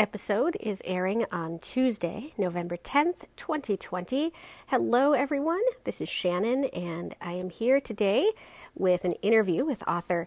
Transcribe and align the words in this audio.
Episode 0.00 0.56
is 0.60 0.80
airing 0.86 1.26
on 1.30 1.58
Tuesday, 1.58 2.32
November 2.38 2.78
10th, 2.78 3.26
2020. 3.36 4.32
Hello, 4.68 5.12
everyone. 5.12 5.60
This 5.84 6.00
is 6.00 6.08
Shannon, 6.08 6.64
and 6.72 7.14
I 7.20 7.34
am 7.34 7.50
here 7.50 7.82
today 7.82 8.32
with 8.74 9.04
an 9.04 9.12
interview 9.20 9.66
with 9.66 9.86
author 9.86 10.26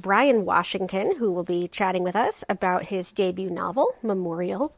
Bryan 0.00 0.44
Washington, 0.44 1.16
who 1.16 1.32
will 1.32 1.42
be 1.42 1.66
chatting 1.66 2.04
with 2.04 2.14
us 2.14 2.44
about 2.48 2.84
his 2.84 3.10
debut 3.10 3.50
novel, 3.50 3.92
Memorial. 4.04 4.72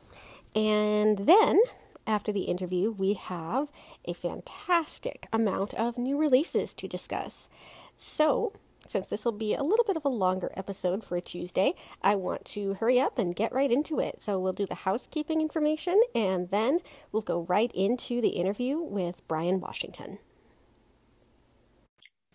And 0.56 1.18
then, 1.18 1.60
after 2.06 2.32
the 2.32 2.44
interview, 2.44 2.92
we 2.92 3.12
have 3.12 3.70
a 4.06 4.14
fantastic 4.14 5.28
amount 5.34 5.74
of 5.74 5.98
new 5.98 6.16
releases 6.16 6.72
to 6.76 6.88
discuss. 6.88 7.50
So, 7.98 8.54
since 8.86 9.06
this 9.06 9.24
will 9.24 9.32
be 9.32 9.54
a 9.54 9.62
little 9.62 9.84
bit 9.84 9.96
of 9.96 10.04
a 10.04 10.10
longer 10.10 10.52
episode 10.56 11.04
for 11.04 11.16
a 11.16 11.20
Tuesday, 11.20 11.74
I 12.02 12.14
want 12.14 12.44
to 12.46 12.74
hurry 12.74 13.00
up 13.00 13.18
and 13.18 13.34
get 13.34 13.52
right 13.52 13.70
into 13.70 14.00
it. 14.00 14.22
So 14.22 14.38
we'll 14.38 14.52
do 14.52 14.66
the 14.66 14.74
housekeeping 14.74 15.40
information 15.40 16.00
and 16.14 16.50
then 16.50 16.80
we'll 17.12 17.22
go 17.22 17.42
right 17.48 17.72
into 17.72 18.20
the 18.20 18.28
interview 18.28 18.78
with 18.78 19.26
Bryan 19.28 19.60
Washington. 19.60 20.18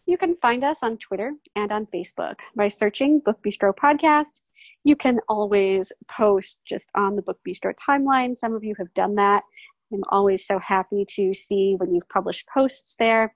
You 0.06 0.18
can 0.18 0.34
find 0.34 0.64
us 0.64 0.82
on 0.82 0.98
Twitter 0.98 1.34
and 1.56 1.72
on 1.72 1.86
Facebook 1.86 2.40
by 2.56 2.68
searching 2.68 3.20
Book 3.20 3.44
Bistro 3.44 3.76
Podcast. 3.76 4.42
You 4.84 4.96
can 4.96 5.20
always 5.30 5.94
post 6.08 6.62
just 6.66 6.90
on 6.96 7.16
the 7.16 7.22
Book 7.22 7.38
Bistro 7.48 7.74
timeline. 7.76 8.36
Some 8.36 8.56
of 8.56 8.64
you 8.64 8.74
have 8.80 8.92
done 8.96 9.14
that. 9.16 9.44
I'm 9.94 10.04
always 10.10 10.48
so 10.48 10.58
happy 10.58 11.06
to 11.16 11.34
see 11.34 11.76
when 11.78 11.94
you've 11.94 12.10
published 12.10 12.48
posts 12.52 12.96
there. 12.98 13.36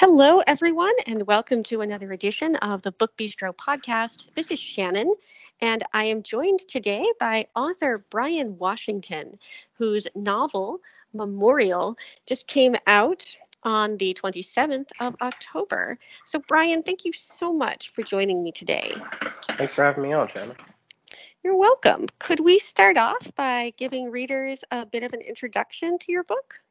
Hello, 0.00 0.38
everyone, 0.46 0.94
and 1.08 1.26
welcome 1.26 1.64
to 1.64 1.80
another 1.80 2.12
edition 2.12 2.54
of 2.54 2.82
the 2.82 2.92
Book 2.92 3.16
Bistro 3.16 3.52
podcast. 3.52 4.26
This 4.36 4.52
is 4.52 4.60
Shannon, 4.60 5.12
and 5.60 5.82
I 5.92 6.04
am 6.04 6.22
joined 6.22 6.60
today 6.60 7.04
by 7.18 7.48
author 7.56 8.04
Bryan 8.08 8.58
Washington, 8.58 9.40
whose 9.72 10.06
novel, 10.14 10.78
Memorial, 11.12 11.96
just 12.26 12.46
came 12.46 12.76
out 12.86 13.34
on 13.64 13.96
the 13.96 14.14
27th 14.14 14.86
of 15.00 15.16
October. 15.20 15.98
So, 16.26 16.38
Bryan, 16.46 16.84
thank 16.84 17.04
you 17.04 17.12
so 17.12 17.52
much 17.52 17.90
for 17.90 18.04
joining 18.04 18.44
me 18.44 18.52
today. 18.52 18.92
Thanks 19.56 19.74
for 19.74 19.82
having 19.82 20.04
me 20.04 20.12
on, 20.12 20.28
Shannon. 20.28 20.54
You're 21.42 21.56
welcome. 21.56 22.06
Could 22.20 22.38
we 22.38 22.60
start 22.60 22.96
off 22.96 23.32
by 23.34 23.72
giving 23.76 24.12
readers 24.12 24.62
a 24.70 24.86
bit 24.86 25.02
of 25.02 25.12
an 25.12 25.22
introduction 25.22 25.98
to 25.98 26.12
your 26.12 26.22
book? 26.22 26.62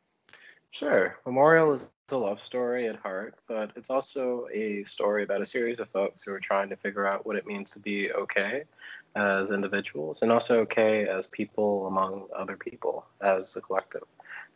Sure. 0.72 1.18
Memorial 1.26 1.74
is 1.74 1.90
a 2.12 2.18
love 2.18 2.42
story 2.42 2.88
at 2.88 2.96
heart, 2.98 3.36
but 3.48 3.72
it's 3.76 3.90
also 3.90 4.48
a 4.54 4.84
story 4.84 5.24
about 5.24 5.42
a 5.42 5.46
series 5.46 5.80
of 5.80 5.90
folks 5.90 6.24
who 6.24 6.32
are 6.32 6.40
trying 6.40 6.70
to 6.70 6.76
figure 6.76 7.08
out 7.08 7.26
what 7.26 7.36
it 7.36 7.48
means 7.48 7.72
to 7.72 7.80
be 7.80 8.12
okay 8.14 8.64
as 9.16 9.52
individuals 9.52 10.22
and 10.22 10.32
also 10.32 10.60
okay 10.60 11.08
as 11.08 11.28
people 11.28 11.88
among 11.88 12.28
other 12.36 12.56
people 12.56 13.06
as 13.22 13.56
a 13.56 13.62
collective. 13.62 14.04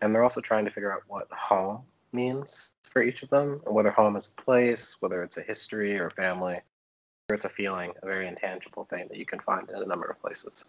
And 0.02 0.14
they're 0.14 0.24
also 0.24 0.42
trying 0.42 0.66
to 0.66 0.72
figure 0.72 0.94
out 0.94 1.04
what 1.08 1.28
home 1.32 1.82
means 2.14 2.70
for 2.84 3.02
each 3.02 3.24
of 3.24 3.30
them, 3.30 3.62
and 3.66 3.74
whether 3.74 3.90
home 3.90 4.16
is 4.16 4.28
a 4.38 4.42
place, 4.42 4.98
whether 5.00 5.24
it's 5.24 5.38
a 5.38 5.42
history 5.42 5.98
or 5.98 6.10
family, 6.10 6.60
or 7.30 7.36
it's 7.36 7.46
a 7.46 7.50
feeling, 7.50 7.94
a 8.04 8.06
very 8.06 8.28
intangible 8.28 8.84
thing 8.86 9.08
that 9.08 9.18
you 9.18 9.26
can 9.26 9.40
find 9.40 9.70
in 9.70 9.82
a 9.82 9.86
number 9.86 10.08
of 10.08 10.22
places. 10.22 10.66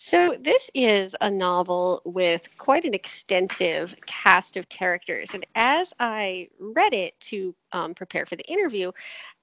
So, 0.00 0.36
this 0.38 0.70
is 0.74 1.16
a 1.20 1.28
novel 1.28 2.02
with 2.04 2.56
quite 2.56 2.84
an 2.84 2.94
extensive 2.94 3.96
cast 4.06 4.56
of 4.56 4.68
characters. 4.68 5.30
And 5.34 5.44
as 5.56 5.92
I 5.98 6.50
read 6.60 6.94
it 6.94 7.18
to 7.22 7.52
um, 7.72 7.94
prepare 7.94 8.24
for 8.24 8.36
the 8.36 8.44
interview, 8.44 8.92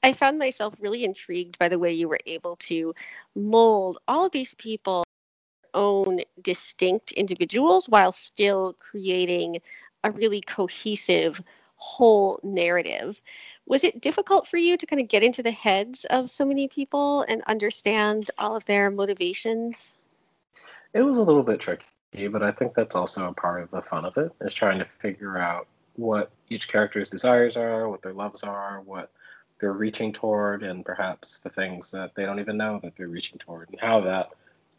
I 0.02 0.14
found 0.14 0.40
myself 0.40 0.74
really 0.80 1.04
intrigued 1.04 1.60
by 1.60 1.68
the 1.68 1.78
way 1.78 1.92
you 1.92 2.08
were 2.08 2.22
able 2.26 2.56
to 2.68 2.96
mold 3.36 3.98
all 4.08 4.26
of 4.26 4.32
these 4.32 4.54
people 4.54 5.04
own 5.74 6.22
distinct 6.42 7.12
individuals 7.12 7.90
while 7.90 8.14
still 8.14 8.76
creating 8.80 9.60
a 10.06 10.12
really 10.12 10.40
cohesive 10.40 11.44
whole 11.76 12.40
narrative. 12.44 13.20
Was 13.66 13.84
it 13.84 14.00
difficult 14.00 14.48
for 14.48 14.56
you 14.56 14.78
to 14.78 14.86
kind 14.86 15.02
of 15.02 15.10
get 15.10 15.22
into 15.22 15.44
the 15.44 15.52
heads 15.52 16.06
of 16.06 16.32
so 16.32 16.46
many 16.46 16.70
people 16.70 17.24
and 17.24 17.44
understand 17.44 18.32
all 18.38 18.56
of 18.56 18.64
their 18.64 18.90
motivations? 18.90 19.96
It 20.96 21.02
was 21.02 21.18
a 21.18 21.24
little 21.24 21.44
bit 21.44 21.60
tricky, 21.60 22.30
but 22.30 22.42
I 22.42 22.54
think 22.54 22.74
that's 22.74 22.96
also 22.96 23.28
a 23.28 23.34
part 23.34 23.62
of 23.62 23.70
the 23.70 23.82
fun 23.82 24.06
of 24.06 24.16
it, 24.16 24.32
is 24.40 24.54
trying 24.54 24.80
to 24.80 24.86
figure 25.00 25.38
out 25.38 25.68
what 25.98 26.32
each 26.48 26.70
character's 26.70 27.10
desires 27.10 27.58
are, 27.58 27.90
what 27.90 28.02
their 28.02 28.14
loves 28.14 28.44
are, 28.44 28.80
what 28.80 29.12
they're 29.60 29.74
reaching 29.74 30.14
toward, 30.14 30.64
and 30.64 30.86
perhaps 30.86 31.40
the 31.40 31.50
things 31.50 31.92
that 31.92 32.16
they 32.16 32.24
don't 32.24 32.40
even 32.40 32.56
know 32.56 32.80
that 32.82 32.96
they're 32.96 33.10
reaching 33.10 33.38
toward, 33.40 33.70
and 33.72 33.80
how 33.82 34.00
that 34.00 34.30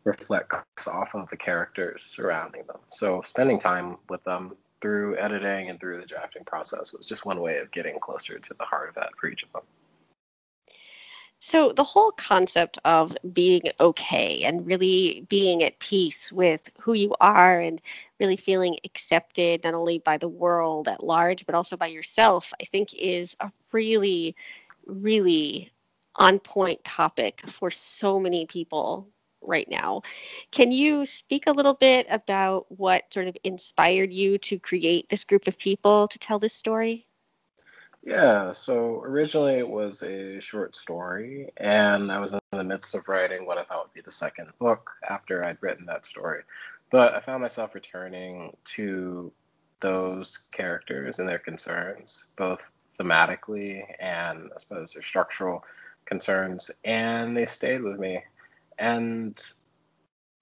reflects 0.05 0.89
off 0.89 1.15
of 1.15 1.29
the 1.29 1.37
characters 1.37 2.03
surrounding 2.03 2.63
them. 2.67 2.79
So 2.89 3.21
spending 3.21 3.59
time 3.59 3.99
with 4.09 4.25
them 4.25 4.57
through 4.81 5.19
editing 5.19 5.69
and 5.69 5.79
through 5.79 6.01
the 6.01 6.07
drafting 6.07 6.45
process 6.45 6.95
was 6.95 7.07
just 7.07 7.27
one 7.27 7.41
way 7.43 7.59
of 7.59 7.71
getting 7.73 8.01
closer 8.01 8.39
to 8.39 8.55
the 8.55 8.65
heart 8.65 8.89
of 8.89 8.95
that 8.95 9.11
for 9.21 9.29
each 9.29 9.43
of 9.43 9.53
them. 9.53 9.63
So, 11.41 11.73
the 11.73 11.85
whole 11.85 12.13
concept 12.13 12.79
of 12.85 13.17
being 13.33 13.63
okay 13.81 14.43
and 14.45 14.67
really 14.67 15.25
being 15.29 15.63
at 15.63 15.79
peace 15.79 16.33
with 16.33 16.71
who 16.81 16.95
you 16.95 17.15
are 17.21 17.61
and 17.61 17.81
really 18.21 18.37
feeling 18.37 18.77
accepted 18.85 19.65
not 19.65 19.75
only 19.75 19.99
by 19.99 20.19
the 20.19 20.29
world 20.29 20.89
at 20.89 21.05
large, 21.05 21.47
but 21.47 21.55
also 21.55 21.77
by 21.77 21.87
yourself, 21.87 22.53
I 22.61 22.65
think 22.65 22.95
is 22.95 23.37
a 23.41 23.53
really, 23.73 24.35
really 24.87 25.73
on 26.17 26.39
point 26.39 26.83
topic 26.85 27.43
for 27.49 27.71
so 27.71 28.19
many 28.19 28.47
people 28.47 29.09
right 29.43 29.69
now. 29.69 30.03
Can 30.51 30.73
you 30.73 31.07
speak 31.07 31.47
a 31.47 31.53
little 31.53 31.75
bit 31.75 32.07
about 32.11 32.67
what 32.71 33.13
sort 33.13 33.29
of 33.29 33.37
inspired 33.45 34.13
you 34.13 34.39
to 34.39 34.59
create 34.59 35.09
this 35.09 35.25
group 35.25 35.47
of 35.47 35.59
people 35.59 36.09
to 36.09 36.19
tell 36.19 36.39
this 36.39 36.55
story? 36.55 37.07
Yeah, 38.07 38.53
so 38.53 39.01
originally 39.03 39.55
it 39.55 39.69
was 39.69 40.05
a 40.05 40.39
short 40.41 40.77
story, 40.77 41.51
and 41.57 42.13
I 42.13 42.21
was 42.21 42.35
in 42.35 42.39
the 42.53 42.63
midst 42.63 42.95
of 42.95 43.09
writing 43.09 43.45
what 43.47 43.59
I 43.59 43.65
thought 43.65 43.87
would 43.87 43.95
be 43.95 44.01
the 44.01 44.13
second 44.13 44.53
book 44.61 44.93
after 45.11 45.45
I'd 45.45 45.61
written 45.61 45.87
that 45.87 46.07
story. 46.07 46.45
But 46.93 47.15
I 47.15 47.21
found 47.21 47.43
myself 47.43 47.75
returning 47.75 48.57
to 48.77 49.33
those 49.81 50.39
characters 50.53 51.19
and 51.19 51.29
their 51.29 51.41
concerns, 51.41 52.27
both 52.37 52.71
thematically 53.01 53.83
and 53.99 54.51
I 54.55 54.59
suppose 54.59 54.93
their 54.93 55.03
structural 55.03 55.65
concerns, 56.05 56.71
and 56.85 57.37
they 57.37 57.47
stayed 57.47 57.83
with 57.83 57.99
me. 57.99 58.23
And 58.79 59.37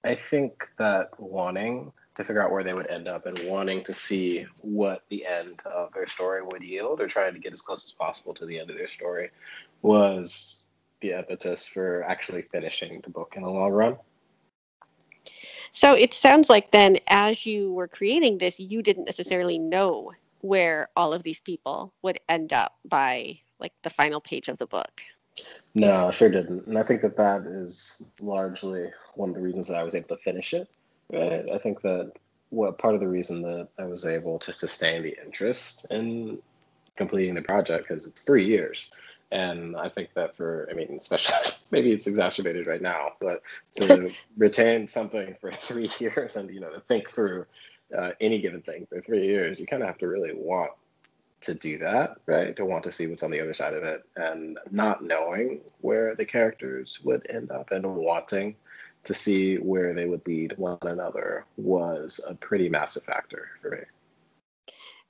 I 0.05 0.17
think 0.17 0.69
that 0.77 1.19
wanting 1.19 1.95
to 2.17 2.25
figure 2.25 2.43
out 2.43 2.53
where 2.53 2.63
they 2.63 2.73
would 2.73 2.87
end 2.87 3.09
up 3.09 3.27
and 3.27 3.39
wanting 3.47 3.83
to 3.85 3.93
see 3.93 4.47
what 4.61 5.03
the 5.09 5.27
end 5.27 5.61
of 5.65 5.93
their 5.93 6.07
story 6.07 6.43
would 6.43 6.63
yield 6.63 7.01
or 7.01 7.09
trying 7.09 7.35
to 7.35 7.41
get 7.41 7.53
as 7.53 7.61
close 7.61 7.85
as 7.85 7.93
possible 7.93 8.33
to 8.35 8.47
the 8.47 8.59
end 8.59 8.71
of 8.71 8.77
their 8.77 8.87
story 8.87 9.31
was 9.83 10.69
the 11.01 11.13
impetus 11.13 11.67
for 11.67 12.03
actually 12.05 12.43
finishing 12.43 13.01
the 13.03 13.11
book 13.11 13.35
in 13.37 13.43
the 13.43 13.51
long 13.51 13.71
run. 13.71 13.97
So 15.73 15.95
it 15.95 16.15
sounds 16.15 16.49
like 16.49 16.71
then, 16.71 16.99
as 17.09 17.45
you 17.45 17.73
were 17.73 17.89
creating 17.89 18.39
this, 18.39 18.61
you 18.61 18.81
didn't 18.81 19.07
necessarily 19.07 19.59
know 19.59 20.13
where 20.41 20.89
all 20.95 21.13
of 21.13 21.25
these 21.25 21.41
people 21.41 21.93
would 22.03 22.21
end 22.29 22.53
up 22.53 22.77
by 22.85 23.41
like 23.59 23.73
the 23.83 23.91
final 23.91 24.21
page 24.21 24.49
of 24.49 24.59
the 24.59 24.67
book. 24.67 25.03
No, 25.75 26.13
sure 26.13 26.29
didn't. 26.29 26.67
And 26.67 26.79
I 26.79 26.85
think 26.85 27.03
that 27.03 27.17
that 27.17 27.43
is 27.47 28.13
largely 28.21 28.93
one 29.15 29.31
of 29.31 29.35
the 29.35 29.41
reasons 29.41 29.67
that 29.67 29.77
I 29.77 29.83
was 29.83 29.97
able 29.97 30.17
to 30.17 30.17
finish 30.19 30.55
it 30.55 30.69
Right. 31.13 31.49
I 31.53 31.59
think 31.59 31.83
that 31.83 32.13
what 32.51 32.79
part 32.79 32.95
of 32.95 33.01
the 33.01 33.09
reason 33.09 33.43
that 33.43 33.69
I 33.79 33.85
was 33.85 34.07
able 34.07 34.39
to 34.41 34.53
sustain 34.53 35.03
the 35.03 35.17
interest 35.25 35.87
in 35.91 36.39
completing 36.97 37.35
the 37.35 37.43
project 37.43 37.89
because 37.89 38.07
it's 38.07 38.23
three 38.23 38.47
years. 38.47 38.91
And 39.31 39.77
I 39.77 39.89
think 39.89 40.15
that 40.15 40.37
for, 40.37 40.69
I 40.71 40.75
mean, 40.75 40.95
especially 40.97 41.35
maybe 41.71 41.93
it's 41.93 42.07
exacerbated 42.07 42.67
right 42.67 42.83
now, 42.83 43.13
but 43.21 43.43
to 43.75 44.13
retain 44.37 44.89
something 44.89 45.35
for 45.41 45.51
three 45.53 45.91
years 45.99 46.37
and, 46.37 46.51
you 46.51 46.61
know, 46.61 46.71
to 46.71 46.81
think 46.81 47.11
through 47.11 47.47
uh, 47.97 48.13
any 48.21 48.41
given 48.41 48.63
thing 48.63 48.87
for 48.87 49.01
three 49.01 49.27
years, 49.27 49.59
you 49.61 49.67
kind 49.67 49.83
of 49.83 49.89
have 49.89 49.99
to 49.99 50.09
really 50.09 50.33
want 50.35 50.73
to 51.43 51.55
do 51.55 51.79
that, 51.79 52.17
right? 52.27 52.57
To 52.57 52.65
want 52.65 52.85
to 52.85 52.93
see 52.93 53.07
what's 53.07 53.23
on 53.23 53.31
the 53.31 53.41
other 53.41 53.53
side 53.53 53.75
of 53.75 53.83
it 53.83 54.03
and 54.17 54.59
not 54.71 55.05
knowing 55.05 55.61
where 55.83 56.15
the 56.15 56.25
characters 56.25 57.01
would 57.05 57.27
end 57.29 57.51
up 57.51 57.71
and 57.71 57.85
wanting 57.85 58.57
to 59.05 59.15
see 59.15 59.57
where 59.57 59.95
they 59.95 60.07
would 60.07 60.27
lead 60.27 60.57
one 60.57 60.79
another 60.83 61.45
was 61.57 62.21
a 62.29 62.35
pretty 62.35 62.69
massive 62.69 63.05
factor 63.05 63.51
for 63.61 63.71
me 63.71 63.79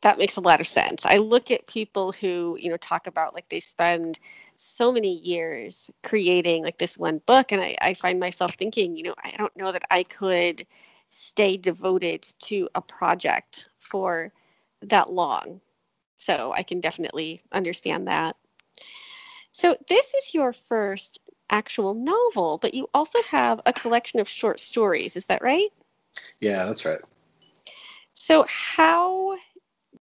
that 0.05 0.19
makes 0.19 0.37
a 0.37 0.43
lot 0.43 0.61
of 0.61 0.69
sense. 0.69 1.07
I 1.07 1.17
look 1.17 1.51
at 1.51 1.67
people 1.67 2.13
who, 2.13 2.59
you 2.61 2.69
know, 2.69 2.77
talk 2.77 3.07
about 3.07 3.33
like 3.33 3.49
they 3.49 3.59
spend 3.59 4.19
so 4.55 4.93
many 4.93 5.15
years 5.17 5.91
creating 6.03 6.63
like 6.63 6.77
this 6.77 6.99
one 6.99 7.23
book, 7.25 7.53
and 7.53 7.63
I, 7.63 7.75
I 7.81 7.95
find 7.95 8.21
myself 8.21 8.55
thinking, 8.55 8.99
you 8.99 9.05
know, 9.05 9.15
I 9.17 9.33
don't 9.39 9.57
know 9.57 9.73
that 9.73 9.87
I 9.91 10.03
could 10.03 10.67
stay 11.11 11.57
devoted 11.57 12.23
to 12.41 12.69
a 12.75 12.83
project 12.83 13.71
for 13.79 14.31
that 14.83 15.11
long. 15.11 15.63
So 16.19 16.53
I 16.53 16.65
can 16.65 16.81
definitely 16.81 17.43
understand 17.51 18.07
that. 18.09 18.37
So 19.53 19.75
this 19.89 20.13
is 20.13 20.35
your 20.35 20.53
first 20.53 21.19
actual 21.51 21.95
novel, 21.95 22.59
but 22.59 22.75
you 22.75 22.89
also 22.95 23.19
have 23.31 23.61
a 23.67 23.73
collection 23.73 24.21
of 24.21 24.29
short 24.29 24.61
stories. 24.61 25.17
Is 25.17 25.27
that 25.27 25.43
right? 25.43 25.69
Yeah, 26.41 26.65
that's 26.67 26.85
right. 26.85 27.01
So 28.13 28.45
how 28.49 29.37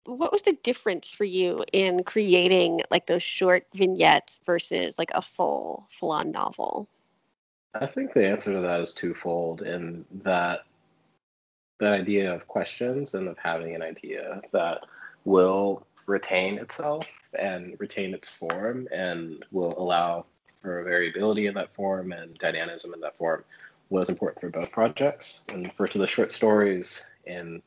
what 0.06 0.32
was 0.32 0.42
the 0.42 0.58
difference 0.64 1.12
for 1.12 1.24
you 1.24 1.64
in 1.72 2.04
creating 2.04 2.82
like 2.90 3.06
those 3.06 3.24
short 3.24 3.68
vignettes 3.74 4.40
versus 4.46 4.98
like 4.98 5.12
a 5.14 5.22
full 5.22 5.88
full 5.92 6.12
on 6.12 6.32
novel? 6.32 6.88
I 7.76 7.86
think 7.86 8.14
the 8.14 8.28
answer 8.28 8.52
to 8.54 8.62
that 8.62 8.82
is 8.82 8.94
twofold 8.94 9.62
in 9.62 10.06
that 10.24 10.62
that 11.80 11.94
idea 11.94 12.34
of 12.34 12.48
questions 12.48 13.14
and 13.14 13.28
of 13.28 13.38
having 13.38 13.76
an 13.76 13.82
idea 13.82 14.42
that 14.52 14.86
will 15.24 15.86
retain 16.08 16.58
itself 16.58 17.22
and 17.38 17.76
retain 17.80 18.14
its 18.14 18.30
form 18.30 18.88
and 18.92 19.46
will 19.52 19.74
allow 19.78 20.26
for 20.62 20.84
variability 20.84 21.48
in 21.48 21.54
that 21.56 21.74
form 21.76 22.12
and 22.12 22.38
dynamism 22.38 22.94
in 22.94 23.02
that 23.02 23.18
form 23.18 23.44
was 23.90 24.10
important 24.10 24.42
for 24.42 24.50
both 24.50 24.72
projects. 24.72 25.46
And 25.50 25.72
for 25.74 25.88
to 25.88 25.98
the 25.98 26.08
short 26.08 26.32
stories 26.32 27.10
in 27.26 27.62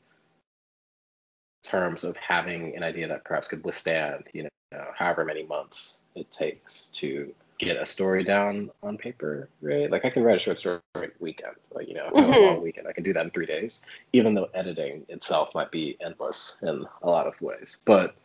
terms 1.63 2.03
of 2.03 2.15
having 2.17 2.75
an 2.75 2.83
idea 2.83 3.07
that 3.07 3.23
perhaps 3.23 3.47
could 3.47 3.63
withstand, 3.63 4.25
you 4.33 4.43
know, 4.43 4.49
however 4.95 5.25
many 5.25 5.45
months 5.45 6.01
it 6.15 6.29
takes 6.31 6.89
to 6.89 7.33
get 7.57 7.77
a 7.77 7.85
story 7.85 8.23
down 8.23 8.69
on 8.81 8.97
paper, 8.97 9.49
right? 9.61 9.89
Like 9.89 10.05
I 10.05 10.09
can 10.09 10.23
write 10.23 10.37
a 10.37 10.39
short 10.39 10.59
story 10.59 10.81
weekend, 11.19 11.55
like 11.73 11.87
you 11.87 11.93
know, 11.93 12.09
mm-hmm. 12.13 12.33
a 12.33 12.39
long 12.39 12.61
weekend. 12.61 12.87
I 12.87 12.93
can 12.93 13.03
do 13.03 13.13
that 13.13 13.25
in 13.25 13.31
three 13.31 13.45
days, 13.45 13.81
even 14.11 14.33
though 14.33 14.49
editing 14.53 15.05
itself 15.09 15.53
might 15.53 15.71
be 15.71 15.97
endless 16.01 16.59
in 16.61 16.85
a 17.01 17.09
lot 17.09 17.27
of 17.27 17.39
ways. 17.41 17.79
But 17.85 18.15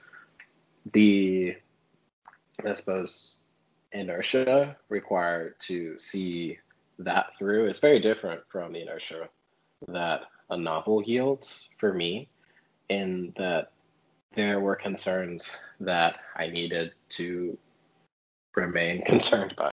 the, 0.93 1.56
I 2.64 2.75
suppose, 2.75 3.38
inertia 3.93 4.76
required 4.88 5.58
to 5.61 5.99
see 5.99 6.58
that 6.99 7.37
through. 7.38 7.67
Is 7.67 7.79
very 7.79 8.00
different 8.00 8.43
from 8.49 8.73
the 8.73 8.82
inertia 8.82 9.29
that 9.88 10.23
a 10.50 10.56
novel 10.56 11.02
yields 11.02 11.70
for 11.76 11.93
me 11.93 12.29
in 12.88 13.32
that 13.37 13.70
there 14.35 14.61
were 14.61 14.76
concerns 14.76 15.67
that 15.81 16.17
I 16.37 16.49
needed 16.49 16.93
to 17.11 17.56
remain 18.55 19.02
concerned 19.06 19.55
by 19.56 19.70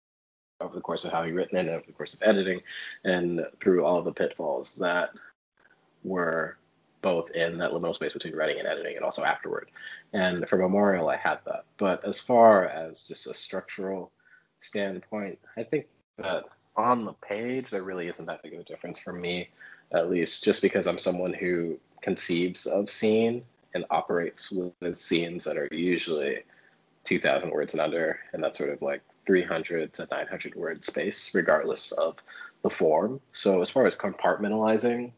over 0.61 0.75
the 0.75 0.81
course 0.81 1.05
of 1.05 1.13
having 1.13 1.35
written 1.35 1.59
it, 1.59 1.69
over 1.69 1.85
the 1.87 1.93
course 1.93 2.15
of 2.15 2.23
editing, 2.23 2.61
and 3.05 3.45
through 3.61 3.85
all 3.85 4.03
the 4.03 4.13
pitfalls 4.13 4.77
that 4.77 5.11
were 6.05 6.57
both 7.03 7.31
in 7.33 7.59
that 7.59 7.73
liminal 7.73 7.95
space 7.95 8.13
between 8.13 8.35
writing 8.35 8.59
and 8.59 8.67
editing 8.67 8.97
and 8.97 9.05
also 9.05 9.23
afterward. 9.23 9.71
And 10.13 10.49
for 10.49 10.57
Memorial, 10.57 11.09
I 11.09 11.17
had 11.17 11.39
that. 11.47 11.65
But 11.77 12.05
as 12.05 12.21
far 12.21 12.67
as 12.67 13.03
just 13.03 13.27
a 13.27 13.35
structural 13.35 14.13
standpoint, 14.61 15.39
I 15.57 15.65
think 15.65 15.87
that 16.19 16.45
on 16.77 17.05
the 17.05 17.13
page, 17.13 17.71
there 17.71 17.83
really 17.83 18.09
isn't 18.09 18.27
that 18.27 18.43
big 18.43 18.55
of 18.55 18.61
a 18.61 18.65
difference 18.65 18.99
for 18.99 19.13
me, 19.13 19.51
at 19.93 20.11
least, 20.11 20.45
just 20.45 20.63
because 20.63 20.87
I'm 20.87 20.99
someone 20.99 21.35
who 21.35 21.79
conceives 22.01 22.67
of 22.67 22.89
scene 22.89 23.45
and 23.75 23.85
operates 23.91 24.53
with 24.53 24.97
scenes 24.97 25.45
that 25.45 25.57
are 25.57 25.69
usually 25.71 26.43
2000 27.05 27.51
words 27.51 27.75
and 27.75 27.81
under 27.81 28.19
and 28.33 28.45
that 28.45 28.57
sort 28.57 28.71
of 28.71 28.81
like 28.83 29.03
300 29.27 29.93
to 29.95 30.09
900 30.11 30.55
word 30.55 30.85
space 30.85 31.35
regardless 31.35 31.93
of 31.93 32.17
the 32.63 32.71
form 32.71 33.21
so 33.33 33.61
as 33.61 33.71
far 33.71 33.87
as 33.87 33.97
compartmentalizing 33.97 35.13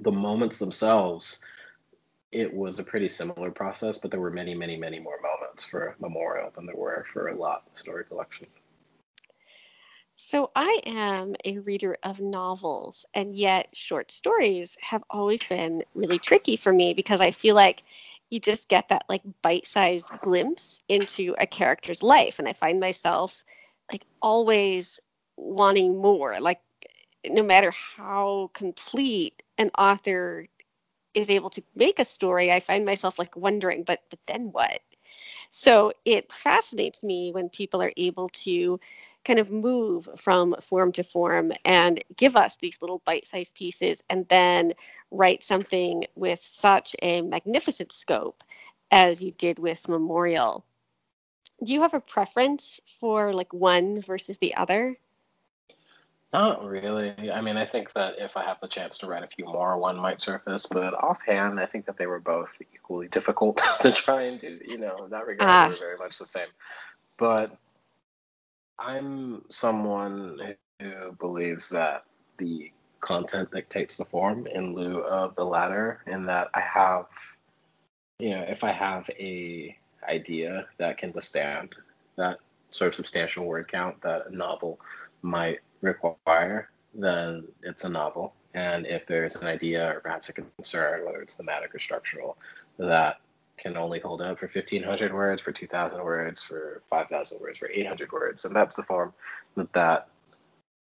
the 0.00 0.12
moments 0.12 0.58
themselves 0.58 1.40
it 2.30 2.52
was 2.52 2.78
a 2.78 2.84
pretty 2.84 3.08
similar 3.08 3.50
process 3.50 3.98
but 3.98 4.10
there 4.10 4.20
were 4.20 4.30
many 4.30 4.54
many 4.54 4.76
many 4.76 4.98
more 4.98 5.18
moments 5.22 5.64
for 5.64 5.96
memorial 6.00 6.50
than 6.54 6.66
there 6.66 6.76
were 6.76 7.04
for 7.12 7.28
a 7.28 7.34
lot 7.34 7.64
of 7.70 7.78
story 7.78 8.04
collection 8.04 8.46
so 10.16 10.50
I 10.54 10.80
am 10.86 11.34
a 11.44 11.58
reader 11.58 11.98
of 12.02 12.20
novels, 12.20 13.06
and 13.12 13.34
yet 13.34 13.68
short 13.72 14.12
stories 14.12 14.76
have 14.80 15.02
always 15.10 15.42
been 15.48 15.84
really 15.94 16.18
tricky 16.18 16.56
for 16.56 16.72
me 16.72 16.94
because 16.94 17.20
I 17.20 17.32
feel 17.32 17.54
like 17.54 17.82
you 18.30 18.38
just 18.38 18.68
get 18.68 18.88
that 18.90 19.04
like 19.08 19.22
bite-sized 19.42 20.06
glimpse 20.20 20.80
into 20.88 21.34
a 21.38 21.46
character's 21.46 22.02
life, 22.02 22.38
and 22.38 22.48
I 22.48 22.52
find 22.52 22.78
myself 22.78 23.34
like 23.90 24.04
always 24.20 25.00
wanting 25.36 25.98
more. 25.98 26.38
Like 26.40 26.60
no 27.28 27.42
matter 27.42 27.70
how 27.70 28.50
complete 28.54 29.42
an 29.58 29.70
author 29.78 30.48
is 31.14 31.30
able 31.30 31.50
to 31.50 31.62
make 31.74 31.98
a 31.98 32.04
story, 32.04 32.50
I 32.50 32.60
find 32.60 32.84
myself 32.84 33.18
like 33.18 33.36
wondering, 33.36 33.82
but 33.84 34.00
but 34.10 34.18
then 34.26 34.52
what? 34.52 34.80
So 35.50 35.92
it 36.04 36.32
fascinates 36.32 37.02
me 37.02 37.30
when 37.32 37.48
people 37.48 37.82
are 37.82 37.92
able 37.96 38.28
to 38.30 38.80
kind 39.24 39.38
of 39.38 39.50
move 39.50 40.08
from 40.16 40.56
form 40.60 40.92
to 40.92 41.04
form 41.04 41.52
and 41.64 42.02
give 42.16 42.36
us 42.36 42.56
these 42.56 42.80
little 42.80 43.02
bite 43.04 43.26
sized 43.26 43.54
pieces 43.54 44.02
and 44.10 44.26
then 44.28 44.72
write 45.10 45.44
something 45.44 46.04
with 46.16 46.40
such 46.42 46.96
a 47.02 47.20
magnificent 47.20 47.92
scope 47.92 48.42
as 48.90 49.22
you 49.22 49.30
did 49.32 49.58
with 49.58 49.88
Memorial. 49.88 50.64
Do 51.62 51.72
you 51.72 51.82
have 51.82 51.94
a 51.94 52.00
preference 52.00 52.80
for 52.98 53.32
like 53.32 53.52
one 53.52 54.00
versus 54.00 54.38
the 54.38 54.54
other? 54.56 54.98
Not 56.32 56.64
really. 56.64 57.30
I 57.30 57.42
mean, 57.42 57.58
I 57.58 57.66
think 57.66 57.92
that 57.92 58.14
if 58.18 58.38
I 58.38 58.44
have 58.44 58.58
the 58.62 58.68
chance 58.68 58.98
to 58.98 59.06
write 59.06 59.22
a 59.22 59.26
few 59.26 59.44
more, 59.44 59.76
one 59.76 59.98
might 59.98 60.20
surface. 60.20 60.64
But 60.64 60.94
offhand, 60.94 61.60
I 61.60 61.66
think 61.66 61.84
that 61.86 61.98
they 61.98 62.06
were 62.06 62.20
both 62.20 62.52
equally 62.74 63.08
difficult 63.08 63.62
to 63.80 63.92
try 63.92 64.22
and 64.22 64.40
do. 64.40 64.58
You 64.66 64.78
know, 64.78 65.04
in 65.04 65.10
that 65.10 65.26
regard, 65.26 65.50
ah. 65.50 65.64
they 65.66 65.74
were 65.74 65.78
very 65.78 65.98
much 65.98 66.18
the 66.18 66.26
same. 66.26 66.48
But 67.18 67.54
I'm 68.78 69.44
someone 69.50 70.56
who 70.80 71.12
believes 71.12 71.68
that 71.68 72.04
the 72.38 72.72
content 73.00 73.50
dictates 73.50 73.98
the 73.98 74.04
form 74.06 74.46
in 74.46 74.74
lieu 74.74 75.00
of 75.00 75.34
the 75.34 75.44
latter, 75.44 76.00
in 76.06 76.24
that 76.26 76.48
I 76.54 76.60
have, 76.60 77.06
you 78.18 78.30
know, 78.30 78.42
if 78.48 78.64
I 78.64 78.72
have 78.72 79.10
a 79.18 79.76
idea 80.08 80.66
that 80.78 80.98
can 80.98 81.12
withstand 81.12 81.74
that 82.16 82.38
sort 82.70 82.88
of 82.88 82.94
substantial 82.94 83.44
word 83.44 83.70
count 83.70 84.00
that 84.02 84.26
a 84.26 84.34
novel 84.34 84.80
might 85.20 85.60
require, 85.82 86.70
then 86.94 87.46
it's 87.62 87.84
a 87.84 87.88
novel. 87.88 88.34
And 88.54 88.86
if 88.86 89.06
there's 89.06 89.36
an 89.36 89.48
idea 89.48 89.94
or 89.96 90.00
perhaps 90.00 90.28
a 90.28 90.32
concern, 90.32 91.04
whether 91.04 91.20
it's 91.20 91.34
thematic 91.34 91.74
or 91.74 91.78
structural, 91.78 92.36
that 92.78 93.18
can 93.58 93.76
only 93.76 94.00
hold 94.00 94.22
up 94.22 94.38
for 94.38 94.46
1500 94.46 95.12
words, 95.12 95.42
for 95.42 95.52
2000 95.52 96.02
words, 96.02 96.42
for 96.42 96.82
5000 96.90 97.40
words, 97.40 97.58
for 97.58 97.70
800 97.70 98.12
words. 98.12 98.44
And 98.44 98.54
that's 98.54 98.76
the 98.76 98.82
form 98.82 99.12
that 99.56 99.72
that 99.72 100.08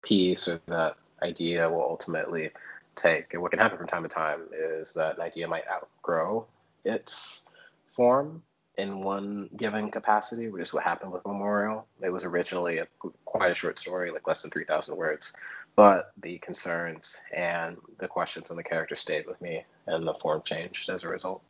piece 0.02 0.48
or 0.48 0.60
that 0.66 0.96
idea 1.22 1.68
will 1.68 1.82
ultimately 1.82 2.50
take. 2.94 3.32
And 3.32 3.42
what 3.42 3.50
can 3.50 3.60
happen 3.60 3.78
from 3.78 3.86
time 3.86 4.02
to 4.02 4.08
time 4.08 4.42
is 4.52 4.92
that 4.94 5.16
an 5.16 5.22
idea 5.22 5.48
might 5.48 5.64
outgrow 5.70 6.46
its 6.84 7.46
form 7.94 8.42
in 8.78 9.02
one 9.02 9.50
given 9.56 9.90
capacity, 9.90 10.48
which 10.48 10.62
is 10.62 10.72
what 10.72 10.84
happened 10.84 11.12
with 11.12 11.26
Memorial. 11.26 11.86
It 12.00 12.10
was 12.10 12.24
originally 12.24 12.78
a, 12.78 12.86
quite 13.24 13.50
a 13.50 13.54
short 13.54 13.78
story, 13.78 14.12
like 14.12 14.26
less 14.26 14.42
than 14.42 14.52
3,000 14.52 14.96
words, 14.96 15.32
but 15.74 16.12
the 16.16 16.38
concerns 16.38 17.20
and 17.34 17.76
the 17.98 18.08
questions 18.08 18.50
and 18.50 18.58
the 18.58 18.62
characters 18.62 19.00
stayed 19.00 19.26
with 19.26 19.40
me, 19.42 19.64
and 19.86 20.06
the 20.06 20.14
form 20.14 20.42
changed 20.44 20.88
as 20.88 21.02
a 21.02 21.08
result. 21.08 21.42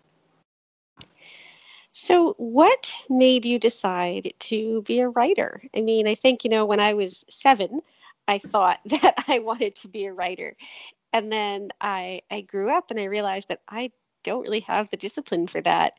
So, 1.92 2.34
what 2.38 2.94
made 3.08 3.44
you 3.44 3.58
decide 3.58 4.34
to 4.40 4.82
be 4.82 5.00
a 5.00 5.08
writer? 5.08 5.62
I 5.76 5.80
mean, 5.82 6.06
I 6.06 6.14
think, 6.14 6.44
you 6.44 6.50
know, 6.50 6.66
when 6.66 6.80
I 6.80 6.94
was 6.94 7.24
seven, 7.28 7.80
I 8.26 8.38
thought 8.38 8.80
that 8.86 9.24
I 9.28 9.40
wanted 9.40 9.76
to 9.76 9.88
be 9.88 10.06
a 10.06 10.12
writer. 10.12 10.56
and 11.12 11.32
then 11.32 11.70
I 11.80 12.22
I 12.30 12.42
grew 12.42 12.70
up 12.70 12.90
and 12.90 13.00
I 13.00 13.04
realized 13.04 13.48
that 13.48 13.62
I 13.68 13.90
don't 14.22 14.42
really 14.42 14.60
have 14.60 14.90
the 14.90 14.96
discipline 14.96 15.46
for 15.46 15.60
that. 15.62 15.94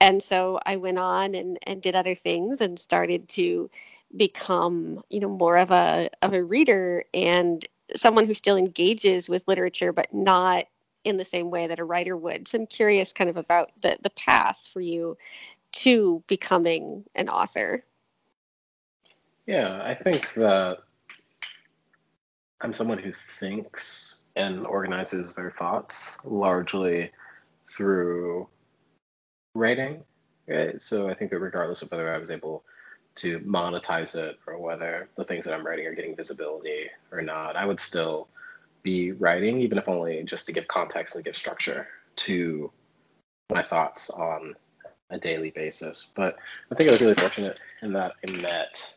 And 0.00 0.22
so 0.22 0.58
I 0.64 0.76
went 0.76 0.98
on 0.98 1.34
and, 1.34 1.58
and 1.62 1.82
did 1.82 1.94
other 1.94 2.14
things 2.14 2.60
and 2.60 2.78
started 2.78 3.28
to 3.30 3.70
become, 4.16 5.02
you 5.08 5.20
know, 5.20 5.28
more 5.28 5.56
of 5.56 5.70
a 5.70 6.10
of 6.22 6.32
a 6.32 6.42
reader 6.42 7.04
and 7.14 7.64
someone 7.94 8.26
who 8.26 8.34
still 8.34 8.56
engages 8.56 9.28
with 9.28 9.46
literature 9.46 9.92
but 9.92 10.12
not 10.12 10.64
in 11.04 11.16
the 11.16 11.24
same 11.24 11.50
way 11.50 11.66
that 11.66 11.78
a 11.78 11.84
writer 11.84 12.16
would. 12.16 12.48
So 12.48 12.58
I'm 12.58 12.66
curious 12.66 13.12
kind 13.12 13.30
of 13.30 13.36
about 13.36 13.70
the 13.82 13.96
the 14.02 14.10
path 14.10 14.68
for 14.72 14.80
you 14.80 15.16
to 15.72 16.22
becoming 16.26 17.04
an 17.14 17.28
author. 17.28 17.84
Yeah, 19.46 19.80
I 19.82 19.94
think 19.94 20.32
that 20.34 20.78
I'm 22.60 22.72
someone 22.72 22.98
who 22.98 23.12
thinks 23.12 24.24
and 24.36 24.66
organizes 24.66 25.34
their 25.34 25.50
thoughts 25.50 26.18
largely 26.24 27.10
through 27.70 28.48
writing. 29.54 30.02
Right? 30.46 30.80
So 30.82 31.08
I 31.08 31.14
think 31.14 31.30
that 31.30 31.38
regardless 31.38 31.82
of 31.82 31.90
whether 31.90 32.12
I 32.12 32.18
was 32.18 32.30
able 32.30 32.64
to 33.16 33.40
monetize 33.40 34.14
it 34.14 34.38
or 34.46 34.58
whether 34.58 35.08
the 35.16 35.24
things 35.24 35.44
that 35.44 35.54
I'm 35.54 35.66
writing 35.66 35.86
are 35.86 35.94
getting 35.94 36.16
visibility 36.16 36.90
or 37.12 37.22
not, 37.22 37.56
I 37.56 37.66
would 37.66 37.80
still 37.80 38.28
be 38.82 39.12
writing, 39.12 39.60
even 39.60 39.78
if 39.78 39.88
only 39.88 40.22
just 40.24 40.46
to 40.46 40.52
give 40.52 40.68
context 40.68 41.14
and 41.14 41.24
give 41.24 41.36
structure 41.36 41.86
to 42.16 42.70
my 43.50 43.62
thoughts 43.62 44.10
on 44.10 44.54
a 45.10 45.18
daily 45.18 45.50
basis. 45.50 46.12
But 46.14 46.38
I 46.70 46.74
think 46.74 46.88
I 46.88 46.92
was 46.92 47.00
really 47.00 47.14
fortunate 47.14 47.60
in 47.82 47.92
that 47.94 48.12
I 48.26 48.30
met 48.30 48.94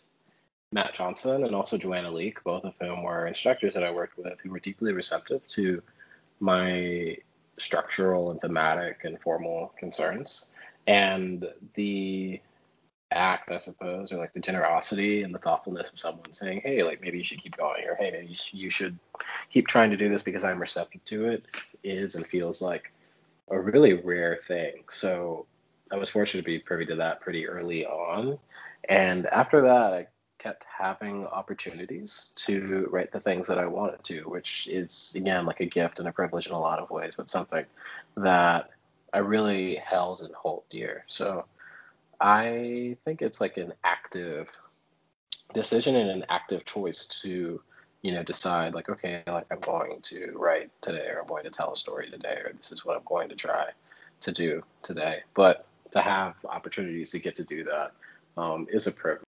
Mat 0.71 0.93
Johnson 0.93 1.43
and 1.43 1.55
also 1.55 1.77
Joanna 1.77 2.11
Leake, 2.11 2.43
both 2.43 2.63
of 2.63 2.73
whom 2.79 3.03
were 3.03 3.27
instructors 3.27 3.73
that 3.73 3.83
I 3.83 3.91
worked 3.91 4.17
with 4.17 4.39
who 4.41 4.51
were 4.51 4.59
deeply 4.59 4.93
receptive 4.93 5.45
to 5.47 5.81
my 6.39 7.17
structural 7.57 8.31
and 8.31 8.41
thematic 8.41 9.03
and 9.03 9.19
formal 9.21 9.73
concerns. 9.77 10.49
And 10.87 11.47
the 11.75 12.41
act, 13.11 13.51
I 13.51 13.59
suppose, 13.59 14.11
or 14.11 14.17
like 14.17 14.33
the 14.33 14.39
generosity 14.39 15.23
and 15.23 15.33
the 15.33 15.39
thoughtfulness 15.39 15.91
of 15.91 15.99
someone 15.99 16.33
saying, 16.33 16.61
hey, 16.63 16.83
like 16.83 17.01
maybe 17.01 17.19
you 17.19 17.23
should 17.23 17.41
keep 17.41 17.55
going, 17.55 17.83
or 17.87 17.95
hey, 17.95 18.11
maybe 18.11 18.35
you 18.51 18.69
should 18.69 18.97
keep 19.49 19.67
trying 19.67 19.91
to 19.91 19.97
do 19.97 20.09
this 20.09 20.23
because 20.23 20.43
I'm 20.43 20.59
receptive 20.59 21.05
to 21.05 21.27
it, 21.27 21.45
is 21.83 22.15
and 22.15 22.25
feels 22.25 22.61
like 22.61 22.91
a 23.49 23.59
really 23.59 23.93
rare 23.93 24.39
thing. 24.47 24.83
So 24.89 25.45
I 25.91 25.97
was 25.97 26.09
fortunate 26.09 26.41
to 26.41 26.45
be 26.45 26.59
privy 26.59 26.85
to 26.87 26.95
that 26.95 27.21
pretty 27.21 27.47
early 27.47 27.85
on. 27.85 28.39
And 28.89 29.27
after 29.27 29.61
that, 29.61 29.93
I 29.93 30.07
kept 30.43 30.65
having 30.65 31.25
opportunities 31.27 32.33
to 32.35 32.87
write 32.91 33.13
the 33.13 33.19
things 33.19 33.47
that 33.47 33.57
I 33.57 33.65
wanted 33.65 34.03
to, 34.03 34.23
which 34.23 34.67
is, 34.67 35.13
again, 35.15 35.45
like 35.45 35.61
a 35.61 35.65
gift 35.65 35.99
and 35.99 36.07
a 36.07 36.11
privilege 36.11 36.47
in 36.47 36.53
a 36.53 36.59
lot 36.59 36.79
of 36.79 36.91
ways, 36.91 37.13
but 37.15 37.29
something 37.29 37.65
that 38.17 38.69
I 39.13 39.19
really 39.19 39.75
held 39.75 40.19
and 40.19 40.35
hold 40.35 40.63
dear. 40.67 41.05
So 41.07 41.45
I 42.19 42.97
think 43.05 43.21
it's 43.21 43.39
like 43.39 43.55
an 43.55 43.73
active 43.85 44.49
decision 45.53 45.95
and 45.95 46.09
an 46.09 46.25
active 46.29 46.65
choice 46.65 47.07
to, 47.21 47.61
you 48.01 48.11
know, 48.11 48.23
decide 48.23 48.73
like, 48.73 48.89
okay, 48.89 49.23
like 49.25 49.45
I'm 49.49 49.61
going 49.61 50.01
to 50.01 50.33
write 50.35 50.71
today, 50.81 51.07
or 51.09 51.21
I'm 51.21 51.27
going 51.27 51.45
to 51.45 51.51
tell 51.51 51.71
a 51.71 51.77
story 51.77 52.09
today, 52.09 52.41
or 52.43 52.51
this 52.57 52.73
is 52.73 52.83
what 52.83 52.97
I'm 52.97 53.05
going 53.05 53.29
to 53.29 53.35
try 53.35 53.67
to 54.21 54.31
do 54.33 54.61
today. 54.81 55.21
But 55.35 55.65
to 55.91 56.01
have 56.01 56.35
opportunities 56.43 57.11
to 57.11 57.19
get 57.19 57.37
to 57.37 57.45
do 57.45 57.63
that 57.63 57.93
um, 58.35 58.67
is 58.69 58.87
a 58.87 58.91
privilege 58.91 59.23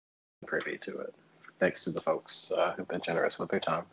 privy 0.47 0.79
to 0.79 0.99
it, 0.99 1.15
thanks 1.61 1.85
to 1.85 1.91
the 1.91 2.01
folks 2.01 2.53
uh, 2.53 2.75
who've 2.77 2.89
been 2.89 3.01
generous 3.01 3.39
with 3.39 3.51
their 3.51 3.61
time. 3.61 3.85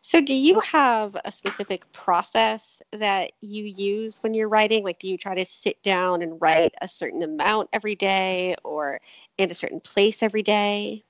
So, 0.00 0.20
do 0.20 0.34
you 0.34 0.60
have 0.60 1.16
a 1.24 1.30
specific 1.30 1.90
process 1.92 2.82
that 2.92 3.32
you 3.40 3.64
use 3.64 4.18
when 4.22 4.34
you're 4.34 4.48
writing? 4.48 4.82
Like, 4.82 4.98
do 4.98 5.08
you 5.08 5.18
try 5.18 5.34
to 5.34 5.44
sit 5.44 5.82
down 5.82 6.22
and 6.22 6.40
write 6.40 6.74
a 6.80 6.88
certain 6.88 7.22
amount 7.22 7.68
every 7.72 7.94
day 7.94 8.56
or 8.64 9.00
in 9.36 9.50
a 9.50 9.54
certain 9.54 9.80
place 9.80 10.22
every 10.22 10.42
day? 10.42 11.04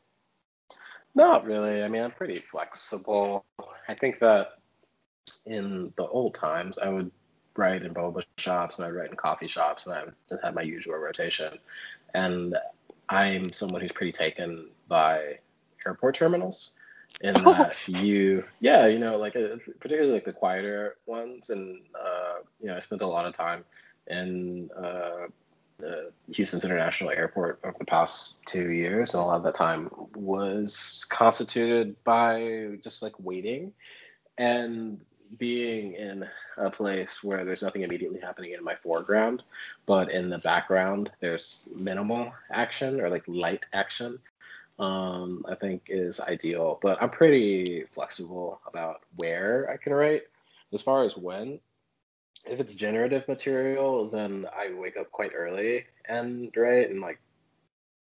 Not 1.14 1.44
really. 1.44 1.82
I 1.82 1.88
mean, 1.88 2.02
I'm 2.02 2.10
pretty 2.10 2.36
flexible. 2.36 3.44
I 3.88 3.94
think 3.94 4.18
that 4.18 4.58
in 5.46 5.92
the 5.96 6.06
old 6.06 6.34
times, 6.34 6.78
I 6.78 6.88
would 6.88 7.10
write 7.56 7.82
in 7.82 7.94
boba 7.94 8.24
shops 8.38 8.78
and 8.78 8.86
I'd 8.86 8.94
write 8.94 9.10
in 9.10 9.16
coffee 9.16 9.48
shops 9.48 9.86
and 9.86 9.94
I 9.94 10.04
would 10.04 10.40
have 10.42 10.54
my 10.54 10.62
usual 10.62 10.96
rotation. 10.96 11.58
And 12.14 12.56
I'm 13.10 13.52
someone 13.52 13.80
who's 13.80 13.92
pretty 13.92 14.12
taken 14.12 14.68
by 14.88 15.38
airport 15.86 16.14
terminals 16.14 16.72
in 17.20 17.36
oh. 17.44 17.52
that 17.52 17.74
you 17.86 18.44
yeah 18.60 18.86
you 18.86 18.98
know 18.98 19.16
like 19.16 19.34
uh, 19.34 19.56
particularly 19.80 20.12
like 20.12 20.24
the 20.24 20.32
quieter 20.32 20.96
ones. 21.06 21.50
And 21.50 21.80
uh, 21.94 22.38
you 22.60 22.68
know 22.68 22.76
i 22.76 22.80
spent 22.80 23.02
a 23.02 23.06
lot 23.06 23.26
of 23.26 23.34
time 23.34 23.64
in 24.06 24.70
uh, 24.76 25.26
the 25.78 26.12
houston's 26.34 26.64
international 26.64 27.10
airport 27.10 27.60
over 27.64 27.76
the 27.78 27.84
past 27.84 28.38
two 28.46 28.70
years. 28.70 29.14
And 29.14 29.22
a 29.22 29.26
lot 29.26 29.36
of 29.36 29.42
that 29.44 29.54
time 29.54 29.90
was 30.14 31.06
constituted 31.10 32.02
by 32.04 32.76
just 32.82 33.02
like 33.02 33.14
waiting. 33.18 33.72
And 34.38 35.00
being 35.38 35.94
in 35.94 36.26
a 36.56 36.70
place 36.70 37.22
where 37.22 37.44
there's 37.44 37.62
nothing 37.62 37.82
immediately 37.82 38.20
happening 38.20 38.52
in 38.52 38.64
my 38.64 38.74
foreground, 38.74 39.42
but 39.86 40.10
in 40.10 40.28
the 40.30 40.38
background 40.38 41.10
there's 41.20 41.68
minimal 41.74 42.32
action 42.50 43.00
or 43.00 43.08
like 43.08 43.24
light 43.26 43.62
action, 43.72 44.18
um, 44.78 45.44
I 45.48 45.54
think 45.54 45.84
is 45.88 46.20
ideal. 46.20 46.78
But 46.82 47.00
I'm 47.02 47.10
pretty 47.10 47.84
flexible 47.92 48.60
about 48.66 49.02
where 49.16 49.70
I 49.70 49.76
can 49.76 49.94
write. 49.94 50.22
As 50.72 50.82
far 50.82 51.04
as 51.04 51.16
when, 51.16 51.58
if 52.48 52.60
it's 52.60 52.74
generative 52.74 53.26
material, 53.28 54.08
then 54.08 54.46
I 54.56 54.72
wake 54.72 54.96
up 54.96 55.10
quite 55.10 55.32
early 55.34 55.84
and 56.08 56.52
write, 56.56 56.90
and 56.90 57.00
like 57.00 57.20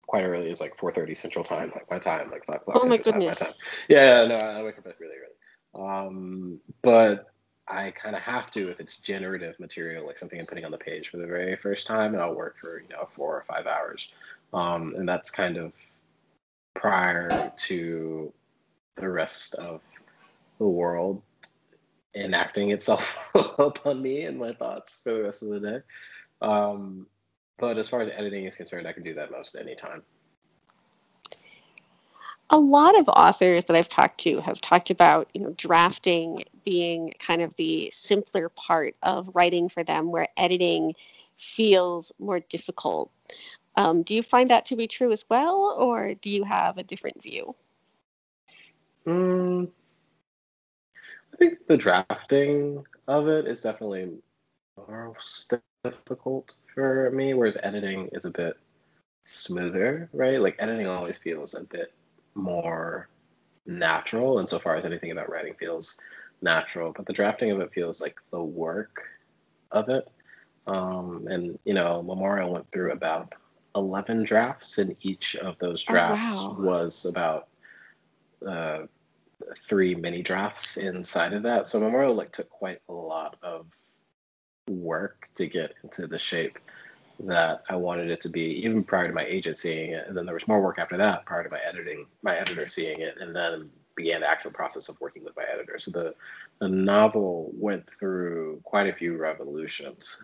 quite 0.07 0.25
early 0.25 0.51
is 0.51 0.61
like 0.61 0.77
4:30 0.77 1.15
Central 1.17 1.45
Time, 1.45 1.73
like 1.75 1.91
my 1.91 1.99
time, 1.99 2.31
like 2.31 2.45
five 2.47 2.63
o'clock. 2.63 2.81
Oh 2.83 2.89
my 2.89 2.97
goodness! 2.97 3.39
Time, 3.39 3.49
my 3.49 3.53
time. 3.53 3.53
Yeah, 3.89 4.25
no, 4.27 4.37
I 4.37 4.63
wake 4.63 4.79
up 4.79 4.87
really 4.99 5.17
early. 5.17 5.36
Um, 5.79 6.61
but 6.83 7.27
I 7.69 7.91
kind 7.91 8.15
of 8.15 8.23
have 8.23 8.51
to 8.53 8.71
if 8.71 8.81
it's 8.81 9.01
generative 9.01 9.59
material, 9.59 10.07
like 10.07 10.19
something 10.19 10.39
I'm 10.39 10.47
putting 10.47 10.65
on 10.65 10.71
the 10.71 10.79
page 10.79 11.09
for 11.11 11.17
the 11.17 11.27
very 11.27 11.57
first 11.57 11.87
time, 11.87 12.15
and 12.15 12.23
I'll 12.23 12.35
work 12.35 12.57
for 12.61 12.81
you 12.81 12.89
know 12.89 13.09
four 13.15 13.35
or 13.37 13.45
five 13.47 13.67
hours, 13.67 14.09
um, 14.53 14.95
and 14.97 15.09
that's 15.09 15.31
kind 15.31 15.57
of 15.57 15.73
prior 16.75 17.53
to 17.57 18.33
the 18.97 19.09
rest 19.09 19.55
of 19.57 19.81
the 20.59 20.67
world 20.67 21.23
enacting 22.15 22.71
itself 22.71 23.31
upon 23.59 24.01
me 24.01 24.23
and 24.23 24.39
my 24.39 24.53
thoughts 24.55 25.01
for 25.03 25.13
the 25.13 25.23
rest 25.25 25.43
of 25.43 25.51
the 25.51 25.61
day. 25.61 25.79
Um, 26.41 27.07
but 27.59 27.79
as 27.79 27.89
far 27.89 28.01
as 28.03 28.11
editing 28.11 28.45
is 28.45 28.55
concerned, 28.55 28.87
I 28.87 28.93
can 28.93 29.03
do 29.03 29.15
that 29.15 29.31
most 29.31 29.55
anytime 29.55 30.03
a 32.51 32.59
lot 32.59 32.99
of 32.99 33.09
authors 33.09 33.65
that 33.65 33.77
I've 33.77 33.89
talked 33.89 34.21
to 34.21 34.41
have 34.41 34.61
talked 34.61 34.91
about, 34.91 35.29
you 35.35 35.41
know, 35.41 35.55
drafting 35.57 36.45
being 36.65 37.13
kind 37.19 37.43
of 37.43 37.55
the 37.57 37.91
simpler 37.93 38.49
part 38.51 38.95
of 39.03 39.31
writing 39.35 39.69
for 39.69 39.83
them, 39.83 40.11
where 40.11 40.29
editing 40.37 40.95
feels 41.37 42.13
more 42.19 42.41
difficult. 42.41 43.11
Um, 43.77 44.03
do 44.03 44.15
you 44.15 44.23
find 44.23 44.51
that 44.51 44.65
to 44.67 44.77
be 44.77 44.87
true 44.87 45.13
as 45.13 45.25
well, 45.29 45.77
or 45.79 46.15
do 46.15 46.31
you 46.31 46.45
have 46.45 46.79
a 46.79 46.83
different 46.83 47.23
view? 47.23 47.55
Mm, 49.07 49.69
I 51.33 51.37
think 51.37 51.67
the 51.67 51.77
drafting 51.77 52.85
of 53.09 53.29
it 53.29 53.47
is 53.47 53.61
definitely 53.63 54.13
most 54.89 55.55
difficult 55.85 56.55
for 56.75 57.11
me, 57.11 57.35
whereas 57.35 57.59
editing 57.63 58.09
is 58.13 58.25
a 58.25 58.31
bit 58.31 58.57
smoother, 59.25 60.09
right? 60.13 60.41
Like 60.41 60.57
editing 60.59 60.87
always 60.87 61.19
feels 61.19 61.55
a 61.55 61.65
bit 61.65 61.93
more 62.37 63.09
natural 63.67 64.39
insofar 64.39 64.77
as 64.77 64.85
anything 64.85 65.11
about 65.11 65.31
writing 65.31 65.55
feels 65.59 65.99
natural, 66.43 66.93
but 66.95 67.07
the 67.07 67.13
drafting 67.13 67.51
of 67.51 67.61
it 67.61 67.73
feels 67.73 68.01
like 68.01 68.17
the 68.31 68.43
work 68.43 69.03
of 69.73 69.89
it. 69.89 70.09
Um, 70.67 71.27
and 71.31 71.59
you 71.65 71.75
know, 71.75 72.03
Memorial 72.03 72.53
went 72.53 72.71
through 72.73 72.93
about 72.93 73.33
eleven 73.75 74.25
drafts, 74.25 74.79
and 74.79 74.97
each 75.01 75.37
of 75.37 75.59
those 75.59 75.85
oh, 75.89 75.93
drafts 75.93 76.29
oh, 76.33 76.49
wow. 76.49 76.65
was 76.65 77.07
about 77.07 77.49
uh, 78.47 78.81
three 79.69 79.95
mini 79.95 80.23
drafts 80.23 80.77
inside 80.77 81.33
of 81.33 81.43
that. 81.45 81.67
So 81.67 81.81
Memorial 81.81 82.15
like 82.15 82.33
took 82.33 82.49
quite 82.51 82.81
a 82.89 82.93
lot 82.93 83.37
of 83.43 83.67
work 84.69 85.29
to 85.37 85.47
get 85.47 85.75
into 85.85 86.07
the 86.07 86.19
shape 86.19 86.59
that 87.21 87.63
I 87.69 87.77
wanted 87.77 88.11
it 88.11 88.21
to 88.23 88.29
be, 88.29 88.65
even 88.65 88.85
prior 88.85 89.09
to 89.09 89.15
my 89.15 89.25
agent 89.25 89.59
seeing 89.59 89.93
it. 89.93 90.07
And 90.07 90.17
then 90.17 90.27
there 90.27 90.35
was 90.35 90.49
more 90.49 90.61
work 90.61 90.79
after 90.79 90.97
that, 90.97 91.25
prior 91.25 91.45
to 91.45 91.51
my 91.51 91.61
editing, 91.67 92.07
my 92.23 92.37
editor 92.37 92.67
seeing 92.67 93.01
it, 93.01 93.17
and 93.21 93.35
then 93.35 93.71
began 93.97 94.21
the 94.21 94.29
actual 94.29 94.51
process 94.51 94.89
of 94.89 95.01
working 95.01 95.25
with 95.25 95.37
my 95.37 95.45
editor. 95.53 95.79
So 95.79 95.91
the 95.91 96.15
the 96.61 96.69
novel 96.69 97.51
went 97.55 97.89
through 97.89 98.61
quite 98.65 98.87
a 98.87 98.93
few 98.93 99.17
revolutions, 99.17 100.21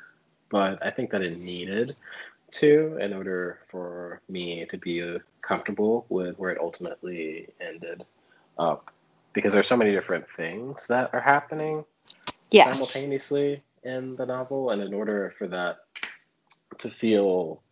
but 0.51 0.85
I 0.85 0.91
think 0.91 1.11
that 1.11 1.23
it 1.23 1.39
needed 1.39 1.97
to 2.53 2.99
in 3.01 3.15
order 3.15 3.61
for 3.71 4.21
me 4.29 4.67
to 4.67 4.79
be 4.79 5.19
comfortable 5.41 6.07
with 6.09 6.39
where 6.39 6.51
it 6.51 6.59
ultimately 6.61 7.49
ended 7.61 8.05
up 8.59 8.91
because 9.33 9.55
there's 9.55 9.67
so 9.67 9.77
many 9.77 9.93
different 9.93 10.27
things 10.37 10.87
that 10.87 11.09
are 11.15 11.21
happening 11.21 11.85
yes. 12.51 12.67
simultaneously 12.69 13.63
in 13.85 14.15
the 14.17 14.27
novel, 14.27 14.71
and 14.71 14.83
in 14.83 14.95
order 14.95 15.35
for 15.39 15.49
that 15.49 15.79
to 16.83 16.91
feel 16.91 17.62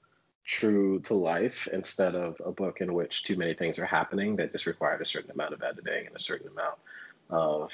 true 0.44 1.00
to 1.00 1.14
life 1.14 1.68
instead 1.72 2.14
of 2.14 2.40
a 2.44 2.50
book 2.50 2.80
in 2.80 2.94
which 2.94 3.24
too 3.24 3.36
many 3.36 3.54
things 3.54 3.78
are 3.78 3.86
happening 3.86 4.36
that 4.36 4.52
just 4.52 4.66
required 4.66 5.00
a 5.00 5.04
certain 5.04 5.30
amount 5.30 5.52
of 5.52 5.62
editing 5.62 6.06
and 6.06 6.16
a 6.16 6.18
certain 6.18 6.48
amount 6.48 6.78
of 7.28 7.70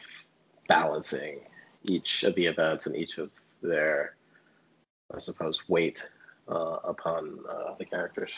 balancing 0.68 1.40
each 1.84 2.24
of 2.24 2.34
the 2.34 2.46
events 2.46 2.86
and 2.86 2.96
each 2.96 3.18
of 3.18 3.30
their, 3.62 4.16
I 5.14 5.18
suppose, 5.18 5.68
weight 5.68 6.10
uh, 6.48 6.78
upon 6.84 7.38
uh, 7.48 7.74
the 7.78 7.84
characters. 7.84 8.32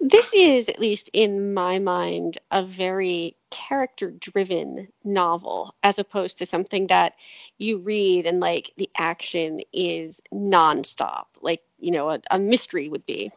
This 0.00 0.34
is, 0.34 0.68
at 0.68 0.78
least 0.78 1.10
in 1.12 1.54
my 1.54 1.78
mind, 1.78 2.38
a 2.50 2.62
very 2.62 3.36
character 3.50 4.10
driven 4.10 4.88
novel 5.04 5.74
as 5.82 5.98
opposed 5.98 6.38
to 6.38 6.46
something 6.46 6.88
that 6.88 7.14
you 7.58 7.78
read 7.78 8.26
and 8.26 8.38
like 8.40 8.72
the 8.76 8.90
action 8.96 9.60
is 9.72 10.20
nonstop, 10.32 11.26
like, 11.40 11.62
you 11.78 11.90
know, 11.90 12.10
a, 12.10 12.20
a 12.30 12.38
mystery 12.38 12.88
would 12.88 13.06
be. 13.06 13.32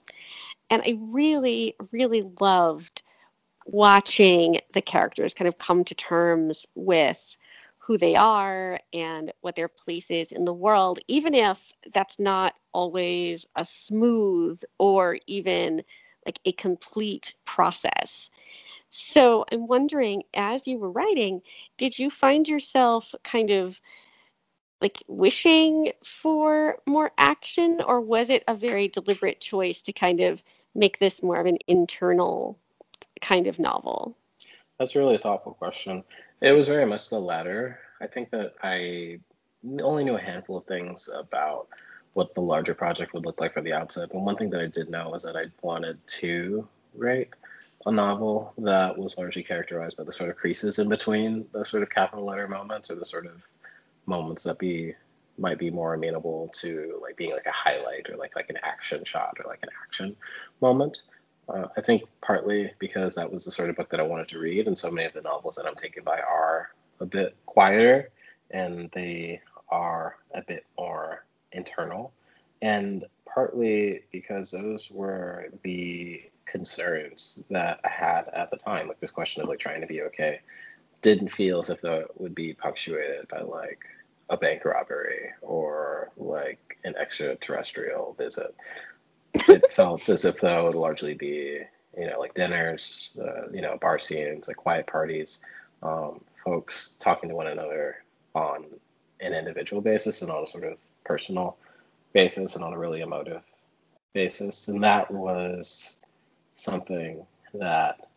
And 0.70 0.82
I 0.84 0.98
really, 1.00 1.76
really 1.92 2.30
loved 2.40 3.02
watching 3.66 4.60
the 4.74 4.82
characters 4.82 5.34
kind 5.34 5.48
of 5.48 5.58
come 5.58 5.84
to 5.86 5.96
terms 5.96 6.66
with 6.76 7.38
who 7.78 7.98
they 7.98 8.16
are 8.16 8.80
and 8.94 9.32
what 9.42 9.56
their 9.56 9.68
place 9.68 10.12
is 10.12 10.32
in 10.32 10.46
the 10.46 10.54
world, 10.54 11.00
even 11.08 11.34
if 11.34 11.72
that's 11.92 12.20
not 12.20 12.54
always 12.72 13.48
a 13.56 13.66
smooth 13.66 14.62
or 14.78 15.18
even 15.26 15.84
like 16.30 16.40
a 16.46 16.52
complete 16.52 17.34
process. 17.44 18.30
So 18.92 19.46
I'm 19.52 19.66
wondering, 19.66 20.24
as 20.36 20.68
you 20.68 20.78
were 20.78 20.92
writing, 20.92 21.42
did 21.78 21.98
you 21.98 22.12
find 22.12 22.48
yourself 22.48 23.16
kind 23.24 23.50
of 23.50 23.80
like 24.80 25.02
wishing 25.08 25.92
for 26.04 26.78
more 26.86 27.12
action, 27.18 27.82
or 27.86 28.00
was 28.00 28.30
it 28.30 28.44
a 28.48 28.54
very 28.54 28.88
deliberate 28.88 29.42
choice 29.42 29.82
to 29.84 29.92
kind 29.92 30.20
of 30.20 30.44
make 30.76 31.00
this 31.00 31.24
more 31.24 31.40
of 31.40 31.48
an 31.48 31.58
internal 31.68 32.58
kind 33.22 33.48
of 33.48 33.58
novel? 33.58 34.16
That's 34.78 34.96
a 34.96 35.00
really 35.00 35.18
thoughtful 35.18 35.54
question. 35.54 36.04
It 36.42 36.52
was 36.52 36.68
very 36.68 36.86
much 36.86 37.10
the 37.10 37.20
latter. 37.20 37.80
I 38.00 38.08
think 38.08 38.30
that 38.32 38.54
I 38.64 39.20
only 39.82 40.04
knew 40.04 40.16
a 40.16 40.22
handful 40.22 40.58
of 40.58 40.66
things 40.66 41.10
about 41.14 41.68
what 42.14 42.34
the 42.34 42.42
larger 42.42 42.74
project 42.74 43.14
would 43.14 43.26
look 43.26 43.40
like 43.40 43.54
for 43.54 43.62
the 43.62 43.74
outset. 43.74 44.10
But 44.12 44.22
one 44.22 44.36
thing 44.36 44.50
that 44.52 44.62
I 44.62 44.68
did 44.68 44.90
know 44.90 45.10
was 45.10 45.24
that 45.24 45.36
I 45.36 45.46
wanted 45.62 46.00
to 46.08 46.68
write 46.96 47.30
a 47.86 47.92
novel 47.92 48.54
that 48.58 48.98
was 48.98 49.18
largely 49.18 49.44
characterized 49.44 49.98
by 49.98 50.04
the 50.04 50.12
sort 50.12 50.30
of 50.30 50.36
creases 50.36 50.80
in 50.80 50.90
between 50.90 51.46
the 51.54 51.64
sort 51.64 51.84
of 51.84 51.90
capital 51.90 52.26
letter 52.26 52.48
moments 52.48 52.92
or 52.92 52.96
the 52.96 53.06
sort 53.06 53.26
of 53.26 53.42
moments 54.06 54.44
that 54.44 54.60
be 54.60 54.94
might 55.38 55.58
be 55.58 55.70
more 55.70 55.94
amenable 55.94 56.50
to 56.54 57.00
like 57.02 57.16
being 57.16 57.32
like 57.32 57.46
a 57.46 57.52
highlight 57.52 58.10
or 58.10 58.18
like 58.18 58.36
like 58.36 58.50
an 58.50 58.58
action 58.64 59.04
shot 59.06 59.38
or 59.40 59.50
like 59.50 59.64
an 59.64 59.70
action 59.86 60.16
moment. 60.62 61.04
Uh, 61.48 61.68
I 61.78 61.82
think 61.82 62.04
partly 62.22 62.72
because 62.80 63.16
that 63.16 63.32
was 63.32 63.46
the 63.46 63.52
sort 63.52 63.70
of 63.70 63.76
book 63.76 63.90
that 63.90 64.00
I 64.00 64.04
wanted 64.04 64.28
to 64.30 64.40
read, 64.40 64.68
and 64.68 64.78
so 64.78 64.92
many 64.92 65.08
of 65.08 65.14
the 65.14 65.22
novels 65.22 65.56
that 65.56 65.66
I'm 65.66 65.76
taken 65.76 66.04
by 66.04 66.20
are 66.20 66.70
a 67.00 67.06
bit 67.06 67.36
quieter 67.46 68.10
and 68.52 68.90
they 68.92 69.42
are 69.70 70.18
a 70.34 70.42
bit 70.42 70.66
more 70.78 71.24
internal, 71.52 72.14
and 72.62 73.06
partly 73.26 74.02
because 74.12 74.52
those 74.52 74.92
were 74.92 75.48
the 75.64 76.22
concerns 76.46 77.40
that 77.50 77.80
I 77.84 77.90
had 77.90 78.28
at 78.34 78.50
the 78.50 78.58
time, 78.58 78.88
like 78.88 79.00
this 79.00 79.12
question 79.12 79.42
of 79.44 79.50
like 79.50 79.60
trying 79.60 79.82
to 79.82 79.88
be 79.88 80.02
okay, 80.04 80.40
didn't 81.02 81.30
feel 81.30 81.60
as 81.60 81.70
if 81.70 81.82
that 81.82 82.20
would 82.20 82.36
be 82.36 82.54
punctuated 82.54 83.28
by 83.30 83.42
like 83.42 83.80
a 84.30 84.38
bank 84.38 84.66
robbery 84.66 85.30
or 85.42 86.12
like 86.18 86.78
an 86.84 86.96
extraterrestrial 86.98 88.16
visit. 88.18 88.56
It 89.34 89.72
felt 89.74 90.10
as 90.10 90.26
if 90.26 90.40
though 90.42 90.62
it 90.62 90.66
would 90.66 90.76
largely 90.76 91.14
be, 91.14 91.62
you 91.98 92.08
know, 92.08 92.20
like 92.20 92.34
dinners, 92.34 93.12
uh, 93.20 93.50
you 93.52 93.62
know, 93.62 93.78
bar 93.80 94.00
scenes, 94.00 94.48
like 94.48 94.58
quiet 94.58 94.88
parties, 94.88 95.40
um, 95.82 96.22
folks 96.44 96.96
talking 97.00 97.30
to 97.30 97.36
one 97.36 97.48
another 97.48 98.04
on 98.36 98.66
an 99.22 99.34
individual 99.34 99.82
basis 99.82 100.22
and 100.22 100.32
on 100.32 100.44
a 100.44 100.48
sort 100.48 100.64
of 100.64 100.78
personal 101.10 101.58
basis 102.14 102.56
and 102.56 102.64
on 102.64 102.72
a 102.72 102.78
really 102.78 103.02
emotive 103.02 103.42
basis. 104.14 104.68
And 104.68 104.84
that 104.84 105.10
was 105.10 105.98
something 106.54 107.26
that 107.56 108.08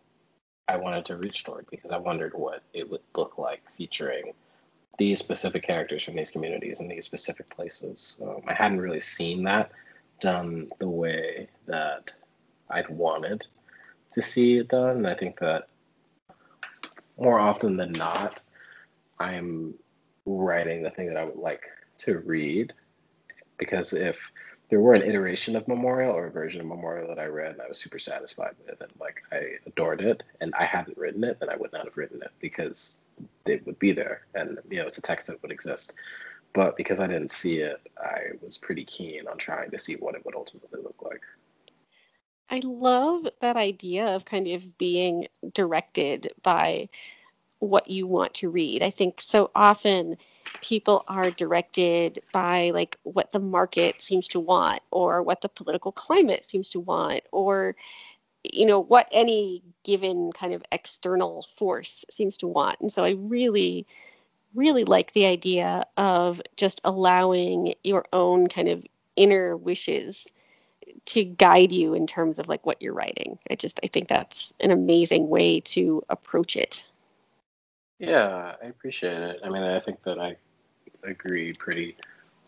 I 0.69 0.77
wanted 0.77 1.07
to 1.07 1.17
reach 1.17 1.43
toward 1.43 1.67
because 1.71 1.91
I 1.91 1.97
wondered 1.97 2.35
what 2.35 2.63
it 2.75 2.91
would 2.91 3.01
look 3.17 3.39
like 3.39 3.63
featuring 3.79 4.35
these 4.99 5.19
specific 5.19 5.63
characters 5.65 6.05
from 6.05 6.17
these 6.17 6.31
communities 6.31 6.81
in 6.81 6.89
these 6.89 7.07
specific 7.07 7.49
places. 7.49 8.19
Um, 8.23 8.43
I 8.47 8.53
hadn't 8.53 8.81
really 8.81 9.01
seen 9.01 9.43
that 9.45 9.73
done 10.21 10.69
the 10.79 10.89
way 10.89 11.49
that 11.67 12.13
I'd 12.69 12.91
wanted 12.91 13.43
to 14.13 14.21
see 14.21 14.59
it 14.59 14.69
done. 14.69 14.99
And 14.99 15.07
I 15.07 15.15
think 15.15 15.39
that 15.41 15.69
more 17.19 17.39
often 17.39 17.79
than 17.79 17.93
not, 17.93 18.43
I'm 19.19 19.75
writing 20.27 20.83
the 20.83 20.91
thing 20.91 21.09
that 21.09 21.17
I 21.17 21.25
would 21.25 21.37
like 21.37 21.63
to 21.99 22.19
read. 22.19 22.75
Because 23.59 23.93
if 23.93 24.19
there 24.73 24.81
were 24.81 24.95
an 24.95 25.03
iteration 25.03 25.55
of 25.55 25.69
Memorial 25.69 26.17
or 26.17 26.27
a 26.27 26.31
version 26.31 26.61
of 26.61 26.67
Memorial 26.67 27.09
that 27.09 27.19
I 27.19 27.27
read 27.27 27.53
and 27.53 27.61
I 27.61 27.69
was 27.69 27.79
super 27.79 27.99
satisfied 27.99 28.55
with 28.67 28.81
and 28.81 28.91
like 28.99 29.23
I 29.31 29.57
adored 29.67 30.01
it 30.01 30.23
and 30.41 30.55
I 30.59 30.65
hadn't 30.65 30.97
written 30.97 31.25
it, 31.25 31.39
then 31.41 31.51
I 31.51 31.57
would 31.57 31.73
not 31.73 31.85
have 31.85 31.97
written 31.97 32.23
it 32.23 32.31
because 32.41 32.99
it 33.45 33.67
would 33.67 33.79
be 33.79 33.93
there 33.93 34.23
and 34.35 34.59
you 34.71 34.79
know 34.79 34.87
it's 34.87 34.97
a 34.97 35.03
text 35.03 35.27
that 35.27 35.43
would 35.43 35.53
exist. 35.53 35.95
But 36.55 36.79
because 36.79 37.01
I 37.01 37.07
didn't 37.07 37.33
see 37.33 37.59
it, 37.59 37.81
I 37.99 38.33
was 38.43 38.57
pretty 38.57 38.85
keen 38.85 39.27
on 39.29 39.37
trying 39.37 39.71
to 39.71 39.79
see 39.79 39.97
what 39.97 40.15
it 40.15 40.25
would 40.25 40.35
ultimately 40.35 40.81
look 40.83 41.03
like. 41.03 41.21
I 42.49 42.61
love 42.65 43.27
that 43.41 43.57
idea 43.57 44.15
of 44.15 44.25
kind 44.25 44.49
of 44.49 44.79
being 44.79 45.29
directed 45.55 46.33
by 46.43 46.89
what 47.59 47.89
you 47.89 48.07
want 48.07 48.35
to 48.35 48.51
read. 48.51 48.83
I 48.83 48.91
think 48.91 49.21
so 49.21 49.51
often 49.55 50.17
people 50.61 51.05
are 51.09 51.31
directed 51.31 52.23
by 52.33 52.71
like 52.71 52.99
what 53.03 53.33
the 53.33 53.39
market 53.39 54.01
seems 54.01 54.29
to 54.29 54.41
want 54.41 54.83
or 54.91 55.23
what 55.23 55.41
the 55.41 55.49
political 55.49 55.93
climate 55.93 56.45
seems 56.45 56.71
to 56.71 56.81
want 56.81 57.23
or 57.33 57.75
you 58.45 58.67
know 58.67 58.81
what 58.81 59.09
any 59.13 59.63
given 59.85 60.33
kind 60.33 60.53
of 60.53 60.63
external 60.73 61.47
force 61.57 62.05
seems 62.11 62.37
to 62.39 62.47
want. 62.47 62.81
And 62.81 62.91
so 62.91 63.05
I 63.05 63.11
really 63.11 63.87
really 64.55 64.85
like 64.85 65.13
the 65.13 65.27
idea 65.27 65.87
of 65.97 66.43
just 66.57 66.81
allowing 66.85 67.75
your 67.83 68.05
own 68.13 68.49
kind 68.49 68.69
of 68.69 68.85
inner 69.17 69.57
wishes 69.57 70.27
to 71.05 71.25
guide 71.25 71.73
you 71.73 71.95
in 71.95 72.07
terms 72.07 72.39
of 72.39 72.49
like 72.49 72.67
what 72.67 72.81
you're 72.81 72.93
writing. 72.93 73.39
I 73.51 73.55
just 73.55 73.81
I 73.83 73.89
think 73.89 74.09
that's 74.09 74.53
an 74.61 74.71
amazing 74.71 75.29
way 75.29 75.61
to 75.61 76.03
approach 76.09 76.57
it. 76.57 76.85
Yeah, 78.03 78.57
I 78.61 78.67
appreciate 78.67 79.23
it. 79.23 79.39
I 79.45 79.49
mean, 79.49 79.63
I 79.63 79.79
think 79.79 80.03
that 80.03 80.19
I 80.19 80.35
agree 81.05 81.53
pretty 81.53 81.97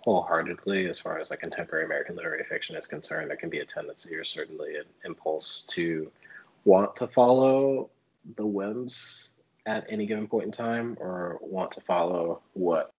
wholeheartedly 0.03 0.89
as 0.89 0.99
far 0.99 1.21
as 1.21 1.31
like 1.31 1.43
contemporary 1.43 1.85
American 1.85 2.17
literary 2.17 2.43
fiction 2.43 2.75
is 2.75 2.89
concerned. 2.89 3.31
There 3.31 3.37
can 3.37 3.51
be 3.51 3.61
a 3.61 3.65
tendency 3.65 4.17
or 4.17 4.25
certainly 4.25 4.75
an 4.75 4.87
impulse 5.05 5.63
to 5.69 6.11
want 6.65 6.97
to 6.97 7.07
follow 7.07 7.89
the 8.35 8.45
whims 8.45 9.31
at 9.65 9.87
any 9.89 10.07
given 10.07 10.27
point 10.27 10.47
in 10.47 10.51
time 10.51 10.97
or 10.99 11.39
want 11.41 11.71
to 11.71 11.81
follow 11.83 12.43
what 12.55 12.91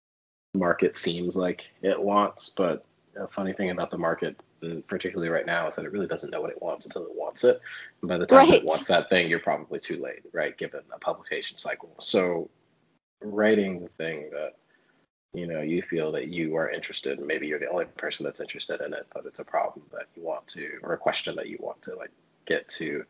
market 0.54 0.96
seems 0.96 1.36
like 1.36 1.70
it 1.82 2.00
wants. 2.02 2.48
But 2.48 2.86
a 3.20 3.28
funny 3.28 3.52
thing 3.52 3.68
about 3.68 3.90
the 3.90 3.98
market, 3.98 4.42
particularly 4.86 5.28
right 5.28 5.46
now, 5.46 5.68
is 5.68 5.76
that 5.76 5.84
it 5.84 5.92
really 5.92 6.06
doesn't 6.06 6.30
know 6.30 6.40
what 6.40 6.50
it 6.50 6.62
wants 6.62 6.86
until 6.86 7.04
it 7.04 7.14
wants 7.14 7.44
it. 7.44 7.60
And 8.00 8.08
by 8.08 8.18
the 8.18 8.26
time 8.26 8.50
right. 8.50 8.62
it 8.62 8.64
wants 8.64 8.88
that 8.88 9.08
thing, 9.08 9.28
you're 9.28 9.38
probably 9.38 9.80
too 9.80 9.96
late, 9.96 10.22
right? 10.32 10.56
Given 10.56 10.80
a 10.92 10.98
publication 10.98 11.58
cycle. 11.58 11.94
So 11.98 12.48
writing 13.20 13.80
the 13.80 13.88
thing 13.88 14.30
that 14.32 14.54
you 15.34 15.46
know 15.46 15.60
you 15.60 15.82
feel 15.82 16.12
that 16.12 16.28
you 16.28 16.56
are 16.56 16.70
interested 16.70 17.18
in, 17.18 17.26
maybe 17.26 17.46
you're 17.46 17.58
the 17.58 17.70
only 17.70 17.84
person 17.84 18.24
that's 18.24 18.40
interested 18.40 18.80
in 18.80 18.94
it, 18.94 19.06
but 19.12 19.26
it's 19.26 19.40
a 19.40 19.44
problem 19.44 19.84
that 19.92 20.06
you 20.14 20.22
want 20.22 20.46
to, 20.48 20.78
or 20.82 20.92
a 20.92 20.98
question 20.98 21.36
that 21.36 21.48
you 21.48 21.58
want 21.60 21.80
to 21.82 21.94
like 21.96 22.10
get 22.46 22.68
to 22.68 23.04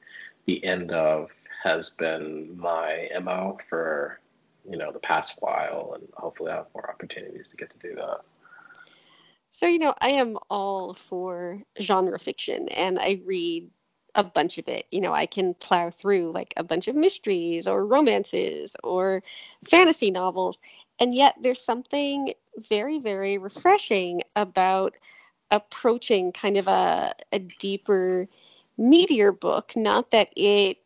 the 0.46 0.64
end 0.64 0.90
of 0.92 1.30
has 1.62 1.90
been 1.90 2.56
my 2.56 3.08
mo 3.22 3.58
for 3.68 4.20
you 4.68 4.76
know 4.76 4.90
the 4.90 4.98
past 4.98 5.38
while, 5.40 5.92
and 5.94 6.08
hopefully 6.14 6.50
I 6.50 6.56
have 6.56 6.66
more 6.74 6.90
opportunities 6.90 7.50
to 7.50 7.56
get 7.56 7.70
to 7.70 7.78
do 7.78 7.94
that. 7.96 8.20
So, 9.56 9.66
you 9.66 9.78
know, 9.78 9.94
I 10.02 10.10
am 10.10 10.36
all 10.50 10.92
for 10.92 11.62
genre 11.80 12.18
fiction 12.18 12.68
and 12.68 12.98
I 12.98 13.22
read 13.24 13.70
a 14.14 14.22
bunch 14.22 14.58
of 14.58 14.68
it. 14.68 14.84
You 14.90 15.00
know, 15.00 15.14
I 15.14 15.24
can 15.24 15.54
plow 15.54 15.88
through 15.88 16.32
like 16.32 16.52
a 16.58 16.62
bunch 16.62 16.88
of 16.88 16.94
mysteries 16.94 17.66
or 17.66 17.86
romances 17.86 18.76
or 18.84 19.22
fantasy 19.64 20.10
novels. 20.10 20.58
And 21.00 21.14
yet 21.14 21.36
there's 21.40 21.64
something 21.64 22.34
very, 22.68 22.98
very 22.98 23.38
refreshing 23.38 24.24
about 24.36 24.92
approaching 25.50 26.32
kind 26.32 26.58
of 26.58 26.68
a, 26.68 27.14
a 27.32 27.38
deeper, 27.38 28.28
meatier 28.78 29.40
book. 29.40 29.72
Not 29.74 30.10
that 30.10 30.28
it 30.36 30.76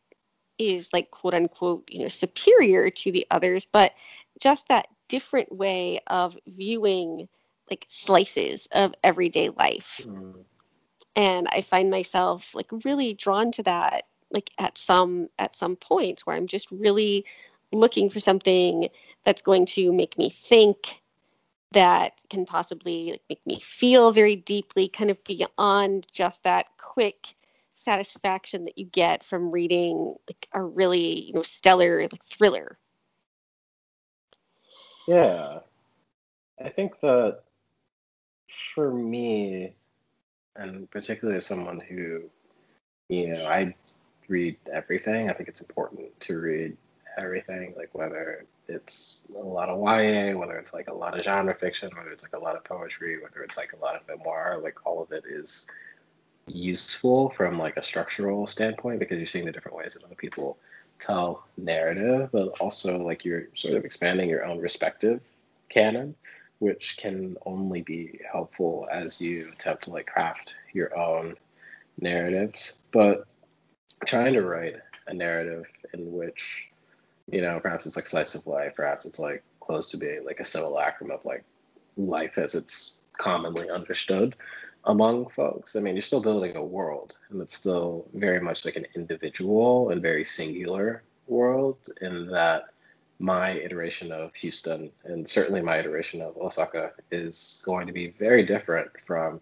is 0.58 0.92
like 0.92 1.10
quote 1.10 1.34
unquote, 1.34 1.88
you 1.90 2.02
know, 2.02 2.08
superior 2.08 2.88
to 2.88 3.10
the 3.10 3.26
others, 3.32 3.66
but 3.66 3.94
just 4.38 4.68
that 4.68 4.86
different 5.08 5.50
way 5.50 6.02
of 6.06 6.38
viewing 6.46 7.28
like 7.70 7.86
slices 7.88 8.68
of 8.72 8.94
everyday 9.02 9.50
life. 9.50 10.00
Mm. 10.04 10.44
And 11.16 11.48
I 11.50 11.62
find 11.62 11.90
myself 11.90 12.54
like 12.54 12.68
really 12.84 13.14
drawn 13.14 13.52
to 13.52 13.62
that 13.64 14.04
like 14.30 14.50
at 14.58 14.78
some 14.78 15.28
at 15.38 15.56
some 15.56 15.76
points 15.76 16.24
where 16.24 16.36
I'm 16.36 16.46
just 16.46 16.70
really 16.70 17.24
looking 17.72 18.10
for 18.10 18.20
something 18.20 18.88
that's 19.24 19.42
going 19.42 19.66
to 19.66 19.92
make 19.92 20.16
me 20.18 20.30
think 20.30 21.00
that 21.72 22.14
can 22.28 22.46
possibly 22.46 23.12
like, 23.12 23.22
make 23.28 23.46
me 23.46 23.60
feel 23.60 24.12
very 24.12 24.36
deeply 24.36 24.88
kind 24.88 25.10
of 25.10 25.22
beyond 25.24 26.06
just 26.12 26.42
that 26.42 26.66
quick 26.78 27.34
satisfaction 27.76 28.64
that 28.64 28.76
you 28.76 28.84
get 28.84 29.24
from 29.24 29.50
reading 29.50 30.14
like 30.28 30.48
a 30.52 30.62
really 30.62 31.20
you 31.20 31.32
know 31.32 31.42
stellar 31.42 32.02
like 32.02 32.24
thriller 32.24 32.76
yeah 35.06 35.60
i 36.62 36.68
think 36.68 37.00
that 37.00 37.42
for 38.74 38.92
me 38.92 39.72
and 40.56 40.90
particularly 40.90 41.38
as 41.38 41.46
someone 41.46 41.80
who 41.80 42.22
you 43.08 43.28
know 43.28 43.44
i 43.46 43.74
read 44.28 44.56
everything 44.72 45.30
i 45.30 45.32
think 45.32 45.48
it's 45.48 45.60
important 45.60 46.08
to 46.20 46.40
read 46.40 46.76
everything 47.18 47.74
like 47.76 47.90
whether 47.94 48.44
it's 48.70 49.26
a 49.36 49.38
lot 49.38 49.68
of 49.68 49.78
YA, 49.78 50.38
whether 50.38 50.56
it's 50.56 50.72
like 50.72 50.88
a 50.88 50.94
lot 50.94 51.16
of 51.16 51.24
genre 51.24 51.54
fiction, 51.54 51.90
whether 51.96 52.10
it's 52.10 52.22
like 52.22 52.40
a 52.40 52.44
lot 52.44 52.56
of 52.56 52.64
poetry, 52.64 53.20
whether 53.20 53.42
it's 53.42 53.56
like 53.56 53.72
a 53.72 53.84
lot 53.84 53.96
of 53.96 54.06
memoir, 54.08 54.58
like 54.62 54.86
all 54.86 55.02
of 55.02 55.10
it 55.12 55.24
is 55.28 55.66
useful 56.46 57.30
from 57.30 57.58
like 57.58 57.76
a 57.76 57.82
structural 57.82 58.46
standpoint 58.46 59.00
because 59.00 59.18
you're 59.18 59.26
seeing 59.26 59.44
the 59.44 59.52
different 59.52 59.76
ways 59.76 59.94
that 59.94 60.04
other 60.04 60.14
people 60.14 60.56
tell 60.98 61.44
narrative, 61.56 62.28
but 62.32 62.48
also 62.60 62.98
like 62.98 63.24
you're 63.24 63.44
sort 63.54 63.74
of 63.74 63.84
expanding 63.84 64.28
your 64.30 64.44
own 64.44 64.58
respective 64.58 65.20
canon, 65.68 66.14
which 66.60 66.96
can 66.98 67.36
only 67.44 67.82
be 67.82 68.20
helpful 68.30 68.86
as 68.92 69.20
you 69.20 69.50
attempt 69.52 69.84
to 69.84 69.90
like 69.90 70.06
craft 70.06 70.54
your 70.72 70.96
own 70.96 71.34
narratives. 72.00 72.74
But 72.92 73.26
trying 74.06 74.34
to 74.34 74.42
write 74.42 74.76
a 75.06 75.14
narrative 75.14 75.64
in 75.92 76.12
which, 76.12 76.68
you 77.30 77.40
know, 77.40 77.58
perhaps 77.60 77.86
it's 77.86 77.96
like 77.96 78.06
slice 78.06 78.34
of 78.34 78.46
life, 78.46 78.74
perhaps 78.76 79.06
it's 79.06 79.18
like 79.18 79.42
close 79.60 79.90
to 79.90 79.96
being 79.96 80.24
like 80.24 80.38
a 80.40 80.44
simulacrum 80.44 81.10
of 81.10 81.24
like 81.24 81.44
life 81.96 82.36
as 82.38 82.54
it's 82.54 83.00
commonly 83.18 83.70
understood 83.70 84.36
among 84.84 85.28
folks. 85.30 85.76
I 85.76 85.80
mean, 85.80 85.94
you're 85.94 86.02
still 86.02 86.22
building 86.22 86.56
a 86.56 86.64
world, 86.64 87.18
and 87.30 87.40
it's 87.40 87.56
still 87.56 88.06
very 88.14 88.40
much 88.40 88.64
like 88.64 88.76
an 88.76 88.86
individual 88.94 89.90
and 89.90 90.00
very 90.02 90.24
singular 90.24 91.02
world 91.26 91.78
in 92.00 92.26
that 92.30 92.64
my 93.20 93.50
iteration 93.52 94.10
of 94.10 94.34
Houston 94.34 94.90
and 95.04 95.28
certainly 95.28 95.60
my 95.60 95.78
iteration 95.78 96.22
of 96.22 96.36
Osaka 96.38 96.92
is 97.10 97.62
going 97.66 97.86
to 97.86 97.92
be 97.92 98.08
very 98.18 98.44
different 98.44 98.90
from 99.06 99.40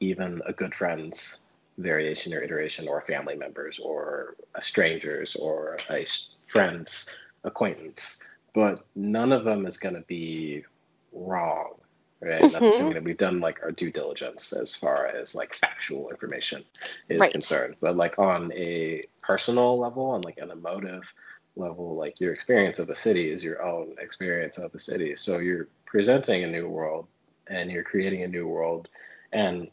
even 0.00 0.40
a 0.46 0.52
good 0.52 0.74
friend's 0.74 1.42
variation 1.76 2.32
or 2.32 2.40
iteration 2.40 2.88
or 2.88 3.02
family 3.02 3.36
members 3.36 3.78
or 3.78 4.34
a 4.54 4.62
stranger's 4.62 5.36
or 5.36 5.76
a 5.90 6.06
friend's 6.48 7.14
acquaintance. 7.44 8.20
But 8.54 8.84
none 8.96 9.30
of 9.30 9.44
them 9.44 9.66
is 9.66 9.78
going 9.78 9.94
to 9.94 10.00
be 10.02 10.64
wrong 11.12 11.74
right? 12.20 12.42
Mm-hmm. 12.42 12.52
That's 12.52 12.76
assuming 12.76 12.94
that 12.94 13.04
we've 13.04 13.16
done 13.16 13.40
like 13.40 13.62
our 13.62 13.70
due 13.70 13.90
diligence 13.90 14.52
as 14.52 14.74
far 14.74 15.06
as 15.06 15.34
like 15.34 15.54
factual 15.54 16.10
information 16.10 16.64
is 17.08 17.20
right. 17.20 17.32
concerned. 17.32 17.76
But 17.80 17.96
like 17.96 18.18
on 18.18 18.52
a 18.52 19.04
personal 19.22 19.78
level, 19.78 20.06
on 20.06 20.22
like 20.22 20.38
an 20.38 20.50
emotive 20.50 21.12
level, 21.58 21.96
like 21.96 22.20
your 22.20 22.32
experience 22.32 22.78
of 22.78 22.88
a 22.88 22.94
city 22.94 23.30
is 23.30 23.42
your 23.42 23.62
own 23.62 23.94
experience 23.98 24.58
of 24.58 24.74
a 24.74 24.78
city. 24.78 25.14
So 25.14 25.38
you're 25.38 25.68
presenting 25.86 26.44
a 26.44 26.48
new 26.48 26.68
world 26.68 27.06
and 27.46 27.70
you're 27.70 27.84
creating 27.84 28.22
a 28.22 28.28
new 28.28 28.46
world. 28.46 28.88
And 29.32 29.68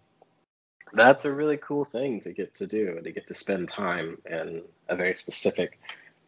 that's 0.94 1.26
a 1.26 1.32
really 1.32 1.58
cool 1.58 1.86
thing 1.86 2.22
to 2.22 2.32
get 2.32 2.54
to 2.56 2.68
do 2.68 3.00
to 3.02 3.12
get 3.12 3.28
to 3.28 3.34
spend 3.34 3.70
time 3.70 4.18
in 4.30 4.64
a 4.88 4.96
very 4.96 5.16
specific 5.16 5.80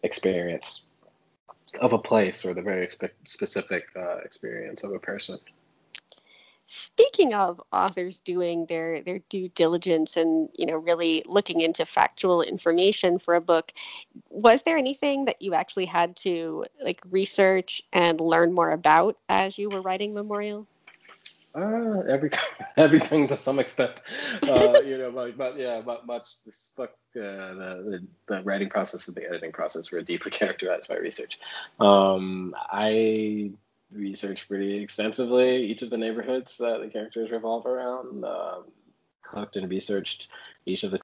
experience 0.03 0.87
of 1.79 1.93
a 1.93 1.97
place 1.97 2.45
or 2.45 2.53
the 2.53 2.61
very 2.61 2.89
specific 3.23 3.85
uh, 3.95 4.17
experience 4.17 4.83
of 4.83 4.93
a 4.93 4.99
person. 4.99 5.39
Speaking 6.69 7.33
of 7.33 7.61
authors 7.71 8.19
doing 8.19 8.65
their 8.65 9.01
their 9.01 9.19
due 9.29 9.47
diligence 9.47 10.17
and 10.17 10.49
you 10.53 10.65
know 10.65 10.75
really 10.75 11.23
looking 11.25 11.61
into 11.61 11.85
factual 11.85 12.41
information 12.41 13.19
for 13.19 13.35
a 13.35 13.41
book, 13.41 13.71
was 14.29 14.63
there 14.63 14.77
anything 14.77 15.25
that 15.25 15.41
you 15.41 15.53
actually 15.53 15.85
had 15.85 16.17
to 16.17 16.65
like 16.83 17.01
research 17.09 17.81
and 17.93 18.19
learn 18.19 18.53
more 18.53 18.71
about 18.71 19.17
as 19.29 19.57
you 19.57 19.69
were 19.69 19.81
writing 19.81 20.13
Memorial? 20.13 20.67
Uh, 21.55 22.01
everything, 22.01 22.39
everything 22.77 23.27
to 23.27 23.37
some 23.37 23.59
extent. 23.59 24.01
Uh, 24.43 24.81
you 24.85 24.97
know, 24.97 25.09
but, 25.09 25.37
but 25.37 25.57
yeah, 25.57 25.81
but 25.81 26.05
much 26.05 26.43
this 26.45 26.73
book, 26.75 26.91
uh, 27.15 27.19
the, 27.21 28.07
the, 28.27 28.35
the 28.35 28.43
writing 28.43 28.69
process 28.69 29.07
and 29.07 29.15
the 29.15 29.25
editing 29.25 29.51
process 29.51 29.91
were 29.91 30.01
deeply 30.01 30.31
characterized 30.41 30.87
by 30.89 30.97
research. 30.97 31.39
Um, 31.79 32.53
I 32.71 33.51
researched 33.91 34.47
pretty 34.47 34.77
extensively 34.77 35.65
each 35.65 35.81
of 35.81 35.89
the 35.89 35.97
neighborhoods 35.97 36.57
that 36.57 36.81
the 36.81 36.87
characters 36.87 37.31
revolve 37.31 37.65
around. 37.65 38.23
Um, 38.23 38.65
looked 39.33 39.57
and 39.57 39.69
researched 39.69 40.29
each 40.65 40.83
of 40.83 40.91
the 40.91 40.99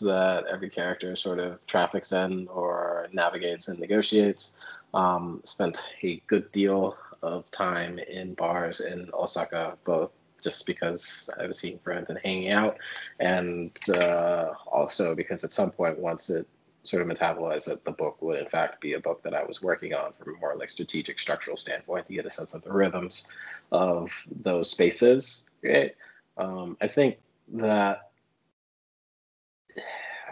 that 0.00 0.46
every 0.46 0.70
character 0.70 1.14
sort 1.14 1.38
of 1.38 1.64
traffics 1.66 2.12
in 2.12 2.48
or 2.48 3.08
navigates 3.12 3.68
and 3.68 3.78
negotiates. 3.78 4.54
Um, 4.94 5.42
spent 5.44 5.80
a 6.02 6.22
good 6.26 6.50
deal 6.52 6.96
of 7.22 7.50
time 7.50 7.98
in 7.98 8.34
bars 8.34 8.80
in 8.80 9.10
Osaka, 9.12 9.76
both 9.84 10.10
just 10.42 10.66
because 10.66 11.28
I 11.38 11.46
was 11.46 11.58
seeing 11.58 11.78
friends 11.80 12.08
and 12.08 12.18
hanging 12.24 12.50
out, 12.50 12.78
and 13.18 13.70
uh, 13.94 14.52
also 14.66 15.14
because 15.14 15.44
at 15.44 15.52
some 15.52 15.70
point, 15.70 15.98
once 15.98 16.30
it 16.30 16.46
sort 16.82 17.02
of 17.02 17.08
metabolize 17.08 17.64
that 17.66 17.84
the 17.84 17.92
book 17.92 18.20
would 18.22 18.38
in 18.38 18.48
fact 18.48 18.80
be 18.80 18.94
a 18.94 19.00
book 19.00 19.22
that 19.22 19.34
I 19.34 19.44
was 19.44 19.62
working 19.62 19.94
on 19.94 20.12
from 20.12 20.34
a 20.34 20.38
more 20.38 20.56
like 20.56 20.70
strategic 20.70 21.18
structural 21.18 21.56
standpoint 21.56 22.06
to 22.06 22.14
get 22.14 22.26
a 22.26 22.30
sense 22.30 22.54
of 22.54 22.62
the 22.62 22.72
rhythms 22.72 23.28
of 23.70 24.12
those 24.42 24.70
spaces. 24.70 25.44
Right? 25.62 25.94
Um, 26.36 26.76
I 26.80 26.88
think 26.88 27.18
that 27.54 28.10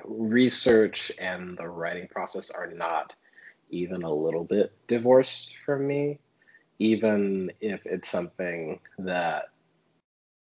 research 0.04 1.12
and 1.18 1.56
the 1.56 1.68
writing 1.68 2.08
process 2.08 2.50
are 2.50 2.68
not 2.68 3.12
even 3.70 4.02
a 4.02 4.12
little 4.12 4.44
bit 4.44 4.72
divorced 4.86 5.54
from 5.64 5.86
me, 5.86 6.18
even 6.78 7.52
if 7.60 7.84
it's 7.84 8.08
something 8.08 8.80
that 8.98 9.50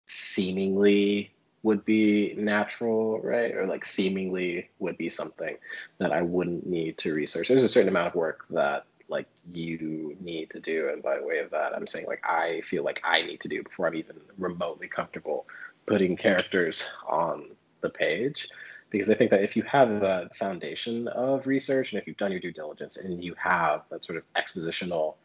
seemingly 0.07 1.32
would 1.63 1.86
be 1.86 2.36
natural, 2.38 3.19
right? 3.21 3.56
Or 3.56 3.65
like 3.65 3.86
seemingly 3.86 4.69
would 4.80 4.97
be 4.97 5.10
something 5.10 5.58
that 5.97 6.12
I 6.12 6.21
wouldn't 6.21 6.67
need 6.67 6.97
to 6.99 7.13
research. 7.13 7.47
There's 7.47 7.63
a 7.63 7.69
certain 7.69 7.89
amount 7.89 8.08
of 8.08 8.15
work 8.15 8.45
that 8.52 8.86
like 9.08 9.28
you 9.54 10.17
need 10.19 10.49
to 10.52 10.60
do. 10.60 10.89
And 10.89 11.02
by 11.02 11.19
way 11.21 11.39
of 11.39 11.52
that, 11.52 11.73
I'm 11.73 11.88
saying 11.88 12.06
like 12.06 12.21
I 12.23 12.62
feel 12.69 12.84
like 12.84 13.02
I 13.04 13.21
need 13.21 13.39
to 13.41 13.47
do 13.47 13.63
before 13.63 13.88
I'm 13.88 13.95
even 13.95 14.17
remotely 14.38 14.88
comfortable 14.88 15.47
putting 15.86 16.17
characters 16.17 16.89
on 17.08 17.52
the 17.82 17.89
page. 17.89 18.49
Because 18.89 19.10
I 19.10 19.15
think 19.15 19.32
that 19.32 19.41
if 19.41 19.56
you 19.56 19.63
have 19.63 20.02
that 20.02 20.36
foundation 20.36 21.08
of 21.08 21.47
research 21.47 21.93
and 21.93 22.02
if 22.02 22.08
you've 22.08 22.17
done 22.17 22.32
your 22.32 22.39
due 22.39 22.52
diligence 22.52 22.97
and 22.97 23.23
you 23.23 23.34
have 23.38 23.82
that 23.89 24.06
sort 24.06 24.17
of 24.17 24.23
expositional 24.36 25.15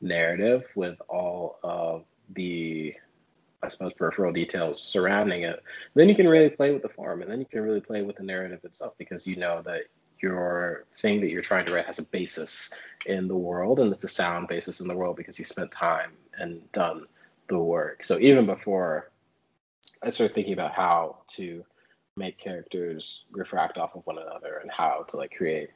narrative 0.00 0.64
with 0.76 1.00
all 1.08 1.58
of 1.64 2.04
the 2.34 2.94
I 3.62 3.68
suppose, 3.68 3.92
peripheral 3.92 4.32
details 4.32 4.82
surrounding 4.82 5.42
it, 5.42 5.62
then 5.94 6.08
you 6.08 6.14
can 6.14 6.28
really 6.28 6.50
play 6.50 6.72
with 6.72 6.82
the 6.82 6.88
form 6.88 7.22
and 7.22 7.30
then 7.30 7.40
you 7.40 7.46
can 7.46 7.62
really 7.62 7.80
play 7.80 8.02
with 8.02 8.16
the 8.16 8.22
narrative 8.22 8.60
itself 8.64 8.94
because 8.98 9.26
you 9.26 9.36
know 9.36 9.62
that 9.62 9.82
your 10.20 10.84
thing 11.00 11.20
that 11.20 11.30
you're 11.30 11.42
trying 11.42 11.66
to 11.66 11.74
write 11.74 11.86
has 11.86 11.98
a 11.98 12.04
basis 12.04 12.72
in 13.06 13.28
the 13.28 13.36
world 13.36 13.80
and 13.80 13.92
it's 13.92 14.04
a 14.04 14.08
sound 14.08 14.48
basis 14.48 14.80
in 14.80 14.88
the 14.88 14.96
world 14.96 15.16
because 15.16 15.38
you 15.38 15.44
spent 15.44 15.70
time 15.72 16.12
and 16.38 16.70
done 16.72 17.06
the 17.48 17.58
work. 17.58 18.02
So 18.04 18.18
even 18.18 18.46
before 18.46 19.10
I 20.02 20.10
started 20.10 20.34
thinking 20.34 20.52
about 20.52 20.72
how 20.72 21.18
to 21.28 21.64
make 22.16 22.38
characters 22.38 23.24
refract 23.30 23.78
off 23.78 23.94
of 23.94 24.06
one 24.06 24.18
another 24.18 24.58
and 24.60 24.70
how 24.70 25.04
to 25.08 25.16
like 25.16 25.34
create 25.36 25.70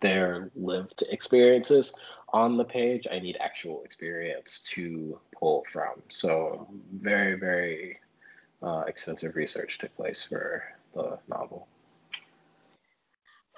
their 0.00 0.50
lived 0.54 1.02
experiences 1.08 1.94
on 2.34 2.56
the 2.56 2.64
page. 2.64 3.06
I 3.10 3.20
need 3.20 3.36
actual 3.38 3.84
experience 3.84 4.60
to 4.74 5.18
pull 5.32 5.64
from. 5.72 6.02
So 6.08 6.66
very, 6.92 7.38
very 7.38 8.00
uh, 8.60 8.82
extensive 8.88 9.36
research 9.36 9.78
took 9.78 9.94
place 9.96 10.24
for 10.24 10.64
the 10.94 11.18
novel. 11.28 11.68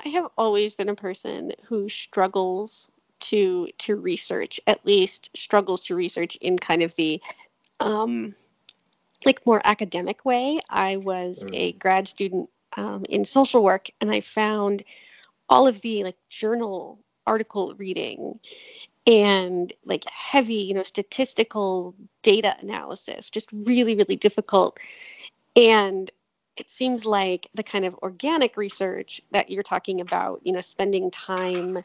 I 0.04 0.10
have 0.10 0.26
always 0.36 0.74
been 0.74 0.90
a 0.90 0.94
person 0.94 1.52
who 1.66 1.88
struggles 1.88 2.88
to 3.18 3.68
to 3.78 3.96
research, 3.96 4.60
at 4.66 4.84
least 4.84 5.30
struggles 5.34 5.80
to 5.84 5.94
research 5.94 6.36
in 6.36 6.58
kind 6.58 6.82
of 6.82 6.94
the 6.96 7.18
um, 7.80 8.34
like 9.24 9.44
more 9.46 9.62
academic 9.64 10.26
way. 10.26 10.60
I 10.68 10.98
was 10.98 11.42
mm. 11.42 11.50
a 11.54 11.72
grad 11.72 12.08
student 12.08 12.50
um, 12.76 13.06
in 13.08 13.24
social 13.24 13.64
work, 13.64 13.88
and 14.02 14.10
I 14.10 14.20
found 14.20 14.84
all 15.48 15.66
of 15.66 15.80
the 15.80 16.04
like 16.04 16.18
journal 16.28 16.98
article 17.26 17.74
reading 17.76 18.38
and 19.06 19.72
like 19.84 20.04
heavy, 20.08 20.54
you 20.54 20.74
know, 20.74 20.82
statistical 20.82 21.94
data 22.22 22.56
analysis, 22.60 23.30
just 23.30 23.48
really, 23.52 23.94
really 23.94 24.16
difficult. 24.16 24.78
And 25.54 26.10
it 26.56 26.70
seems 26.70 27.04
like 27.04 27.48
the 27.54 27.62
kind 27.62 27.84
of 27.84 27.94
organic 28.02 28.56
research 28.56 29.20
that 29.30 29.50
you're 29.50 29.62
talking 29.62 30.00
about, 30.00 30.40
you 30.42 30.52
know, 30.52 30.60
spending 30.60 31.10
time 31.10 31.82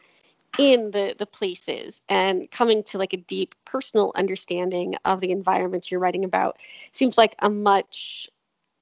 in 0.58 0.90
the 0.90 1.14
the 1.18 1.26
places 1.26 2.00
and 2.08 2.50
coming 2.50 2.82
to 2.82 2.98
like 2.98 3.14
a 3.14 3.16
deep 3.16 3.54
personal 3.64 4.12
understanding 4.14 4.94
of 5.04 5.20
the 5.20 5.30
environments 5.30 5.90
you're 5.90 6.00
writing 6.00 6.24
about 6.24 6.58
seems 6.92 7.16
like 7.16 7.34
a 7.38 7.48
much 7.48 8.28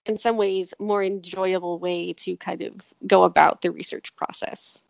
in 0.06 0.18
some 0.18 0.36
ways 0.36 0.74
more 0.80 1.02
enjoyable 1.02 1.78
way 1.78 2.12
to 2.12 2.36
kind 2.38 2.62
of 2.62 2.72
go 3.06 3.22
about 3.22 3.62
the 3.62 3.70
research 3.70 4.14
process 4.16 4.84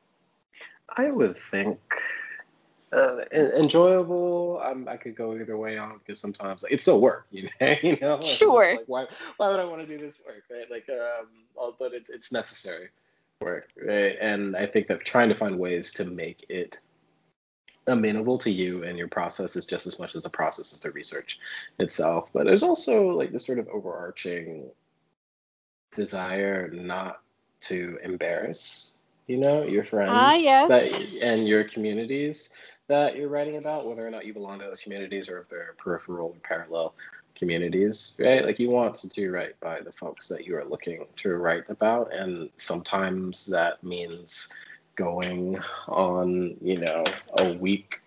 i 0.97 1.11
would 1.11 1.39
think 1.39 1.79
uh, 2.93 3.19
enjoyable. 3.33 4.61
Um, 4.65 4.89
I 4.89 4.97
could 4.97 5.15
go 5.15 5.35
either 5.37 5.57
way 5.57 5.79
on 5.79 5.99
because 5.99 6.21
sometimes 6.21 6.63
like, 6.63 6.73
it's 6.73 6.83
still 6.83 7.01
work, 7.01 7.27
you 7.31 7.49
know. 7.61 7.77
you 7.83 7.97
know, 8.01 8.21
sure. 8.21 8.77
Like, 8.77 8.85
why, 8.87 9.07
why 9.37 9.49
would 9.49 9.61
I 9.61 9.65
want 9.65 9.81
to 9.81 9.87
do 9.87 9.99
this 9.99 10.21
work, 10.27 10.43
right? 10.51 10.71
Like, 10.71 10.89
um, 10.89 11.75
but 11.79 11.93
it's 11.93 12.11
it's 12.11 12.33
necessary 12.33 12.89
work, 13.41 13.69
right? 13.81 14.17
And 14.21 14.57
I 14.57 14.67
think 14.67 14.89
that 14.89 15.05
trying 15.05 15.29
to 15.29 15.35
find 15.35 15.59
ways 15.59 15.93
to 15.95 16.05
make 16.05 16.47
it 16.49 16.79
amenable 17.87 18.39
to 18.39 18.51
you 18.51 18.85
and 18.85 18.99
your 18.99 19.09
process 19.09 19.57
is 19.57 19.67
just 19.67 19.87
as 19.87 19.99
much 19.99 20.15
as 20.15 20.25
a 20.27 20.31
process 20.31 20.73
as 20.73 20.81
the 20.81 20.91
research 20.91 21.39
itself. 21.79 22.29
But 22.33 22.47
there's 22.47 22.63
also 22.63 23.09
like 23.09 23.33
this 23.33 23.47
sort 23.47 23.59
of 23.59 23.69
overarching 23.69 24.71
desire 25.95 26.69
not 26.69 27.21
to 27.63 27.99
embarrass, 28.03 28.95
you 29.31 29.37
know, 29.37 29.63
your 29.63 29.85
friends 29.85 30.11
ah, 30.13 30.35
yes. 30.35 30.69
that, 30.69 31.09
and 31.23 31.47
your 31.47 31.63
communities 31.63 32.51
that 32.89 33.15
you're 33.15 33.29
writing 33.29 33.59
about, 33.59 33.87
whether 33.87 34.05
or 34.05 34.11
not 34.11 34.27
you 34.27 34.35
belong 34.35 34.59
to 34.59 34.65
those 34.65 34.81
communities 34.81 35.31
or 35.31 35.43
if 35.43 35.49
they're 35.49 35.77
peripheral 35.79 36.31
or 36.31 36.41
parallel 36.43 36.95
communities, 37.37 38.17
right? 38.19 38.45
Like 38.45 38.59
you 38.59 38.71
want 38.71 38.97
to 38.97 39.09
do 39.09 39.31
right 39.31 39.59
by 39.61 39.83
the 39.83 39.93
folks 39.93 40.27
that 40.27 40.47
you 40.47 40.57
are 40.57 40.65
looking 40.65 41.07
to 41.19 41.37
write 41.37 41.63
about. 41.69 42.13
And 42.13 42.51
sometimes 42.57 43.47
that 43.47 43.85
means 43.85 44.53
going 44.97 45.61
on, 45.87 46.57
you 46.61 46.81
know, 46.81 47.05
a 47.39 47.53
week 47.59 48.01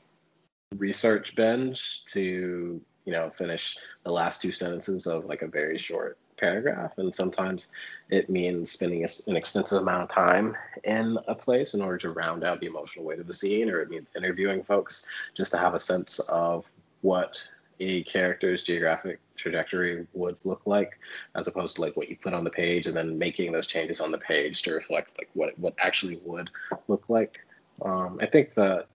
research 0.75 1.37
binge 1.37 2.03
to, 2.07 2.81
you 3.05 3.13
know, 3.13 3.31
finish 3.37 3.77
the 4.03 4.11
last 4.11 4.41
two 4.41 4.51
sentences 4.51 5.07
of 5.07 5.23
like 5.23 5.41
a 5.41 5.47
very 5.47 5.77
short 5.77 6.17
paragraph. 6.43 6.91
And 6.97 7.15
sometimes 7.15 7.71
it 8.09 8.29
means 8.29 8.71
spending 8.71 9.03
an 9.03 9.35
extensive 9.35 9.81
amount 9.81 10.03
of 10.03 10.09
time 10.09 10.55
in 10.83 11.17
a 11.27 11.35
place 11.35 11.73
in 11.73 11.81
order 11.81 11.97
to 11.99 12.11
round 12.11 12.43
out 12.43 12.59
the 12.59 12.67
emotional 12.67 13.05
weight 13.05 13.19
of 13.19 13.27
the 13.27 13.33
scene, 13.33 13.69
or 13.69 13.79
it 13.81 13.89
means 13.89 14.09
interviewing 14.15 14.63
folks 14.63 15.05
just 15.35 15.51
to 15.51 15.57
have 15.57 15.73
a 15.73 15.79
sense 15.79 16.19
of 16.19 16.65
what 17.01 17.41
a 17.79 18.03
character's 18.03 18.61
geographic 18.63 19.19
trajectory 19.35 20.05
would 20.13 20.37
look 20.43 20.61
like, 20.65 20.99
as 21.35 21.47
opposed 21.47 21.75
to 21.75 21.81
like 21.81 21.95
what 21.95 22.09
you 22.09 22.17
put 22.17 22.33
on 22.33 22.43
the 22.43 22.49
page 22.49 22.87
and 22.87 22.95
then 22.95 23.17
making 23.17 23.51
those 23.51 23.67
changes 23.67 23.99
on 23.99 24.11
the 24.11 24.17
page 24.17 24.61
to 24.63 24.73
reflect 24.73 25.11
like 25.17 25.29
what 25.33 25.57
what 25.57 25.73
actually 25.79 26.19
would 26.23 26.49
look 26.87 27.03
like. 27.07 27.39
Um, 27.81 28.19
I 28.21 28.27
think 28.27 28.53
that 28.55 28.87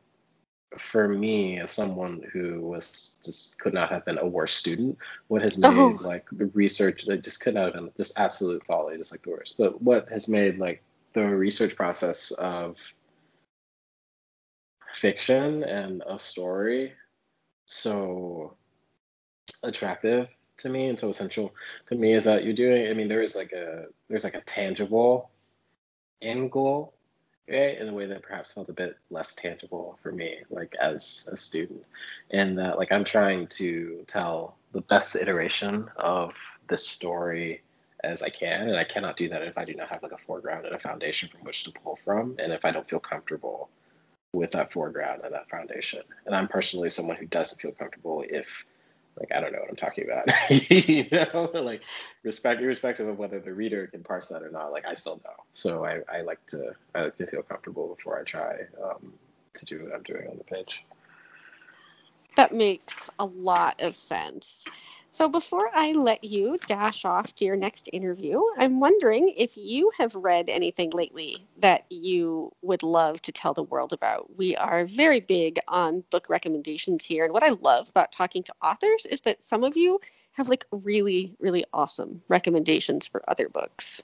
for 0.76 1.08
me, 1.08 1.58
as 1.58 1.70
someone 1.70 2.22
who 2.32 2.60
was 2.60 3.16
just 3.24 3.58
could 3.58 3.72
not 3.72 3.90
have 3.90 4.04
been 4.04 4.18
a 4.18 4.26
worse 4.26 4.54
student, 4.54 4.98
what 5.28 5.42
has 5.42 5.58
oh. 5.62 5.70
made 5.70 5.98
oh. 6.00 6.06
like 6.06 6.26
the 6.32 6.46
research 6.48 7.06
that 7.06 7.22
just 7.22 7.40
could 7.40 7.54
not 7.54 7.66
have 7.66 7.74
been 7.74 7.90
just 7.96 8.18
absolute 8.18 8.64
folly, 8.66 8.98
just 8.98 9.12
like 9.12 9.22
the 9.22 9.30
worst. 9.30 9.56
But 9.56 9.80
what 9.80 10.08
has 10.08 10.28
made 10.28 10.58
like 10.58 10.82
the 11.14 11.24
research 11.24 11.74
process 11.74 12.30
of 12.32 12.76
fiction 14.92 15.62
and 15.64 16.02
a 16.08 16.18
story 16.18 16.92
so 17.66 18.54
attractive 19.62 20.28
to 20.56 20.68
me 20.68 20.88
and 20.88 20.98
so 20.98 21.10
essential 21.10 21.54
to 21.86 21.94
me 21.94 22.12
is 22.12 22.24
that 22.24 22.44
you're 22.44 22.54
doing 22.54 22.88
i 22.88 22.94
mean 22.94 23.06
there 23.06 23.22
is 23.22 23.36
like 23.36 23.52
a 23.52 23.84
there's 24.08 24.24
like 24.24 24.34
a 24.34 24.40
tangible 24.40 25.30
end 26.20 26.50
goal 26.50 26.94
in 27.48 27.88
a 27.88 27.92
way 27.92 28.06
that 28.06 28.22
perhaps 28.22 28.52
felt 28.52 28.68
a 28.68 28.72
bit 28.72 28.96
less 29.10 29.34
tangible 29.34 29.98
for 30.02 30.12
me 30.12 30.38
like 30.50 30.74
as 30.80 31.28
a 31.32 31.36
student. 31.36 31.84
And 32.30 32.58
that 32.58 32.78
like 32.78 32.92
i'm 32.92 33.04
trying 33.04 33.46
to 33.48 34.04
tell 34.06 34.56
the 34.72 34.82
best 34.82 35.16
iteration 35.16 35.88
of 35.96 36.32
this 36.68 36.86
story 36.86 37.62
as 38.04 38.22
i 38.22 38.28
can 38.28 38.68
and 38.68 38.76
i 38.76 38.84
cannot 38.84 39.16
do 39.16 39.28
that 39.28 39.42
if 39.42 39.56
i 39.58 39.64
do 39.64 39.74
not 39.74 39.88
have 39.88 40.02
like 40.02 40.12
a 40.12 40.18
foreground 40.18 40.66
and 40.66 40.74
a 40.74 40.78
foundation 40.78 41.28
from 41.28 41.40
which 41.40 41.64
to 41.64 41.72
pull 41.72 41.96
from 42.04 42.36
and 42.38 42.52
if 42.52 42.64
i 42.64 42.70
don't 42.70 42.88
feel 42.88 43.00
comfortable 43.00 43.70
with 44.34 44.52
that 44.52 44.70
foreground 44.72 45.22
and 45.24 45.32
that 45.32 45.48
foundation. 45.48 46.02
And 46.26 46.34
i'm 46.34 46.48
personally 46.48 46.90
someone 46.90 47.16
who 47.16 47.26
doesn't 47.26 47.60
feel 47.60 47.72
comfortable 47.72 48.24
if 48.28 48.66
like 49.18 49.32
I 49.32 49.40
don't 49.40 49.52
know 49.52 49.60
what 49.60 49.70
I'm 49.70 49.76
talking 49.76 50.04
about. 50.04 50.28
you 50.70 51.06
know, 51.10 51.50
like 51.54 51.82
respect 52.22 52.60
irrespective 52.60 53.08
of 53.08 53.18
whether 53.18 53.40
the 53.40 53.52
reader 53.52 53.86
can 53.86 54.02
parse 54.02 54.28
that 54.28 54.42
or 54.42 54.50
not, 54.50 54.72
like 54.72 54.86
I 54.86 54.94
still 54.94 55.20
know. 55.24 55.44
So 55.52 55.84
I, 55.84 56.00
I 56.12 56.22
like 56.22 56.44
to 56.48 56.74
I 56.94 57.02
like 57.02 57.16
to 57.16 57.26
feel 57.26 57.42
comfortable 57.42 57.94
before 57.94 58.18
I 58.18 58.24
try 58.24 58.58
um, 58.82 59.12
to 59.54 59.64
do 59.64 59.84
what 59.84 59.94
I'm 59.94 60.02
doing 60.02 60.28
on 60.28 60.38
the 60.38 60.44
page. 60.44 60.84
That 62.36 62.54
makes 62.54 63.10
a 63.18 63.24
lot 63.24 63.80
of 63.80 63.96
sense. 63.96 64.64
So, 65.10 65.28
before 65.28 65.70
I 65.72 65.92
let 65.92 66.22
you 66.22 66.58
dash 66.66 67.04
off 67.04 67.34
to 67.36 67.44
your 67.44 67.56
next 67.56 67.88
interview, 67.92 68.40
I'm 68.58 68.78
wondering 68.78 69.30
if 69.36 69.56
you 69.56 69.90
have 69.96 70.14
read 70.14 70.50
anything 70.50 70.90
lately 70.90 71.46
that 71.58 71.86
you 71.90 72.52
would 72.62 72.82
love 72.82 73.20
to 73.22 73.32
tell 73.32 73.54
the 73.54 73.62
world 73.62 73.92
about. 73.92 74.36
We 74.36 74.54
are 74.56 74.84
very 74.84 75.20
big 75.20 75.58
on 75.66 76.04
book 76.10 76.28
recommendations 76.28 77.04
here. 77.04 77.24
And 77.24 77.32
what 77.32 77.42
I 77.42 77.48
love 77.48 77.88
about 77.88 78.12
talking 78.12 78.42
to 78.44 78.54
authors 78.62 79.06
is 79.06 79.22
that 79.22 79.44
some 79.44 79.64
of 79.64 79.76
you 79.76 79.98
have 80.32 80.48
like 80.48 80.66
really, 80.70 81.34
really 81.40 81.64
awesome 81.72 82.22
recommendations 82.28 83.06
for 83.06 83.22
other 83.28 83.48
books. 83.48 84.02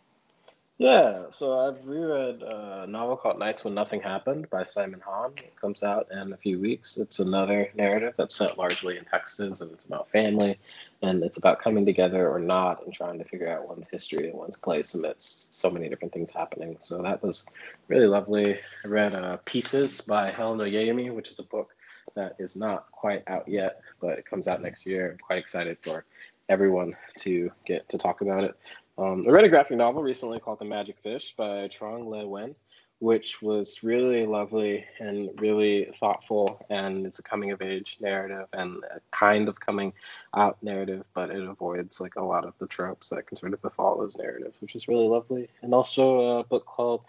Yeah, 0.77 1.27
so 1.31 1.57
I've 1.61 1.87
reread 1.87 2.43
a 2.43 2.87
novel 2.89 3.17
called 3.17 3.39
Nights 3.39 3.65
When 3.65 3.75
Nothing 3.75 4.01
Happened 4.01 4.51
by 4.51 4.65
Simon 4.65 5.01
Han. 5.07 5.35
It 5.37 5.55
comes 5.61 5.85
out 5.85 6.09
in 6.11 6.33
a 6.33 6.37
few 6.37 6.59
weeks. 6.59 6.97
It's 6.97 7.21
another 7.21 7.71
narrative 7.77 8.15
that's 8.17 8.35
set 8.35 8.59
largely 8.59 8.99
in 8.99 9.05
Texas 9.05 9.61
and 9.61 9.71
it's 9.71 9.85
about 9.85 10.11
family 10.11 10.59
and 11.01 11.23
it's 11.23 11.39
about 11.39 11.61
coming 11.63 11.87
together 11.87 12.29
or 12.29 12.41
not 12.41 12.85
and 12.85 12.93
trying 12.93 13.21
to 13.21 13.25
figure 13.25 13.49
out 13.49 13.69
one's 13.69 13.87
history 13.87 14.29
and 14.29 14.37
one's 14.37 14.57
place 14.57 14.97
amidst 14.97 15.55
so 15.55 15.71
many 15.71 15.89
different 15.89 16.13
things 16.13 16.33
happening. 16.33 16.77
So 16.81 17.03
that 17.03 17.23
was 17.23 17.47
really 17.87 18.09
lovely. 18.09 18.59
I 18.85 18.89
read 18.89 19.15
uh, 19.15 19.37
Peaces 19.45 20.01
by 20.01 20.29
Helen 20.29 20.59
Oyeyemi, 20.59 21.15
which 21.15 21.31
is 21.31 21.39
a 21.39 21.47
book 21.47 21.71
that 22.17 22.35
is 22.41 22.57
not 22.57 22.91
quite 22.91 23.23
out 23.29 23.47
yet, 23.47 23.81
but 24.01 24.19
it 24.19 24.27
comes 24.27 24.49
out 24.49 24.61
next 24.61 24.87
year. 24.87 25.13
I'm 25.13 25.19
quite 25.19 25.39
excited 25.39 25.79
for 25.83 26.05
everyone 26.49 26.97
to 27.19 27.51
get 27.65 27.89
to 27.89 27.99
talk 27.99 28.21
about 28.21 28.45
it. 28.45 28.57
Um, 28.97 29.25
I 29.27 29.31
read 29.31 29.45
a 29.45 29.49
graphic 29.49 29.77
novel 29.77 30.03
recently 30.03 30.39
called 30.39 30.61
The 30.61 30.65
Magic 30.65 30.99
Fish 31.01 31.35
by 31.37 31.67
Trung 31.69 32.09
Le 32.09 32.25
Nguyen, 32.25 32.55
which 33.01 33.43
was 33.43 33.83
really 33.83 34.25
lovely 34.25 34.85
and 35.01 35.31
really 35.41 35.93
thoughtful. 35.99 36.65
And 36.71 37.05
it's 37.05 37.19
a 37.19 37.23
coming 37.23 37.51
of 37.51 37.61
age 37.61 37.99
narrative 38.01 38.47
and 38.53 38.85
a 38.85 39.01
kind 39.11 39.49
of 39.49 39.59
coming 39.59 39.93
out 40.37 40.63
narrative, 40.63 41.05
but 41.13 41.31
it 41.31 41.43
avoids 41.43 42.01
like 42.01 42.15
a 42.15 42.23
lot 42.23 42.45
of 42.45 42.55
the 42.59 42.69
tropes 42.69 43.09
that 43.09 43.27
can 43.27 43.37
sort 43.37 43.53
of 43.53 43.63
befall 43.63 43.99
those 43.99 44.17
narratives, 44.17 44.55
which 44.61 44.77
is 44.77 44.87
really 44.87 45.09
lovely. 45.09 45.49
And 45.63 45.75
also 45.75 46.39
a 46.39 46.45
book 46.45 46.65
called 46.65 47.03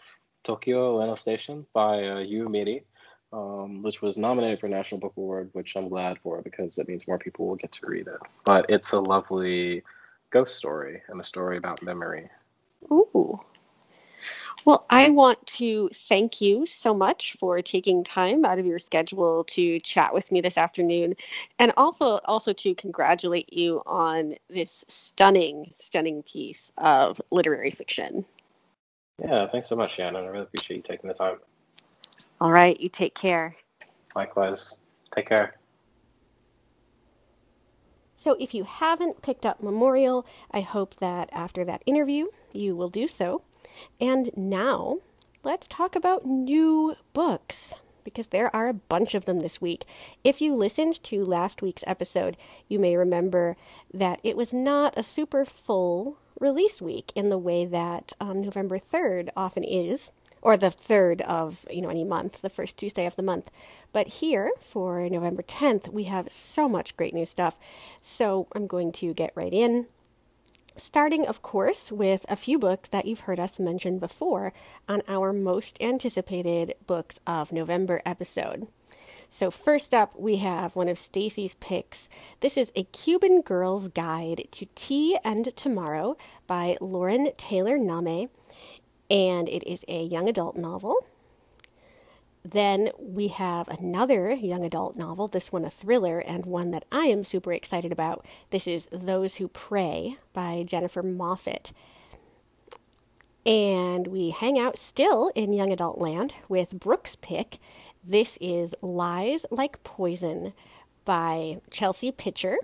Tokyo 0.44 0.98
Ueno 1.00 1.18
Station 1.18 1.68
by 1.72 2.08
uh, 2.08 2.20
Yu 2.20 2.50
Miri. 2.50 2.84
Um, 3.34 3.82
which 3.82 4.02
was 4.02 4.18
nominated 4.18 4.62
for 4.62 4.70
National 4.70 5.02
Book 5.02 5.12
Award, 5.18 5.50
which 5.52 5.76
I'm 5.76 5.90
glad 5.90 6.20
for 6.20 6.42
because 6.42 6.76
that 6.76 6.88
means 6.88 7.06
more 7.06 7.18
people 7.18 7.48
will 7.48 7.58
get 7.58 7.74
to 7.74 7.86
read 7.86 8.08
it. 8.08 8.20
But 8.46 8.68
it's 8.70 8.94
a 8.94 9.00
lovely 9.02 9.84
ghost 10.36 10.58
story 10.58 11.02
and 11.08 11.22
a 11.22 11.24
story 11.24 11.56
about 11.56 11.82
memory. 11.82 12.30
Ooh. 12.92 13.40
Well, 14.66 14.86
I 14.90 15.10
want 15.10 15.46
to 15.60 15.90
thank 16.10 16.42
you 16.42 16.66
so 16.66 16.94
much 16.94 17.38
for 17.40 17.62
taking 17.62 18.04
time 18.04 18.44
out 18.44 18.60
of 18.60 18.66
your 18.66 18.80
schedule 18.80 19.46
to 19.46 19.80
chat 19.80 20.14
with 20.14 20.34
me 20.34 20.42
this 20.42 20.58
afternoon 20.58 21.16
and 21.58 21.72
also 21.78 22.20
also 22.26 22.52
to 22.52 22.76
congratulate 22.76 23.54
you 23.54 23.82
on 23.86 24.36
this 24.50 24.84
stunning 24.90 25.74
stunning 25.78 26.22
piece 26.24 26.70
of 26.78 27.22
literary 27.32 27.72
fiction. 27.72 28.26
Yeah, 29.20 29.48
thanks 29.48 29.70
so 29.70 29.78
much, 29.78 29.96
Shannon. 29.96 30.26
I 30.26 30.28
really 30.28 30.44
appreciate 30.44 30.78
you 30.78 30.84
taking 30.84 31.08
the 31.08 31.14
time. 31.14 31.38
All 32.42 32.52
right, 32.52 32.78
you 32.78 32.90
take 32.90 33.16
care. 33.16 33.56
Likewise. 34.18 34.80
Take 35.14 35.30
care. 35.30 35.56
So, 38.18 38.36
if 38.40 38.54
you 38.54 38.64
haven't 38.64 39.22
picked 39.22 39.46
up 39.46 39.62
Memorial, 39.62 40.26
I 40.52 40.62
hope 40.62 40.96
that 40.98 41.30
after 41.32 41.66
that 41.66 41.84
interview 41.86 42.28
you 42.54 42.76
will 42.76 42.90
do 42.90 43.08
so. 43.08 43.42
And 44.00 44.32
now, 44.36 45.00
let's 45.44 45.68
talk 45.68 45.96
about 45.96 46.26
new 46.26 46.96
books 47.14 47.82
because 48.06 48.28
there 48.28 48.56
are 48.56 48.70
a 48.70 48.74
bunch 48.74 49.16
of 49.16 49.26
them 49.26 49.42
this 49.42 49.60
week. 49.60 49.84
If 50.24 50.40
you 50.40 50.56
listened 50.56 51.04
to 51.04 51.26
last 51.26 51.62
week's 51.62 51.84
episode, 51.88 52.38
you 52.70 52.80
may 52.80 52.96
remember 52.96 53.58
that 53.94 54.20
it 54.24 54.38
was 54.38 54.54
not 54.54 54.98
a 54.98 55.04
super 55.04 55.44
full 55.44 56.18
release 56.40 56.82
week 56.82 57.12
in 57.16 57.30
the 57.30 57.38
way 57.38 57.66
that 57.66 58.14
um, 58.22 58.42
November 58.42 58.80
3rd 58.80 59.30
often 59.36 59.64
is 59.64 60.14
or 60.46 60.56
the 60.56 60.70
third 60.70 61.24
of 61.24 61.66
you 61.72 61.82
know 61.82 61.90
any 61.90 62.04
month, 62.04 62.42
the 62.42 62.50
first 62.50 62.78
Tuesday 62.78 63.08
of 63.08 63.16
the 63.16 63.24
month. 63.24 63.50
But 63.92 64.08
here 64.08 64.52
for 64.60 65.10
November 65.10 65.42
10th, 65.42 65.90
we 65.90 66.04
have 66.04 66.32
so 66.32 66.70
much 66.70 66.96
great 66.96 67.16
new 67.16 67.26
stuff. 67.26 67.58
So 68.04 68.48
I'm 68.54 68.68
going 68.68 68.92
to 68.94 69.14
get 69.16 69.32
right 69.34 69.52
in. 69.52 69.88
Starting, 70.76 71.26
of 71.26 71.42
course, 71.42 71.92
with 71.92 72.28
a 72.30 72.36
few 72.36 72.60
books 72.60 72.90
that 72.90 73.06
you've 73.06 73.22
heard 73.22 73.40
us 73.40 73.58
mention 73.58 73.98
before 73.98 74.54
on 74.88 75.02
our 75.08 75.34
most 75.34 75.82
anticipated 75.82 76.76
books 76.86 77.20
of 77.26 77.52
November 77.52 78.04
episode. 78.06 78.68
So 79.32 79.50
first 79.50 79.96
up, 79.96 80.20
we 80.20 80.38
have 80.38 80.76
one 80.76 80.90
of 80.90 81.00
Stacy's 81.00 81.56
picks. 81.56 82.08
This 82.42 82.56
is 82.56 82.72
A 82.76 82.84
Cuban 82.84 83.42
Girl's 83.42 83.88
Guide 83.88 84.48
to 84.52 84.68
Tea 84.76 85.18
and 85.24 85.56
Tomorrow 85.56 86.18
by 86.46 86.78
Lauren 86.80 87.32
Taylor 87.36 87.80
Namey, 87.80 88.30
and 89.10 89.48
it 89.50 89.64
is 89.68 89.86
a 89.88 90.04
young 90.04 90.28
adult 90.28 90.58
novel. 90.58 91.06
Then 92.44 92.92
we 93.00 93.30
have 93.30 93.68
another 93.68 94.34
young 94.34 94.64
adult 94.64 94.96
novel, 94.96 95.28
this 95.28 95.52
one 95.52 95.66
a 95.66 95.70
thriller, 95.70 96.20
and 96.20 96.46
one 96.46 96.70
that 96.72 96.86
I 96.92 97.06
am 97.06 97.24
super 97.24 97.52
excited 97.52 97.92
about. 97.92 98.24
This 98.52 98.68
is 98.68 98.88
Those 98.92 99.36
Who 99.36 99.48
Pray 99.48 100.18
by 100.32 100.64
Jennifer 100.68 101.02
Moffett. 101.02 101.72
And 103.46 104.08
we 104.08 104.30
hang 104.30 104.60
out 104.60 104.78
still 104.78 105.32
in 105.34 105.54
young 105.54 105.72
adult 105.72 105.98
land 105.98 106.36
with 106.48 106.80
Brooks 106.80 107.16
pick. 107.16 107.58
This 108.04 108.38
is 108.40 108.76
Lies 108.82 109.46
Like 109.50 109.84
Poison 109.84 110.54
by 111.04 111.62
Chelsea 111.72 112.12
Pitcher. 112.12 112.58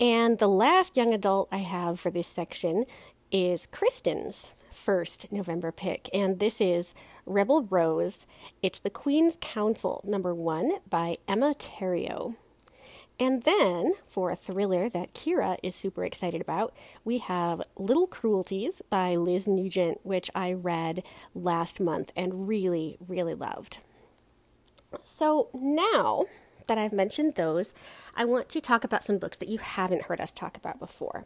And 0.00 0.38
the 0.38 0.48
last 0.48 0.96
young 0.96 1.14
adult 1.14 1.48
I 1.52 1.58
have 1.58 2.00
for 2.00 2.10
this 2.10 2.26
section 2.26 2.86
is 3.30 3.68
Kristen's 3.68 4.50
first 4.82 5.30
November 5.30 5.70
pick, 5.70 6.10
and 6.12 6.40
this 6.40 6.60
is 6.60 6.92
Rebel 7.24 7.62
Rose. 7.62 8.26
It's 8.62 8.80
The 8.80 8.90
Queen's 8.90 9.38
Counsel, 9.40 10.02
number 10.04 10.34
one, 10.34 10.72
by 10.90 11.18
Emma 11.28 11.54
Theriault. 11.54 12.34
And 13.20 13.44
then, 13.44 13.92
for 14.08 14.32
a 14.32 14.36
thriller 14.36 14.88
that 14.88 15.14
Kira 15.14 15.56
is 15.62 15.76
super 15.76 16.04
excited 16.04 16.40
about, 16.40 16.74
we 17.04 17.18
have 17.18 17.62
Little 17.76 18.08
Cruelties 18.08 18.82
by 18.90 19.14
Liz 19.14 19.46
Nugent, 19.46 20.00
which 20.02 20.28
I 20.34 20.52
read 20.52 21.04
last 21.32 21.78
month 21.78 22.10
and 22.16 22.48
really, 22.48 22.98
really 23.06 23.34
loved. 23.34 23.78
So 25.04 25.48
now 25.54 26.24
that 26.66 26.78
I've 26.78 26.92
mentioned 26.92 27.36
those, 27.36 27.72
I 28.16 28.24
want 28.24 28.48
to 28.48 28.60
talk 28.60 28.82
about 28.82 29.04
some 29.04 29.18
books 29.18 29.36
that 29.36 29.48
you 29.48 29.58
haven't 29.58 30.02
heard 30.02 30.20
us 30.20 30.32
talk 30.32 30.56
about 30.56 30.80
before. 30.80 31.24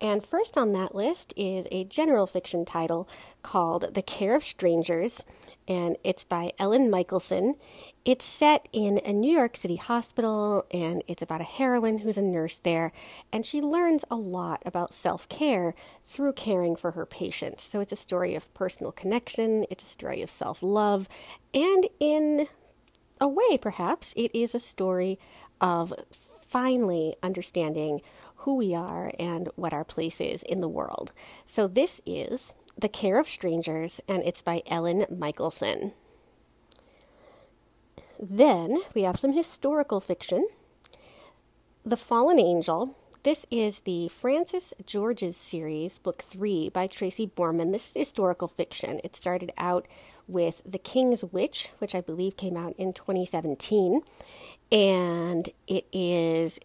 And 0.00 0.24
first 0.24 0.56
on 0.56 0.72
that 0.72 0.94
list 0.94 1.34
is 1.36 1.66
a 1.70 1.84
general 1.84 2.26
fiction 2.26 2.64
title 2.64 3.08
called 3.42 3.94
The 3.94 4.02
Care 4.02 4.34
of 4.34 4.44
Strangers, 4.44 5.24
and 5.68 5.96
it's 6.02 6.24
by 6.24 6.52
Ellen 6.58 6.90
Michelson. 6.90 7.56
It's 8.04 8.24
set 8.24 8.66
in 8.72 8.98
a 9.04 9.12
New 9.12 9.30
York 9.30 9.58
City 9.58 9.76
hospital, 9.76 10.64
and 10.70 11.02
it's 11.06 11.20
about 11.20 11.42
a 11.42 11.44
heroine 11.44 11.98
who's 11.98 12.16
a 12.16 12.22
nurse 12.22 12.58
there, 12.58 12.92
and 13.30 13.44
she 13.44 13.60
learns 13.60 14.02
a 14.10 14.16
lot 14.16 14.62
about 14.64 14.94
self 14.94 15.28
care 15.28 15.74
through 16.06 16.32
caring 16.32 16.76
for 16.76 16.92
her 16.92 17.04
patients. 17.04 17.62
So 17.62 17.80
it's 17.80 17.92
a 17.92 17.96
story 17.96 18.34
of 18.34 18.52
personal 18.54 18.92
connection, 18.92 19.66
it's 19.70 19.84
a 19.84 19.86
story 19.86 20.22
of 20.22 20.30
self 20.30 20.62
love, 20.62 21.08
and 21.52 21.86
in 22.00 22.48
a 23.20 23.28
way, 23.28 23.58
perhaps, 23.58 24.14
it 24.16 24.30
is 24.34 24.54
a 24.54 24.60
story 24.60 25.18
of 25.60 25.92
finally 26.50 27.14
understanding 27.22 28.00
who 28.40 28.56
we 28.56 28.74
are 28.74 29.12
and 29.18 29.48
what 29.56 29.72
our 29.72 29.84
place 29.84 30.20
is 30.20 30.42
in 30.42 30.60
the 30.60 30.68
world. 30.68 31.12
So, 31.46 31.66
this 31.66 32.00
is 32.06 32.54
The 32.78 32.88
Care 32.88 33.18
of 33.18 33.28
Strangers, 33.28 34.00
and 34.08 34.22
it's 34.24 34.42
by 34.42 34.62
Ellen 34.66 35.04
Michelson. 35.10 35.92
Then 38.18 38.78
we 38.94 39.02
have 39.02 39.18
some 39.18 39.32
historical 39.32 40.00
fiction. 40.00 40.46
The 41.84 41.96
Fallen 41.96 42.38
Angel. 42.38 42.96
This 43.22 43.44
is 43.50 43.80
the 43.80 44.08
Frances 44.08 44.72
Gorges 44.90 45.36
series, 45.36 45.98
book 45.98 46.24
three 46.26 46.70
by 46.70 46.86
Tracy 46.86 47.26
Borman. 47.26 47.72
This 47.72 47.88
is 47.88 48.06
historical 48.06 48.48
fiction. 48.48 49.00
It 49.04 49.14
started 49.14 49.52
out 49.58 49.86
with 50.26 50.62
The 50.64 50.78
King's 50.78 51.24
Witch, 51.24 51.70
which 51.78 51.94
I 51.94 52.00
believe 52.00 52.38
came 52.38 52.56
out 52.56 52.74
in 52.78 52.94
2017. 52.94 54.00
And 54.72 55.50
it 55.66 55.86
is 55.92 56.60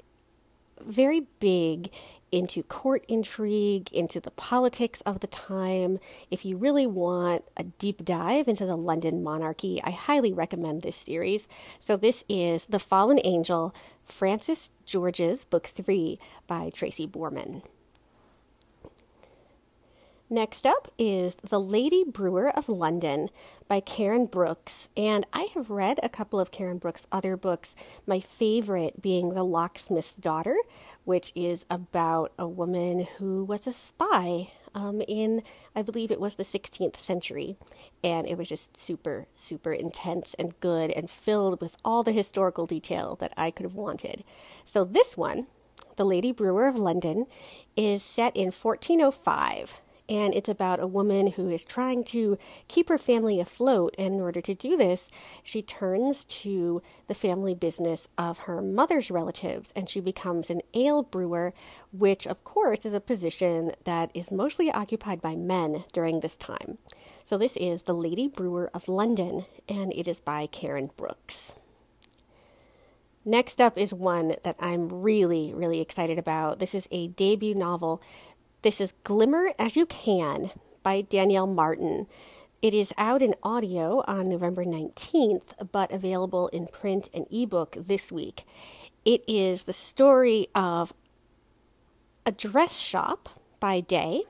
very 0.86 1.22
big 1.40 1.92
into 2.32 2.64
court 2.64 3.06
intrigue, 3.08 3.92
into 3.94 4.20
the 4.20 4.32
politics 4.32 5.02
of 5.06 5.22
the 5.22 5.28
time. 5.28 6.00
If 6.30 6.44
you 6.44 6.58
really 6.58 6.86
want 6.86 7.46
a 7.56 7.64
deep 7.64 8.04
dive 8.04 8.48
into 8.48 8.66
the 8.66 8.76
London 8.76 9.24
monarchy, 9.24 9.80
I 9.84 9.92
highly 9.92 10.34
recommend 10.34 10.82
this 10.82 10.98
series. 10.98 11.48
So, 11.80 11.96
this 11.96 12.26
is 12.28 12.66
The 12.66 12.80
Fallen 12.80 13.20
Angel, 13.24 13.74
Frances 14.04 14.72
Gorges 14.92 15.46
Book 15.46 15.68
3 15.68 16.20
by 16.48 16.72
Tracy 16.72 17.08
Borman. 17.08 17.62
Next 20.30 20.66
up 20.66 20.92
is 20.98 21.38
The 21.48 21.60
Lady 21.60 22.04
Brewer 22.04 22.50
of 22.50 22.68
London 22.68 23.30
by 23.68 23.80
Karen 23.80 24.26
Brooks. 24.26 24.90
And 24.98 25.24
I 25.32 25.50
have 25.54 25.70
read 25.70 26.00
a 26.02 26.10
couple 26.10 26.40
of 26.40 26.50
Karen 26.50 26.80
Brooks' 26.80 27.06
other 27.12 27.38
books, 27.38 27.76
my 28.08 28.20
favorite 28.20 29.04
being 29.04 29.36
The 29.36 29.44
Locksmith's 29.44 30.14
Daughter, 30.14 30.58
which 31.04 31.32
is 31.36 31.64
about 31.70 32.32
a 32.40 32.48
woman 32.48 33.08
who 33.20 33.44
was 33.44 33.68
a 33.68 33.74
spy 33.74 34.52
um, 34.74 35.02
in, 35.08 35.44
I 35.76 35.84
believe 35.84 36.10
it 36.10 36.20
was 36.20 36.38
the 36.38 36.44
16th 36.44 36.98
century. 36.98 37.56
And 38.04 38.26
it 38.26 38.36
was 38.36 38.50
just 38.50 38.76
super, 38.76 39.28
super 39.36 39.74
intense 39.74 40.34
and 40.40 40.60
good 40.60 40.90
and 40.90 41.08
filled 41.08 41.62
with 41.62 41.78
all 41.86 42.02
the 42.02 42.12
historical 42.12 42.66
detail 42.66 43.16
that 43.18 43.34
I 43.38 43.52
could 43.52 43.64
have 43.64 43.76
wanted. 43.76 44.24
So 44.66 44.86
this 44.86 45.16
one, 45.16 45.46
The 45.98 46.06
Lady 46.06 46.32
Brewer 46.32 46.68
of 46.68 46.80
London, 46.80 47.28
is 47.78 48.02
set 48.02 48.36
in 48.36 48.46
1405 48.46 49.82
and 50.08 50.34
it's 50.34 50.50
about 50.50 50.80
a 50.80 50.88
woman 50.88 51.28
who 51.28 51.50
is 51.50 51.66
trying 51.66 52.04
to 52.06 52.38
keep 52.68 52.90
her 52.90 52.98
family 52.98 53.40
afloat. 53.40 53.96
And 53.98 54.16
in 54.16 54.22
order 54.22 54.42
to 54.42 54.54
do 54.54 54.78
this, 54.78 55.10
she 55.44 55.62
turns 55.62 56.24
to 56.26 56.82
the 57.08 57.14
family 57.14 57.56
business 57.56 58.08
of 58.18 58.40
her 58.40 58.62
mother's 58.62 59.10
relatives 59.10 59.72
and 59.76 59.90
she 59.90 60.00
becomes 60.00 60.50
an 60.50 60.62
ale 60.74 61.02
brewer, 61.04 61.54
which, 61.92 62.28
of 62.28 62.44
course, 62.44 62.86
is 62.86 62.94
a 62.94 63.00
position 63.00 63.72
that 63.84 64.12
is 64.14 64.32
mostly 64.32 64.72
occupied 64.72 65.22
by 65.22 65.36
men 65.36 65.84
during 65.94 66.20
this 66.20 66.36
time. 66.36 66.78
So, 67.24 67.38
this 67.38 67.58
is 67.58 67.84
The 67.84 67.94
Lady 67.94 68.28
Brewer 68.28 68.70
of 68.74 68.88
London, 68.88 69.46
and 69.68 69.92
it 69.94 70.08
is 70.08 70.20
by 70.20 70.46
Karen 70.46 70.92
Brooks. 70.96 71.54
Next 73.28 73.60
up 73.60 73.76
is 73.76 73.92
one 73.92 74.36
that 74.44 74.56
I'm 74.60 75.02
really, 75.02 75.52
really 75.52 75.82
excited 75.82 76.20
about. 76.20 76.60
This 76.60 76.76
is 76.76 76.88
a 76.92 77.08
debut 77.08 77.56
novel 77.56 78.00
this 78.66 78.82
is 78.82 78.96
Glimmer 79.04 79.52
as 79.60 79.76
You 79.76 79.86
Can 79.86 80.50
by 80.82 81.02
Danielle 81.02 81.46
Martin. 81.46 82.08
It 82.64 82.74
is 82.74 82.92
out 82.98 83.22
in 83.22 83.36
audio 83.44 84.04
on 84.08 84.28
November 84.28 84.66
19th, 84.66 85.54
but 85.72 85.92
available 85.92 86.48
in 86.48 86.66
print 86.66 87.08
and 87.14 87.28
ebook 87.30 87.78
this 87.80 88.12
week. 88.12 88.44
It 89.06 89.24
is 89.28 89.66
the 89.66 89.72
story 89.72 90.48
of 90.56 90.96
a 92.26 92.32
dress 92.32 92.80
shop 92.80 93.30
by 93.60 93.82
day 93.82 94.24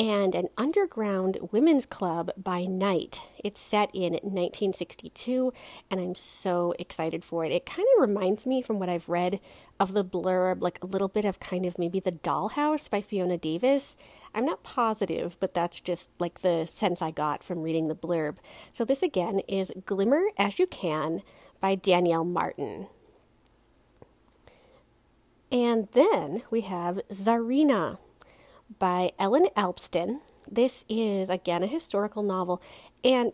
and 0.00 0.34
an 0.34 0.48
underground 0.56 1.36
women's 1.52 1.84
club 1.84 2.30
by 2.34 2.64
night. 2.64 3.20
It's 3.44 3.60
set 3.60 3.90
in 3.92 4.14
1962, 4.14 5.52
and 5.90 6.00
I'm 6.00 6.14
so 6.14 6.72
excited 6.78 7.22
for 7.22 7.44
it. 7.44 7.52
It 7.52 7.66
kind 7.66 7.86
of 7.94 8.08
reminds 8.08 8.46
me, 8.46 8.62
from 8.62 8.78
what 8.78 8.88
I've 8.88 9.10
read 9.10 9.40
of 9.78 9.92
the 9.92 10.02
blurb, 10.02 10.62
like 10.62 10.78
a 10.80 10.86
little 10.86 11.08
bit 11.08 11.26
of 11.26 11.38
kind 11.38 11.66
of 11.66 11.78
maybe 11.78 12.00
The 12.00 12.12
Dollhouse 12.12 12.88
by 12.88 13.02
Fiona 13.02 13.36
Davis. 13.36 13.98
I'm 14.34 14.46
not 14.46 14.62
positive, 14.62 15.36
but 15.38 15.52
that's 15.52 15.80
just 15.80 16.08
like 16.18 16.40
the 16.40 16.64
sense 16.64 17.02
I 17.02 17.10
got 17.10 17.44
from 17.44 17.60
reading 17.60 17.88
the 17.88 17.94
blurb. 17.94 18.36
So, 18.72 18.86
this 18.86 19.02
again 19.02 19.40
is 19.48 19.70
Glimmer 19.84 20.28
as 20.38 20.58
You 20.58 20.66
Can 20.66 21.20
by 21.60 21.74
Danielle 21.74 22.24
Martin. 22.24 22.86
And 25.52 25.88
then 25.92 26.40
we 26.50 26.62
have 26.62 27.02
Tsarina 27.10 27.98
by 28.78 29.12
Ellen 29.18 29.46
Alpsten. 29.56 30.20
This 30.50 30.84
is, 30.88 31.28
again, 31.28 31.62
a 31.62 31.66
historical 31.66 32.22
novel, 32.22 32.62
and 33.04 33.32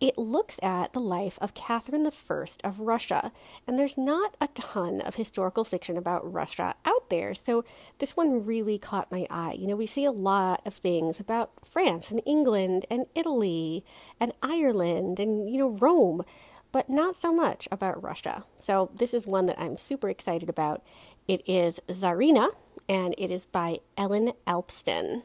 it 0.00 0.18
looks 0.18 0.58
at 0.64 0.92
the 0.94 1.00
life 1.00 1.38
of 1.40 1.54
Catherine 1.54 2.04
I 2.04 2.46
of 2.64 2.80
Russia. 2.80 3.30
And 3.68 3.78
there's 3.78 3.96
not 3.96 4.36
a 4.40 4.48
ton 4.48 5.00
of 5.00 5.14
historical 5.14 5.64
fiction 5.64 5.96
about 5.96 6.30
Russia 6.30 6.74
out 6.84 7.08
there, 7.08 7.34
so 7.34 7.64
this 7.98 8.16
one 8.16 8.44
really 8.44 8.78
caught 8.78 9.12
my 9.12 9.28
eye. 9.30 9.52
You 9.52 9.68
know, 9.68 9.76
we 9.76 9.86
see 9.86 10.04
a 10.04 10.10
lot 10.10 10.60
of 10.66 10.74
things 10.74 11.20
about 11.20 11.52
France 11.64 12.10
and 12.10 12.20
England 12.26 12.84
and 12.90 13.06
Italy 13.14 13.84
and 14.18 14.32
Ireland 14.42 15.20
and, 15.20 15.48
you 15.48 15.58
know, 15.58 15.68
Rome, 15.68 16.24
but 16.72 16.90
not 16.90 17.14
so 17.14 17.32
much 17.32 17.68
about 17.70 18.02
Russia. 18.02 18.44
So 18.58 18.90
this 18.92 19.14
is 19.14 19.26
one 19.26 19.46
that 19.46 19.60
I'm 19.60 19.76
super 19.76 20.08
excited 20.08 20.48
about. 20.48 20.82
It 21.28 21.42
is 21.46 21.78
Tsarina 21.86 22.48
and 22.92 23.14
it 23.16 23.30
is 23.30 23.46
by 23.46 23.80
Ellen 23.96 24.34
Alpsten. 24.46 25.22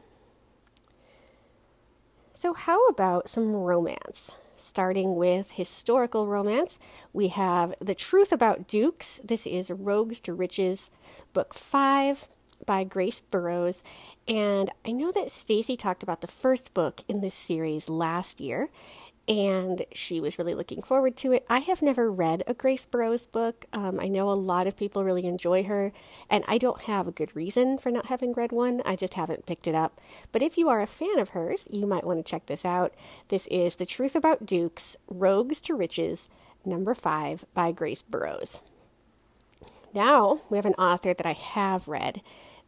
So, 2.34 2.54
how 2.54 2.88
about 2.88 3.28
some 3.28 3.52
romance? 3.52 4.32
Starting 4.56 5.18
with 5.18 5.52
historical 5.52 6.28
romance, 6.28 6.80
we 7.12 7.28
have 7.28 7.76
The 7.82 7.94
Truth 7.94 8.32
About 8.32 8.70
Dukes. 8.70 9.20
This 9.22 9.46
is 9.46 9.70
Rogues 9.70 10.22
to 10.22 10.34
Riches, 10.34 10.90
Book 11.34 11.54
5 11.54 12.28
by 12.66 12.86
Grace 12.86 13.20
Burrowes. 13.20 13.84
And 14.30 14.72
I 14.86 14.94
know 14.94 15.12
that 15.12 15.30
Stacy 15.30 15.76
talked 15.76 16.04
about 16.04 16.22
the 16.22 16.28
first 16.28 16.74
book 16.74 17.02
in 17.10 17.20
this 17.20 17.36
series 17.36 17.90
last 17.90 18.40
year, 18.40 18.70
and 19.28 19.86
she 19.94 20.22
was 20.22 20.40
really 20.40 20.54
looking 20.54 20.82
forward 20.82 21.18
to 21.18 21.34
it. 21.34 21.46
I 21.50 21.60
have 21.60 21.82
never 21.82 22.10
read 22.10 22.44
a 22.48 22.54
Grace 22.54 22.86
Burrowes 22.86 23.26
book. 23.26 23.66
Um, 23.74 24.00
I 24.00 24.08
know 24.08 24.32
a 24.32 24.34
lot 24.34 24.68
of 24.68 24.78
people 24.78 25.04
really 25.04 25.26
enjoy 25.26 25.64
her, 25.64 25.92
and 26.30 26.46
I 26.48 26.58
don't 26.58 26.84
have 26.84 27.08
a 27.08 27.12
good 27.12 27.36
reason 27.36 27.78
for 27.78 27.92
not 27.92 28.06
having 28.06 28.32
read 28.34 28.54
one. 28.54 28.82
I 28.86 28.96
just 28.96 29.16
haven't 29.16 29.46
picked 29.46 29.68
it 29.68 29.76
up. 29.76 30.00
But 30.32 30.42
if 30.42 30.58
you 30.58 30.70
are 30.70 30.82
a 30.82 30.88
fan 30.88 31.20
of 31.20 31.30
hers, 31.30 31.68
you 31.70 31.86
might 31.86 32.06
want 32.06 32.26
to 32.26 32.30
check 32.30 32.46
this 32.46 32.64
out. 32.64 32.94
This 33.28 33.48
is 33.48 33.76
The 33.76 33.86
Truth 33.86 34.16
About 34.16 34.46
Dukes 34.46 34.96
Rogues 35.10 35.60
to 35.62 35.76
Riches, 35.76 36.30
number 36.64 36.94
five 36.94 37.44
by 37.54 37.74
Grace 37.74 38.02
Burrowes. 38.02 38.62
Now 39.94 40.42
we 40.50 40.58
have 40.58 40.66
an 40.66 40.74
author 40.76 41.14
that 41.14 41.26
I 41.26 41.34
have 41.34 41.88
read. 41.88 42.22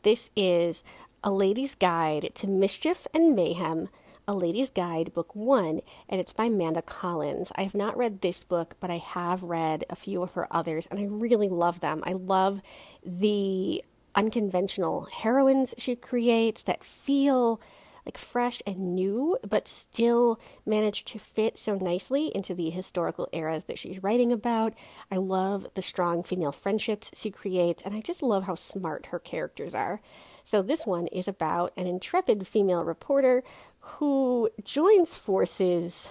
This 0.03 0.29
is 0.35 0.83
A 1.23 1.31
Lady's 1.31 1.75
Guide 1.75 2.31
to 2.35 2.47
Mischief 2.47 3.07
and 3.13 3.33
Mayhem 3.33 3.87
a 4.29 4.31
Lady's 4.31 4.69
Guide, 4.69 5.11
Book 5.11 5.35
One, 5.35 5.81
and 6.07 6.21
it's 6.21 6.33
by 6.33 6.45
Amanda 6.45 6.83
Collins. 6.83 7.51
I 7.55 7.63
have 7.63 7.73
not 7.73 7.97
read 7.97 8.21
this 8.21 8.43
book, 8.43 8.75
but 8.79 8.91
I 8.91 8.97
have 8.97 9.41
read 9.41 9.85
a 9.89 9.95
few 9.95 10.21
of 10.21 10.33
her 10.33 10.47
others, 10.51 10.85
and 10.91 10.99
I 10.99 11.05
really 11.05 11.49
love 11.49 11.79
them. 11.79 12.03
I 12.05 12.13
love 12.13 12.61
the 13.03 13.83
unconventional 14.13 15.05
heroines 15.11 15.73
she 15.79 15.95
creates 15.95 16.61
that 16.63 16.83
feel 16.83 17.59
like 18.05 18.19
fresh 18.19 18.61
and 18.67 18.93
new, 18.93 19.35
but 19.47 19.67
still 19.67 20.39
manage 20.63 21.05
to 21.05 21.17
fit 21.17 21.57
so 21.57 21.75
nicely 21.75 22.27
into 22.35 22.53
the 22.53 22.69
historical 22.69 23.27
eras 23.33 23.63
that 23.63 23.79
she's 23.79 24.03
writing 24.03 24.31
about. 24.31 24.75
I 25.11 25.17
love 25.17 25.65
the 25.73 25.81
strong 25.81 26.21
female 26.21 26.51
friendships 26.51 27.09
she 27.19 27.31
creates, 27.31 27.81
and 27.83 27.95
I 27.95 28.01
just 28.01 28.21
love 28.21 28.43
how 28.43 28.55
smart 28.55 29.07
her 29.07 29.19
characters 29.19 29.73
are. 29.73 30.01
So, 30.43 30.63
this 30.63 30.87
one 30.87 31.05
is 31.07 31.27
about 31.27 31.73
an 31.77 31.85
intrepid 31.85 32.47
female 32.47 32.83
reporter 32.83 33.43
who 33.79 34.49
joins 34.63 35.13
forces 35.13 36.09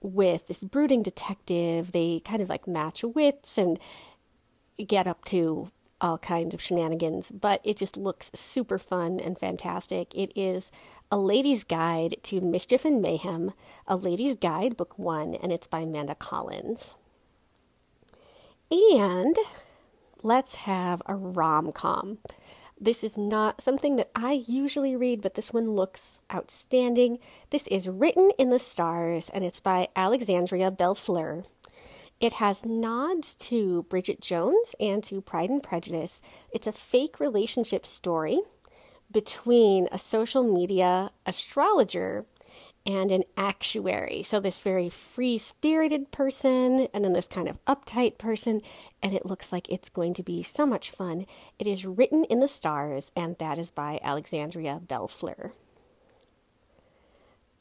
with 0.00 0.46
this 0.46 0.62
brooding 0.62 1.02
detective. 1.02 1.92
They 1.92 2.20
kind 2.24 2.40
of 2.40 2.48
like 2.48 2.66
match 2.66 3.04
wits 3.04 3.58
and 3.58 3.78
get 4.86 5.06
up 5.06 5.24
to 5.26 5.70
all 6.00 6.18
kinds 6.18 6.54
of 6.54 6.62
shenanigans, 6.62 7.30
but 7.30 7.60
it 7.62 7.76
just 7.76 7.96
looks 7.96 8.30
super 8.34 8.78
fun 8.78 9.20
and 9.20 9.38
fantastic. 9.38 10.14
It 10.14 10.32
is 10.34 10.70
A 11.12 11.18
Lady's 11.18 11.64
Guide 11.64 12.16
to 12.22 12.40
Mischief 12.40 12.86
and 12.86 13.02
Mayhem, 13.02 13.52
A 13.86 13.96
Lady's 13.96 14.36
Guide, 14.36 14.76
Book 14.76 14.98
One, 14.98 15.34
and 15.34 15.52
it's 15.52 15.66
by 15.66 15.80
Amanda 15.80 16.14
Collins. 16.14 16.94
And 18.70 19.36
let's 20.22 20.54
have 20.54 21.02
a 21.06 21.14
rom 21.14 21.72
com. 21.72 22.18
This 22.82 23.04
is 23.04 23.18
not 23.18 23.60
something 23.60 23.96
that 23.96 24.10
I 24.14 24.44
usually 24.46 24.96
read, 24.96 25.20
but 25.20 25.34
this 25.34 25.52
one 25.52 25.72
looks 25.72 26.18
outstanding. 26.32 27.18
This 27.50 27.66
is 27.66 27.86
Written 27.86 28.30
in 28.38 28.48
the 28.48 28.58
Stars, 28.58 29.30
and 29.34 29.44
it's 29.44 29.60
by 29.60 29.88
Alexandria 29.94 30.70
Bellefleur. 30.70 31.44
It 32.20 32.34
has 32.34 32.64
nods 32.64 33.34
to 33.36 33.82
Bridget 33.90 34.22
Jones 34.22 34.74
and 34.80 35.04
to 35.04 35.20
Pride 35.20 35.50
and 35.50 35.62
Prejudice. 35.62 36.22
It's 36.52 36.66
a 36.66 36.72
fake 36.72 37.20
relationship 37.20 37.84
story 37.84 38.40
between 39.10 39.86
a 39.92 39.98
social 39.98 40.42
media 40.42 41.10
astrologer 41.26 42.24
and 42.90 43.12
an 43.12 43.22
actuary. 43.36 44.22
So, 44.22 44.40
this 44.40 44.60
very 44.60 44.88
free 44.88 45.38
spirited 45.38 46.10
person, 46.10 46.88
and 46.92 47.04
then 47.04 47.12
this 47.12 47.26
kind 47.26 47.48
of 47.48 47.64
uptight 47.64 48.18
person, 48.18 48.62
and 49.02 49.14
it 49.14 49.24
looks 49.24 49.52
like 49.52 49.68
it's 49.68 49.88
going 49.88 50.14
to 50.14 50.22
be 50.22 50.42
so 50.42 50.66
much 50.66 50.90
fun. 50.90 51.26
It 51.58 51.66
is 51.66 51.86
written 51.86 52.24
in 52.24 52.40
the 52.40 52.48
stars, 52.48 53.12
and 53.14 53.36
that 53.38 53.58
is 53.58 53.70
by 53.70 54.00
Alexandria 54.02 54.80
Bellefleur. 54.84 55.52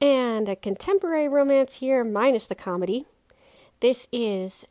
And 0.01 0.49
a 0.49 0.55
contemporary 0.55 1.27
romance 1.27 1.75
here, 1.75 2.03
minus 2.03 2.47
the 2.47 2.55
comedy. 2.55 3.05
This 3.81 4.07
is 4.11 4.65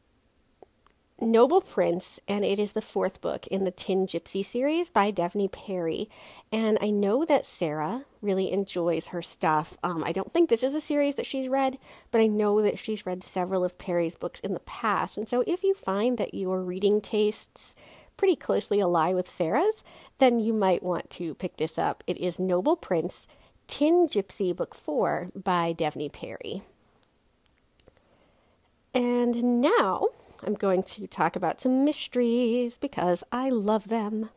Noble 1.21 1.61
Prince, 1.61 2.21
and 2.29 2.45
it 2.45 2.61
is 2.61 2.75
the 2.75 2.81
fourth 2.81 3.21
book 3.21 3.49
in 3.49 3.65
the 3.65 3.73
Tin 3.73 4.07
Gypsy 4.07 4.45
series 4.45 4.89
by 4.89 5.11
Devney 5.11 5.51
Perry. 5.51 6.09
And 6.53 6.79
I 6.81 6.91
know 6.91 7.25
that 7.25 7.45
Sarah 7.45 8.05
really 8.23 8.53
enjoys 8.53 9.09
her 9.09 9.21
stuff. 9.21 9.77
Um, 9.83 10.05
I 10.05 10.13
don't 10.13 10.33
think 10.33 10.49
this 10.49 10.63
is 10.63 10.77
a 10.77 10.81
series 10.81 11.17
that 11.17 11.27
she's 11.27 11.49
read, 11.49 11.77
but 12.13 12.21
I 12.21 12.29
know 12.29 12.63
that 12.63 12.79
she's 12.79 13.05
read 13.05 13.25
several 13.25 13.65
of 13.65 13.79
Perry's 13.79 14.15
books 14.15 14.39
in 14.39 14.55
the 14.55 14.61
past. 14.61 15.19
And 15.19 15.29
so 15.29 15.43
if 15.45 15.65
you 15.65 15.75
find 15.75 16.19
that 16.19 16.35
your 16.35 16.63
reading 16.63 17.01
tastes 17.01 17.75
pretty 18.17 18.37
closely 18.37 18.81
ally 18.81 19.13
with 19.13 19.29
Sarah's, 19.29 19.83
then 20.19 20.39
you 20.39 20.53
might 20.53 20.85
want 20.85 21.11
to 21.11 21.35
pick 21.35 21.57
this 21.57 21.79
up. 21.79 22.05
It 22.07 22.19
is 22.19 22.39
Noble 22.39 22.77
Prince, 22.77 23.27
Tin 23.67 24.07
Gypsy 24.07 24.55
Book 24.55 24.73
4 24.73 25.33
by 25.35 25.73
Devney 25.73 26.13
Perry. 26.13 26.63
And 28.95 29.61
now 29.61 30.11
I'm 30.45 30.55
going 30.55 30.83
to 30.85 31.07
talk 31.07 31.37
about 31.37 31.61
some 31.61 31.85
mysteries 31.85 32.79
because 32.79 33.25
I 33.33 33.51
love 33.51 33.89
them. 33.89 34.31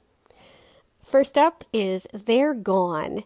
First 1.04 1.38
up 1.38 1.64
is 1.74 2.08
They're 2.14 2.54
Gone. 2.54 3.24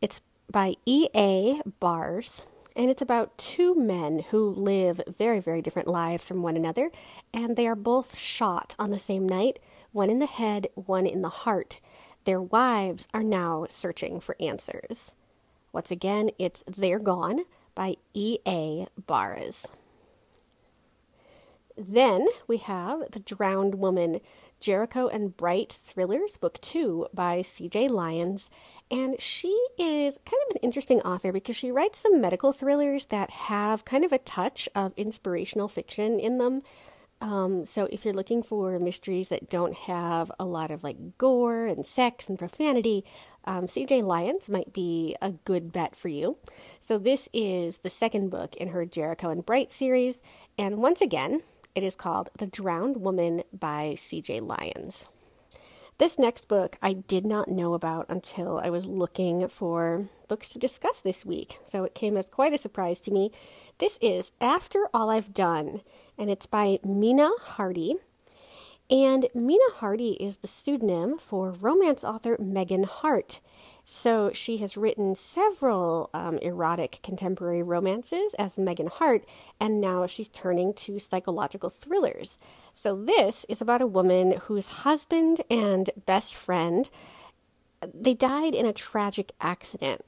It's 0.00 0.20
by 0.50 0.74
E.A. 0.86 1.60
Barres, 1.80 2.42
and 2.76 2.90
it's 2.90 3.02
about 3.02 3.36
two 3.38 3.74
men 3.74 4.20
who 4.30 4.50
live 4.50 5.00
very, 5.18 5.40
very 5.40 5.60
different 5.60 5.88
lives 5.88 6.24
from 6.24 6.42
one 6.42 6.56
another, 6.56 6.90
and 7.32 7.56
they 7.56 7.66
are 7.66 7.74
both 7.74 8.16
shot 8.16 8.74
on 8.78 8.90
the 8.90 8.98
same 8.98 9.28
night 9.28 9.58
one 9.92 10.10
in 10.10 10.18
the 10.18 10.26
head, 10.26 10.66
one 10.74 11.06
in 11.06 11.22
the 11.22 11.28
heart. 11.28 11.80
Their 12.24 12.40
wives 12.40 13.06
are 13.14 13.22
now 13.22 13.66
searching 13.68 14.18
for 14.18 14.36
answers. 14.40 15.14
Once 15.72 15.90
again, 15.90 16.30
it's 16.38 16.64
They're 16.66 16.98
Gone 16.98 17.40
by 17.74 17.96
E.A. 18.12 18.86
Barres. 19.06 19.66
Then 21.76 22.26
we 22.46 22.58
have 22.58 23.10
The 23.10 23.18
Drowned 23.18 23.76
Woman, 23.76 24.20
Jericho 24.60 25.08
and 25.08 25.36
Bright 25.36 25.72
Thrillers, 25.72 26.36
Book 26.36 26.60
Two 26.60 27.08
by 27.12 27.40
CJ 27.40 27.90
Lyons. 27.90 28.48
And 28.90 29.20
she 29.20 29.48
is 29.78 30.18
kind 30.18 30.40
of 30.48 30.56
an 30.56 30.62
interesting 30.62 31.00
author 31.02 31.32
because 31.32 31.56
she 31.56 31.72
writes 31.72 31.98
some 31.98 32.20
medical 32.20 32.52
thrillers 32.52 33.06
that 33.06 33.30
have 33.30 33.84
kind 33.84 34.04
of 34.04 34.12
a 34.12 34.18
touch 34.18 34.68
of 34.74 34.92
inspirational 34.96 35.68
fiction 35.68 36.20
in 36.20 36.38
them. 36.38 36.62
Um, 37.20 37.64
so 37.64 37.88
if 37.90 38.04
you're 38.04 38.14
looking 38.14 38.42
for 38.42 38.78
mysteries 38.78 39.28
that 39.28 39.48
don't 39.48 39.74
have 39.74 40.30
a 40.38 40.44
lot 40.44 40.70
of 40.70 40.84
like 40.84 41.16
gore 41.18 41.66
and 41.66 41.84
sex 41.84 42.28
and 42.28 42.38
profanity, 42.38 43.04
um, 43.46 43.66
CJ 43.66 44.02
Lyons 44.04 44.48
might 44.48 44.72
be 44.72 45.16
a 45.22 45.30
good 45.30 45.72
bet 45.72 45.96
for 45.96 46.08
you. 46.08 46.36
So 46.80 46.98
this 46.98 47.28
is 47.32 47.78
the 47.78 47.90
second 47.90 48.30
book 48.30 48.54
in 48.56 48.68
her 48.68 48.84
Jericho 48.84 49.30
and 49.30 49.44
Bright 49.44 49.72
series, 49.72 50.22
and 50.58 50.78
once 50.78 51.00
again, 51.00 51.42
it 51.74 51.82
is 51.82 51.96
called 51.96 52.30
The 52.38 52.46
Drowned 52.46 52.98
Woman 52.98 53.42
by 53.52 53.96
C.J. 54.00 54.40
Lyons. 54.40 55.08
This 55.98 56.18
next 56.18 56.48
book 56.48 56.76
I 56.82 56.92
did 56.92 57.24
not 57.24 57.48
know 57.48 57.74
about 57.74 58.06
until 58.08 58.58
I 58.58 58.70
was 58.70 58.86
looking 58.86 59.46
for 59.48 60.08
books 60.26 60.48
to 60.50 60.58
discuss 60.58 61.00
this 61.00 61.24
week, 61.24 61.60
so 61.64 61.84
it 61.84 61.94
came 61.94 62.16
as 62.16 62.28
quite 62.28 62.52
a 62.52 62.58
surprise 62.58 62.98
to 63.00 63.10
me. 63.10 63.30
This 63.78 63.98
is 64.00 64.32
After 64.40 64.88
All 64.92 65.10
I've 65.10 65.32
Done, 65.32 65.82
and 66.18 66.30
it's 66.30 66.46
by 66.46 66.78
Mina 66.84 67.30
Hardy. 67.40 67.96
And 68.90 69.28
Mina 69.34 69.70
Hardy 69.74 70.12
is 70.12 70.38
the 70.38 70.48
pseudonym 70.48 71.18
for 71.18 71.52
romance 71.52 72.04
author 72.04 72.36
Megan 72.40 72.84
Hart. 72.84 73.40
So 73.84 74.30
she 74.32 74.58
has 74.58 74.76
written 74.76 75.14
several 75.14 76.08
um, 76.14 76.38
erotic 76.38 77.00
contemporary 77.02 77.62
romances 77.62 78.34
as 78.38 78.56
Megan 78.56 78.86
Hart, 78.86 79.24
and 79.60 79.80
now 79.80 80.06
she's 80.06 80.28
turning 80.28 80.72
to 80.74 80.98
psychological 80.98 81.68
thrillers. 81.68 82.38
So 82.74 82.96
this 82.96 83.44
is 83.48 83.60
about 83.60 83.82
a 83.82 83.86
woman 83.86 84.32
whose 84.44 84.68
husband 84.68 85.42
and 85.50 85.90
best 86.06 86.34
friend 86.34 86.88
they 87.92 88.14
died 88.14 88.54
in 88.54 88.66
a 88.66 88.72
tragic 88.72 89.32
accident. 89.40 90.04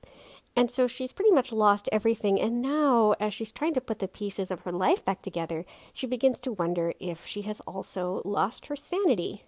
And 0.55 0.71
so 0.71 0.87
she's 0.87 1.13
pretty 1.13 1.33
much 1.33 1.53
lost 1.53 1.89
everything. 1.93 2.41
And 2.41 2.63
now, 2.63 3.15
as 3.21 3.35
she's 3.35 3.53
trying 3.53 3.75
to 3.75 3.81
put 3.81 3.99
the 3.99 4.09
pieces 4.09 4.51
of 4.51 4.61
her 4.61 4.73
life 4.73 5.05
back 5.05 5.21
together, 5.21 5.67
she 5.93 6.07
begins 6.07 6.41
to 6.41 6.53
wonder 6.53 6.95
if 6.99 7.27
she 7.27 7.43
has 7.43 7.61
also 7.61 8.23
lost 8.25 8.67
her 8.67 8.77
sanity. 8.77 9.45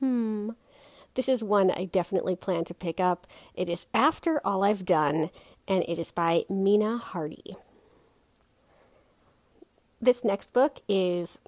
Hmm. 0.00 0.50
This 1.14 1.28
is 1.28 1.44
one 1.44 1.70
I 1.70 1.84
definitely 1.84 2.36
plan 2.36 2.64
to 2.64 2.74
pick 2.74 2.98
up. 3.00 3.26
It 3.54 3.68
is 3.68 3.86
After 3.94 4.40
All 4.44 4.64
I've 4.64 4.84
Done, 4.84 5.30
and 5.68 5.84
it 5.86 5.98
is 5.98 6.10
by 6.10 6.44
Mina 6.48 6.98
Hardy. 6.98 7.56
This 10.00 10.24
next 10.24 10.52
book 10.52 10.80
is 10.88 11.38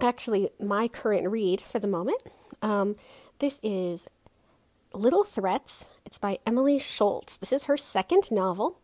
actually 0.00 0.50
my 0.58 0.88
current 0.88 1.28
read 1.28 1.60
for 1.60 1.78
the 1.78 1.86
moment. 1.86 2.20
Um, 2.62 2.96
this 3.38 3.60
is 3.62 4.08
Little 4.94 5.24
Threats. 5.24 5.98
It's 6.06 6.18
by 6.18 6.38
Emily 6.46 6.78
Schultz. 6.78 7.36
This 7.36 7.52
is 7.52 7.64
her 7.64 7.76
second 7.76 8.30
novel, 8.30 8.78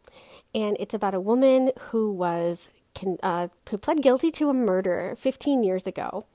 and 0.55 0.76
it's 0.78 0.95
about 0.95 1.14
a 1.14 1.20
woman 1.20 1.72
who 1.91 2.12
was 2.12 2.70
uh, 3.22 3.49
who 3.70 3.78
pled 3.78 4.03
guilty 4.03 4.30
to 4.32 4.51
a 4.51 4.55
murder 4.55 5.14
15 5.18 5.62
years 5.62 5.86
ago. 5.86 6.26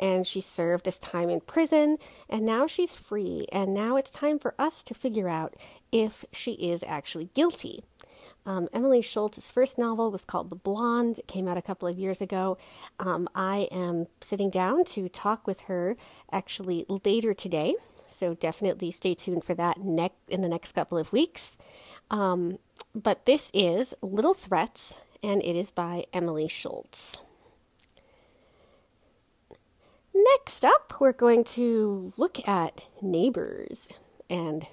And 0.00 0.26
she 0.26 0.40
served 0.40 0.86
this 0.86 0.98
time 0.98 1.28
in 1.28 1.40
prison, 1.40 1.98
and 2.28 2.44
now 2.44 2.66
she's 2.66 2.96
free. 2.96 3.46
And 3.52 3.72
now 3.72 3.96
it's 3.96 4.10
time 4.10 4.38
for 4.38 4.54
us 4.58 4.82
to 4.84 4.94
figure 4.94 5.28
out 5.28 5.54
if 5.92 6.24
she 6.32 6.52
is 6.52 6.82
actually 6.82 7.28
guilty. 7.34 7.84
Um, 8.46 8.68
Emily 8.72 9.02
Schultz's 9.02 9.46
first 9.46 9.78
novel 9.78 10.10
was 10.10 10.24
called 10.24 10.48
The 10.50 10.56
Blonde. 10.56 11.18
It 11.18 11.26
came 11.26 11.46
out 11.46 11.58
a 11.58 11.62
couple 11.62 11.86
of 11.86 11.98
years 11.98 12.20
ago. 12.20 12.56
Um, 12.98 13.28
I 13.34 13.68
am 13.70 14.06
sitting 14.20 14.50
down 14.50 14.84
to 14.86 15.08
talk 15.08 15.46
with 15.46 15.60
her 15.62 15.96
actually 16.32 16.86
later 16.88 17.34
today, 17.34 17.74
so 18.08 18.34
definitely 18.34 18.90
stay 18.90 19.14
tuned 19.14 19.44
for 19.44 19.54
that 19.54 19.80
ne- 19.80 20.10
in 20.28 20.40
the 20.40 20.48
next 20.48 20.72
couple 20.72 20.96
of 20.96 21.12
weeks. 21.12 21.56
Um, 22.10 22.58
but 22.94 23.26
this 23.26 23.50
is 23.52 23.94
Little 24.00 24.34
Threats, 24.34 24.98
and 25.22 25.42
it 25.42 25.54
is 25.54 25.70
by 25.70 26.06
Emily 26.12 26.48
Schultz. 26.48 27.18
Next 30.22 30.66
up, 30.66 31.00
we're 31.00 31.12
going 31.12 31.44
to 31.44 32.12
look 32.18 32.46
at 32.46 32.88
neighbors 33.00 33.88
and 34.28 34.66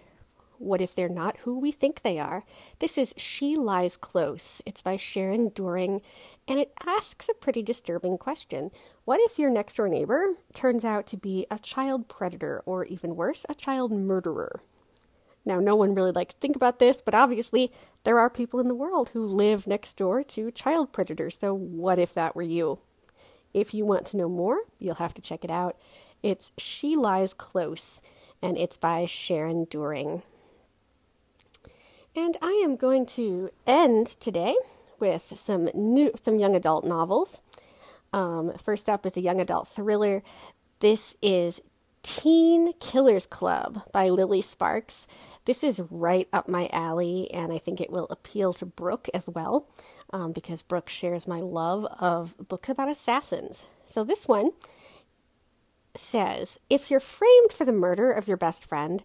what 0.58 0.82
if 0.82 0.94
they're 0.94 1.08
not 1.08 1.38
who 1.38 1.58
we 1.58 1.72
think 1.72 2.02
they 2.02 2.20
are? 2.20 2.44
This 2.80 2.98
is 2.98 3.14
She 3.16 3.56
Lies 3.56 3.96
Close. 3.96 4.62
It's 4.66 4.82
by 4.82 4.98
Sharon 4.98 5.50
Doering, 5.50 6.02
and 6.48 6.60
it 6.60 6.74
asks 6.86 7.30
a 7.30 7.34
pretty 7.34 7.62
disturbing 7.62 8.18
question. 8.18 8.72
What 9.06 9.22
if 9.22 9.40
your 9.40 9.50
next 9.52 9.76
door 9.76 9.88
neighbor 9.88 10.34
turns 10.54 10.84
out 10.84 11.08
to 11.08 11.18
be 11.18 11.46
a 11.50 11.60
child 11.60 12.10
predator, 12.10 12.62
or 12.66 12.86
even 12.86 13.16
worse, 13.16 13.46
a 13.48 13.56
child 13.56 13.92
murderer? 13.92 14.62
Now, 15.46 15.60
no 15.60 15.76
one 15.76 15.96
really 15.96 16.12
likes 16.12 16.34
to 16.34 16.40
think 16.40 16.56
about 16.56 16.80
this, 16.80 17.02
but 17.06 17.16
obviously, 17.16 17.72
there 18.04 18.20
are 18.20 18.30
people 18.30 18.60
in 18.60 18.68
the 18.68 18.76
world 18.76 19.10
who 19.10 19.26
live 19.26 19.68
next 19.68 19.96
door 19.96 20.24
to 20.24 20.52
child 20.52 20.92
predators. 20.92 21.38
So, 21.40 21.54
what 21.54 22.00
if 22.00 22.14
that 22.16 22.36
were 22.36 22.42
you? 22.42 22.80
If 23.54 23.74
you 23.74 23.86
want 23.86 24.06
to 24.08 24.18
know 24.18 24.30
more, 24.30 24.60
you'll 24.80 24.96
have 24.96 25.14
to 25.16 25.22
check 25.22 25.44
it 25.44 25.52
out. 25.52 25.78
It's 26.24 26.52
She 26.58 26.96
Lies 26.96 27.34
Close, 27.34 28.02
and 28.42 28.58
it's 28.58 28.78
by 28.78 29.06
Sharon 29.06 29.66
Doering. 29.66 30.24
And 32.16 32.38
I 32.42 32.62
am 32.64 32.76
going 32.76 33.06
to 33.08 33.52
end 33.68 34.08
today 34.08 34.56
with 35.00 35.32
some 35.36 35.70
new, 35.74 36.12
some 36.22 36.40
young 36.40 36.56
adult 36.56 36.84
novels. 36.84 37.42
Um, 38.14 38.54
first 38.58 38.90
up 38.90 39.06
is 39.06 39.18
a 39.18 39.22
young 39.22 39.40
adult 39.40 39.68
thriller. 39.68 40.24
This 40.80 41.16
is 41.22 41.62
Teen 42.04 42.74
Killers 42.80 43.26
Club 43.26 43.84
by 43.92 44.10
Lily 44.10 44.42
Sparks. 44.42 45.08
This 45.46 45.64
is 45.64 45.82
right 45.92 46.28
up 46.34 46.50
my 46.50 46.70
alley, 46.74 47.30
and 47.32 47.54
I 47.54 47.58
think 47.58 47.80
it 47.80 47.92
will 47.92 48.08
appeal 48.10 48.54
to 48.54 48.66
Brooke 48.66 49.08
as 49.14 49.28
well, 49.28 49.68
um, 50.12 50.32
because 50.32 50.62
Brooke 50.62 50.90
shares 50.90 51.28
my 51.28 51.40
love 51.40 51.86
of 52.00 52.36
books 52.48 52.70
about 52.70 52.90
assassins. 52.90 53.66
So 53.88 54.04
this 54.04 54.28
one 54.28 54.52
says 55.96 56.60
if 56.70 56.92
you're 56.92 57.00
framed 57.00 57.52
for 57.52 57.66
the 57.66 57.72
murder 57.72 58.12
of 58.12 58.28
your 58.28 58.38
best 58.38 58.66
friend, 58.66 59.04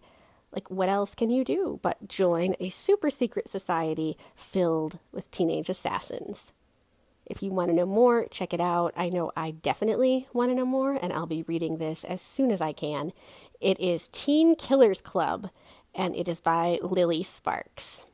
like 0.51 0.69
what 0.69 0.89
else 0.89 1.15
can 1.15 1.29
you 1.29 1.43
do 1.43 1.79
but 1.81 2.07
join 2.07 2.55
a 2.59 2.69
super 2.69 3.09
secret 3.09 3.47
society 3.47 4.17
filled 4.35 4.99
with 5.11 5.29
teenage 5.31 5.69
assassins? 5.69 6.51
If 7.25 7.41
you 7.41 7.51
want 7.51 7.69
to 7.69 7.75
know 7.75 7.85
more, 7.85 8.27
check 8.29 8.53
it 8.53 8.59
out. 8.59 8.93
I 8.97 9.09
know 9.09 9.31
I 9.35 9.51
definitely 9.51 10.27
want 10.33 10.51
to 10.51 10.55
know 10.55 10.65
more, 10.65 10.99
and 11.01 11.13
I'll 11.13 11.25
be 11.25 11.43
reading 11.43 11.77
this 11.77 12.03
as 12.03 12.21
soon 12.21 12.51
as 12.51 12.59
I 12.59 12.73
can. 12.73 13.13
It 13.61 13.79
is 13.79 14.09
Teen 14.11 14.55
Killers 14.55 14.99
Club 14.99 15.49
and 15.95 16.15
it 16.15 16.27
is 16.27 16.39
by 16.39 16.79
Lily 16.81 17.23
Sparks. 17.23 18.05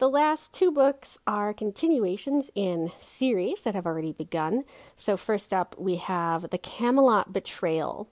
The 0.00 0.08
last 0.08 0.54
two 0.54 0.72
books 0.72 1.18
are 1.26 1.52
continuations 1.52 2.50
in 2.54 2.90
series 3.00 3.60
that 3.64 3.74
have 3.74 3.84
already 3.84 4.14
begun. 4.14 4.64
So, 4.96 5.18
first 5.18 5.52
up, 5.52 5.76
we 5.78 5.96
have 5.96 6.48
The 6.48 6.56
Camelot 6.56 7.34
Betrayal. 7.34 8.08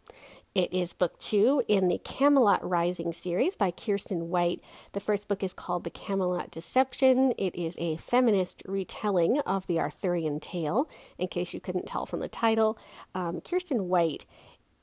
It 0.54 0.70
is 0.70 0.92
book 0.92 1.18
two 1.18 1.62
in 1.66 1.88
the 1.88 1.96
Camelot 1.96 2.62
Rising 2.62 3.14
series 3.14 3.56
by 3.56 3.70
Kiersten 3.70 4.26
White. 4.26 4.60
The 4.92 5.00
first 5.00 5.28
book 5.28 5.42
is 5.42 5.54
called 5.54 5.84
The 5.84 5.88
Camelot 5.88 6.50
Deception. 6.50 7.32
It 7.38 7.54
is 7.54 7.74
a 7.78 7.96
feminist 7.96 8.62
retelling 8.66 9.40
of 9.46 9.66
the 9.66 9.80
Arthurian 9.80 10.40
tale, 10.40 10.90
in 11.16 11.28
case 11.28 11.54
you 11.54 11.60
couldn't 11.60 11.86
tell 11.86 12.04
from 12.04 12.20
the 12.20 12.28
title. 12.28 12.76
Um, 13.14 13.40
Kiersten 13.40 13.84
White 13.84 14.26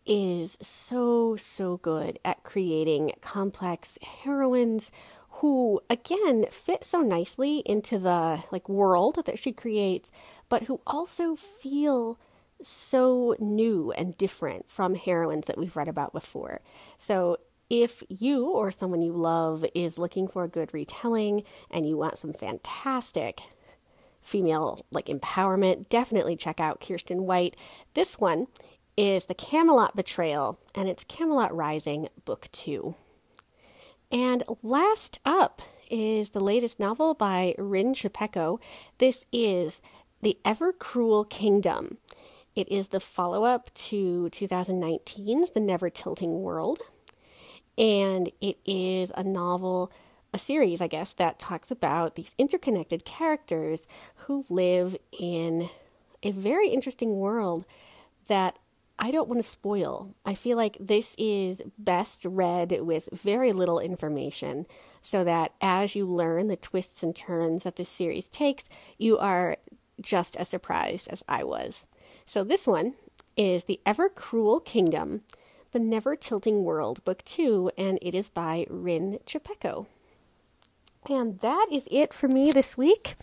is 0.07 0.57
so, 0.61 1.35
so 1.35 1.77
good 1.77 2.17
at 2.25 2.43
creating 2.43 3.11
complex 3.21 3.97
heroines 4.23 4.91
who 5.35 5.81
again 5.89 6.45
fit 6.49 6.83
so 6.83 6.99
nicely 7.01 7.59
into 7.65 7.97
the 7.97 8.43
like 8.51 8.67
world 8.69 9.23
that 9.25 9.39
she 9.39 9.51
creates 9.51 10.11
but 10.49 10.63
who 10.63 10.79
also 10.85 11.35
feel 11.35 12.19
so 12.61 13.35
new 13.39 13.91
and 13.91 14.17
different 14.17 14.69
from 14.69 14.95
heroines 14.95 15.45
that 15.45 15.57
we've 15.57 15.75
read 15.75 15.87
about 15.87 16.13
before 16.13 16.61
so 16.97 17.37
if 17.69 18.03
you 18.09 18.47
or 18.47 18.71
someone 18.71 19.01
you 19.01 19.11
love 19.11 19.65
is 19.73 19.97
looking 19.97 20.27
for 20.27 20.43
a 20.43 20.49
good 20.49 20.73
retelling 20.73 21.43
and 21.71 21.87
you 21.87 21.97
want 21.97 22.17
some 22.17 22.31
fantastic 22.31 23.41
female 24.21 24.85
like 24.91 25.07
empowerment 25.07 25.89
definitely 25.89 26.35
check 26.35 26.59
out 26.59 26.79
Kiersten 26.79 27.21
white 27.21 27.55
this 27.93 28.17
one 28.19 28.47
is 28.97 29.25
The 29.25 29.33
Camelot 29.33 29.95
Betrayal, 29.95 30.57
and 30.73 30.87
it's 30.87 31.03
Camelot 31.03 31.53
Rising, 31.55 32.07
Book 32.23 32.47
2. 32.53 32.95
And 34.11 34.43
last 34.61 35.19
up 35.25 35.61
is 35.89 36.31
the 36.31 36.39
latest 36.39 36.79
novel 36.79 37.13
by 37.13 37.55
Rin 37.57 37.93
Chupeco. 37.93 38.59
This 38.97 39.25
is 39.31 39.81
The 40.21 40.37
Ever 40.45 40.73
Cruel 40.73 41.25
Kingdom. 41.25 41.97
It 42.55 42.69
is 42.71 42.89
the 42.89 42.99
follow 42.99 43.43
up 43.43 43.73
to 43.73 44.29
2019's 44.31 45.51
The 45.51 45.59
Never 45.59 45.89
Tilting 45.89 46.41
World. 46.41 46.79
And 47.77 48.31
it 48.39 48.57
is 48.65 49.11
a 49.15 49.23
novel, 49.23 49.91
a 50.33 50.37
series, 50.37 50.81
I 50.81 50.87
guess, 50.87 51.13
that 51.15 51.39
talks 51.39 51.69
about 51.69 52.15
these 52.15 52.33
interconnected 52.37 53.03
characters 53.03 53.85
who 54.15 54.45
live 54.49 54.95
in 55.11 55.69
a 56.23 56.31
very 56.31 56.69
interesting 56.69 57.17
world 57.17 57.65
that 58.27 58.57
I 58.97 59.11
don't 59.11 59.27
want 59.27 59.41
to 59.41 59.47
spoil. 59.47 60.13
I 60.25 60.35
feel 60.35 60.57
like 60.57 60.77
this 60.79 61.15
is 61.17 61.61
best 61.77 62.23
read 62.25 62.81
with 62.81 63.09
very 63.11 63.51
little 63.51 63.79
information 63.79 64.65
so 65.01 65.23
that 65.23 65.53
as 65.61 65.95
you 65.95 66.05
learn 66.05 66.47
the 66.47 66.55
twists 66.55 67.03
and 67.03 67.15
turns 67.15 67.63
that 67.63 67.75
this 67.75 67.89
series 67.89 68.29
takes, 68.29 68.69
you 68.97 69.17
are 69.17 69.57
just 70.01 70.35
as 70.37 70.49
surprised 70.49 71.09
as 71.09 71.23
I 71.27 71.43
was. 71.43 71.85
So, 72.25 72.43
this 72.43 72.65
one 72.65 72.93
is 73.37 73.65
The 73.65 73.79
Ever 73.85 74.09
Cruel 74.09 74.59
Kingdom, 74.59 75.21
The 75.71 75.79
Never 75.79 76.15
Tilting 76.15 76.63
World, 76.63 77.03
Book 77.05 77.23
2, 77.25 77.71
and 77.77 77.99
it 78.01 78.15
is 78.15 78.29
by 78.29 78.65
Rin 78.69 79.19
Chupeco. 79.25 79.87
And 81.07 81.39
that 81.39 81.67
is 81.71 81.87
it 81.91 82.13
for 82.13 82.27
me 82.27 82.51
this 82.51 82.77
week. 82.77 83.15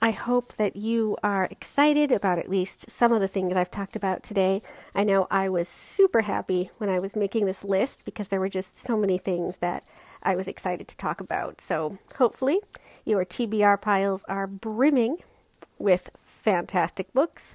I 0.00 0.12
hope 0.12 0.54
that 0.54 0.76
you 0.76 1.16
are 1.24 1.48
excited 1.50 2.12
about 2.12 2.38
at 2.38 2.48
least 2.48 2.90
some 2.90 3.12
of 3.12 3.20
the 3.20 3.26
things 3.26 3.56
I've 3.56 3.70
talked 3.70 3.96
about 3.96 4.22
today. 4.22 4.62
I 4.94 5.02
know 5.02 5.26
I 5.30 5.48
was 5.48 5.68
super 5.68 6.22
happy 6.22 6.70
when 6.78 6.88
I 6.88 7.00
was 7.00 7.16
making 7.16 7.46
this 7.46 7.64
list 7.64 8.04
because 8.04 8.28
there 8.28 8.38
were 8.38 8.48
just 8.48 8.76
so 8.76 8.96
many 8.96 9.18
things 9.18 9.58
that 9.58 9.84
I 10.22 10.36
was 10.36 10.46
excited 10.46 10.86
to 10.88 10.96
talk 10.96 11.20
about. 11.20 11.60
So 11.60 11.98
hopefully, 12.16 12.60
your 13.04 13.24
TBR 13.24 13.80
piles 13.80 14.24
are 14.28 14.46
brimming 14.46 15.18
with 15.78 16.10
fantastic 16.26 17.12
books. 17.12 17.54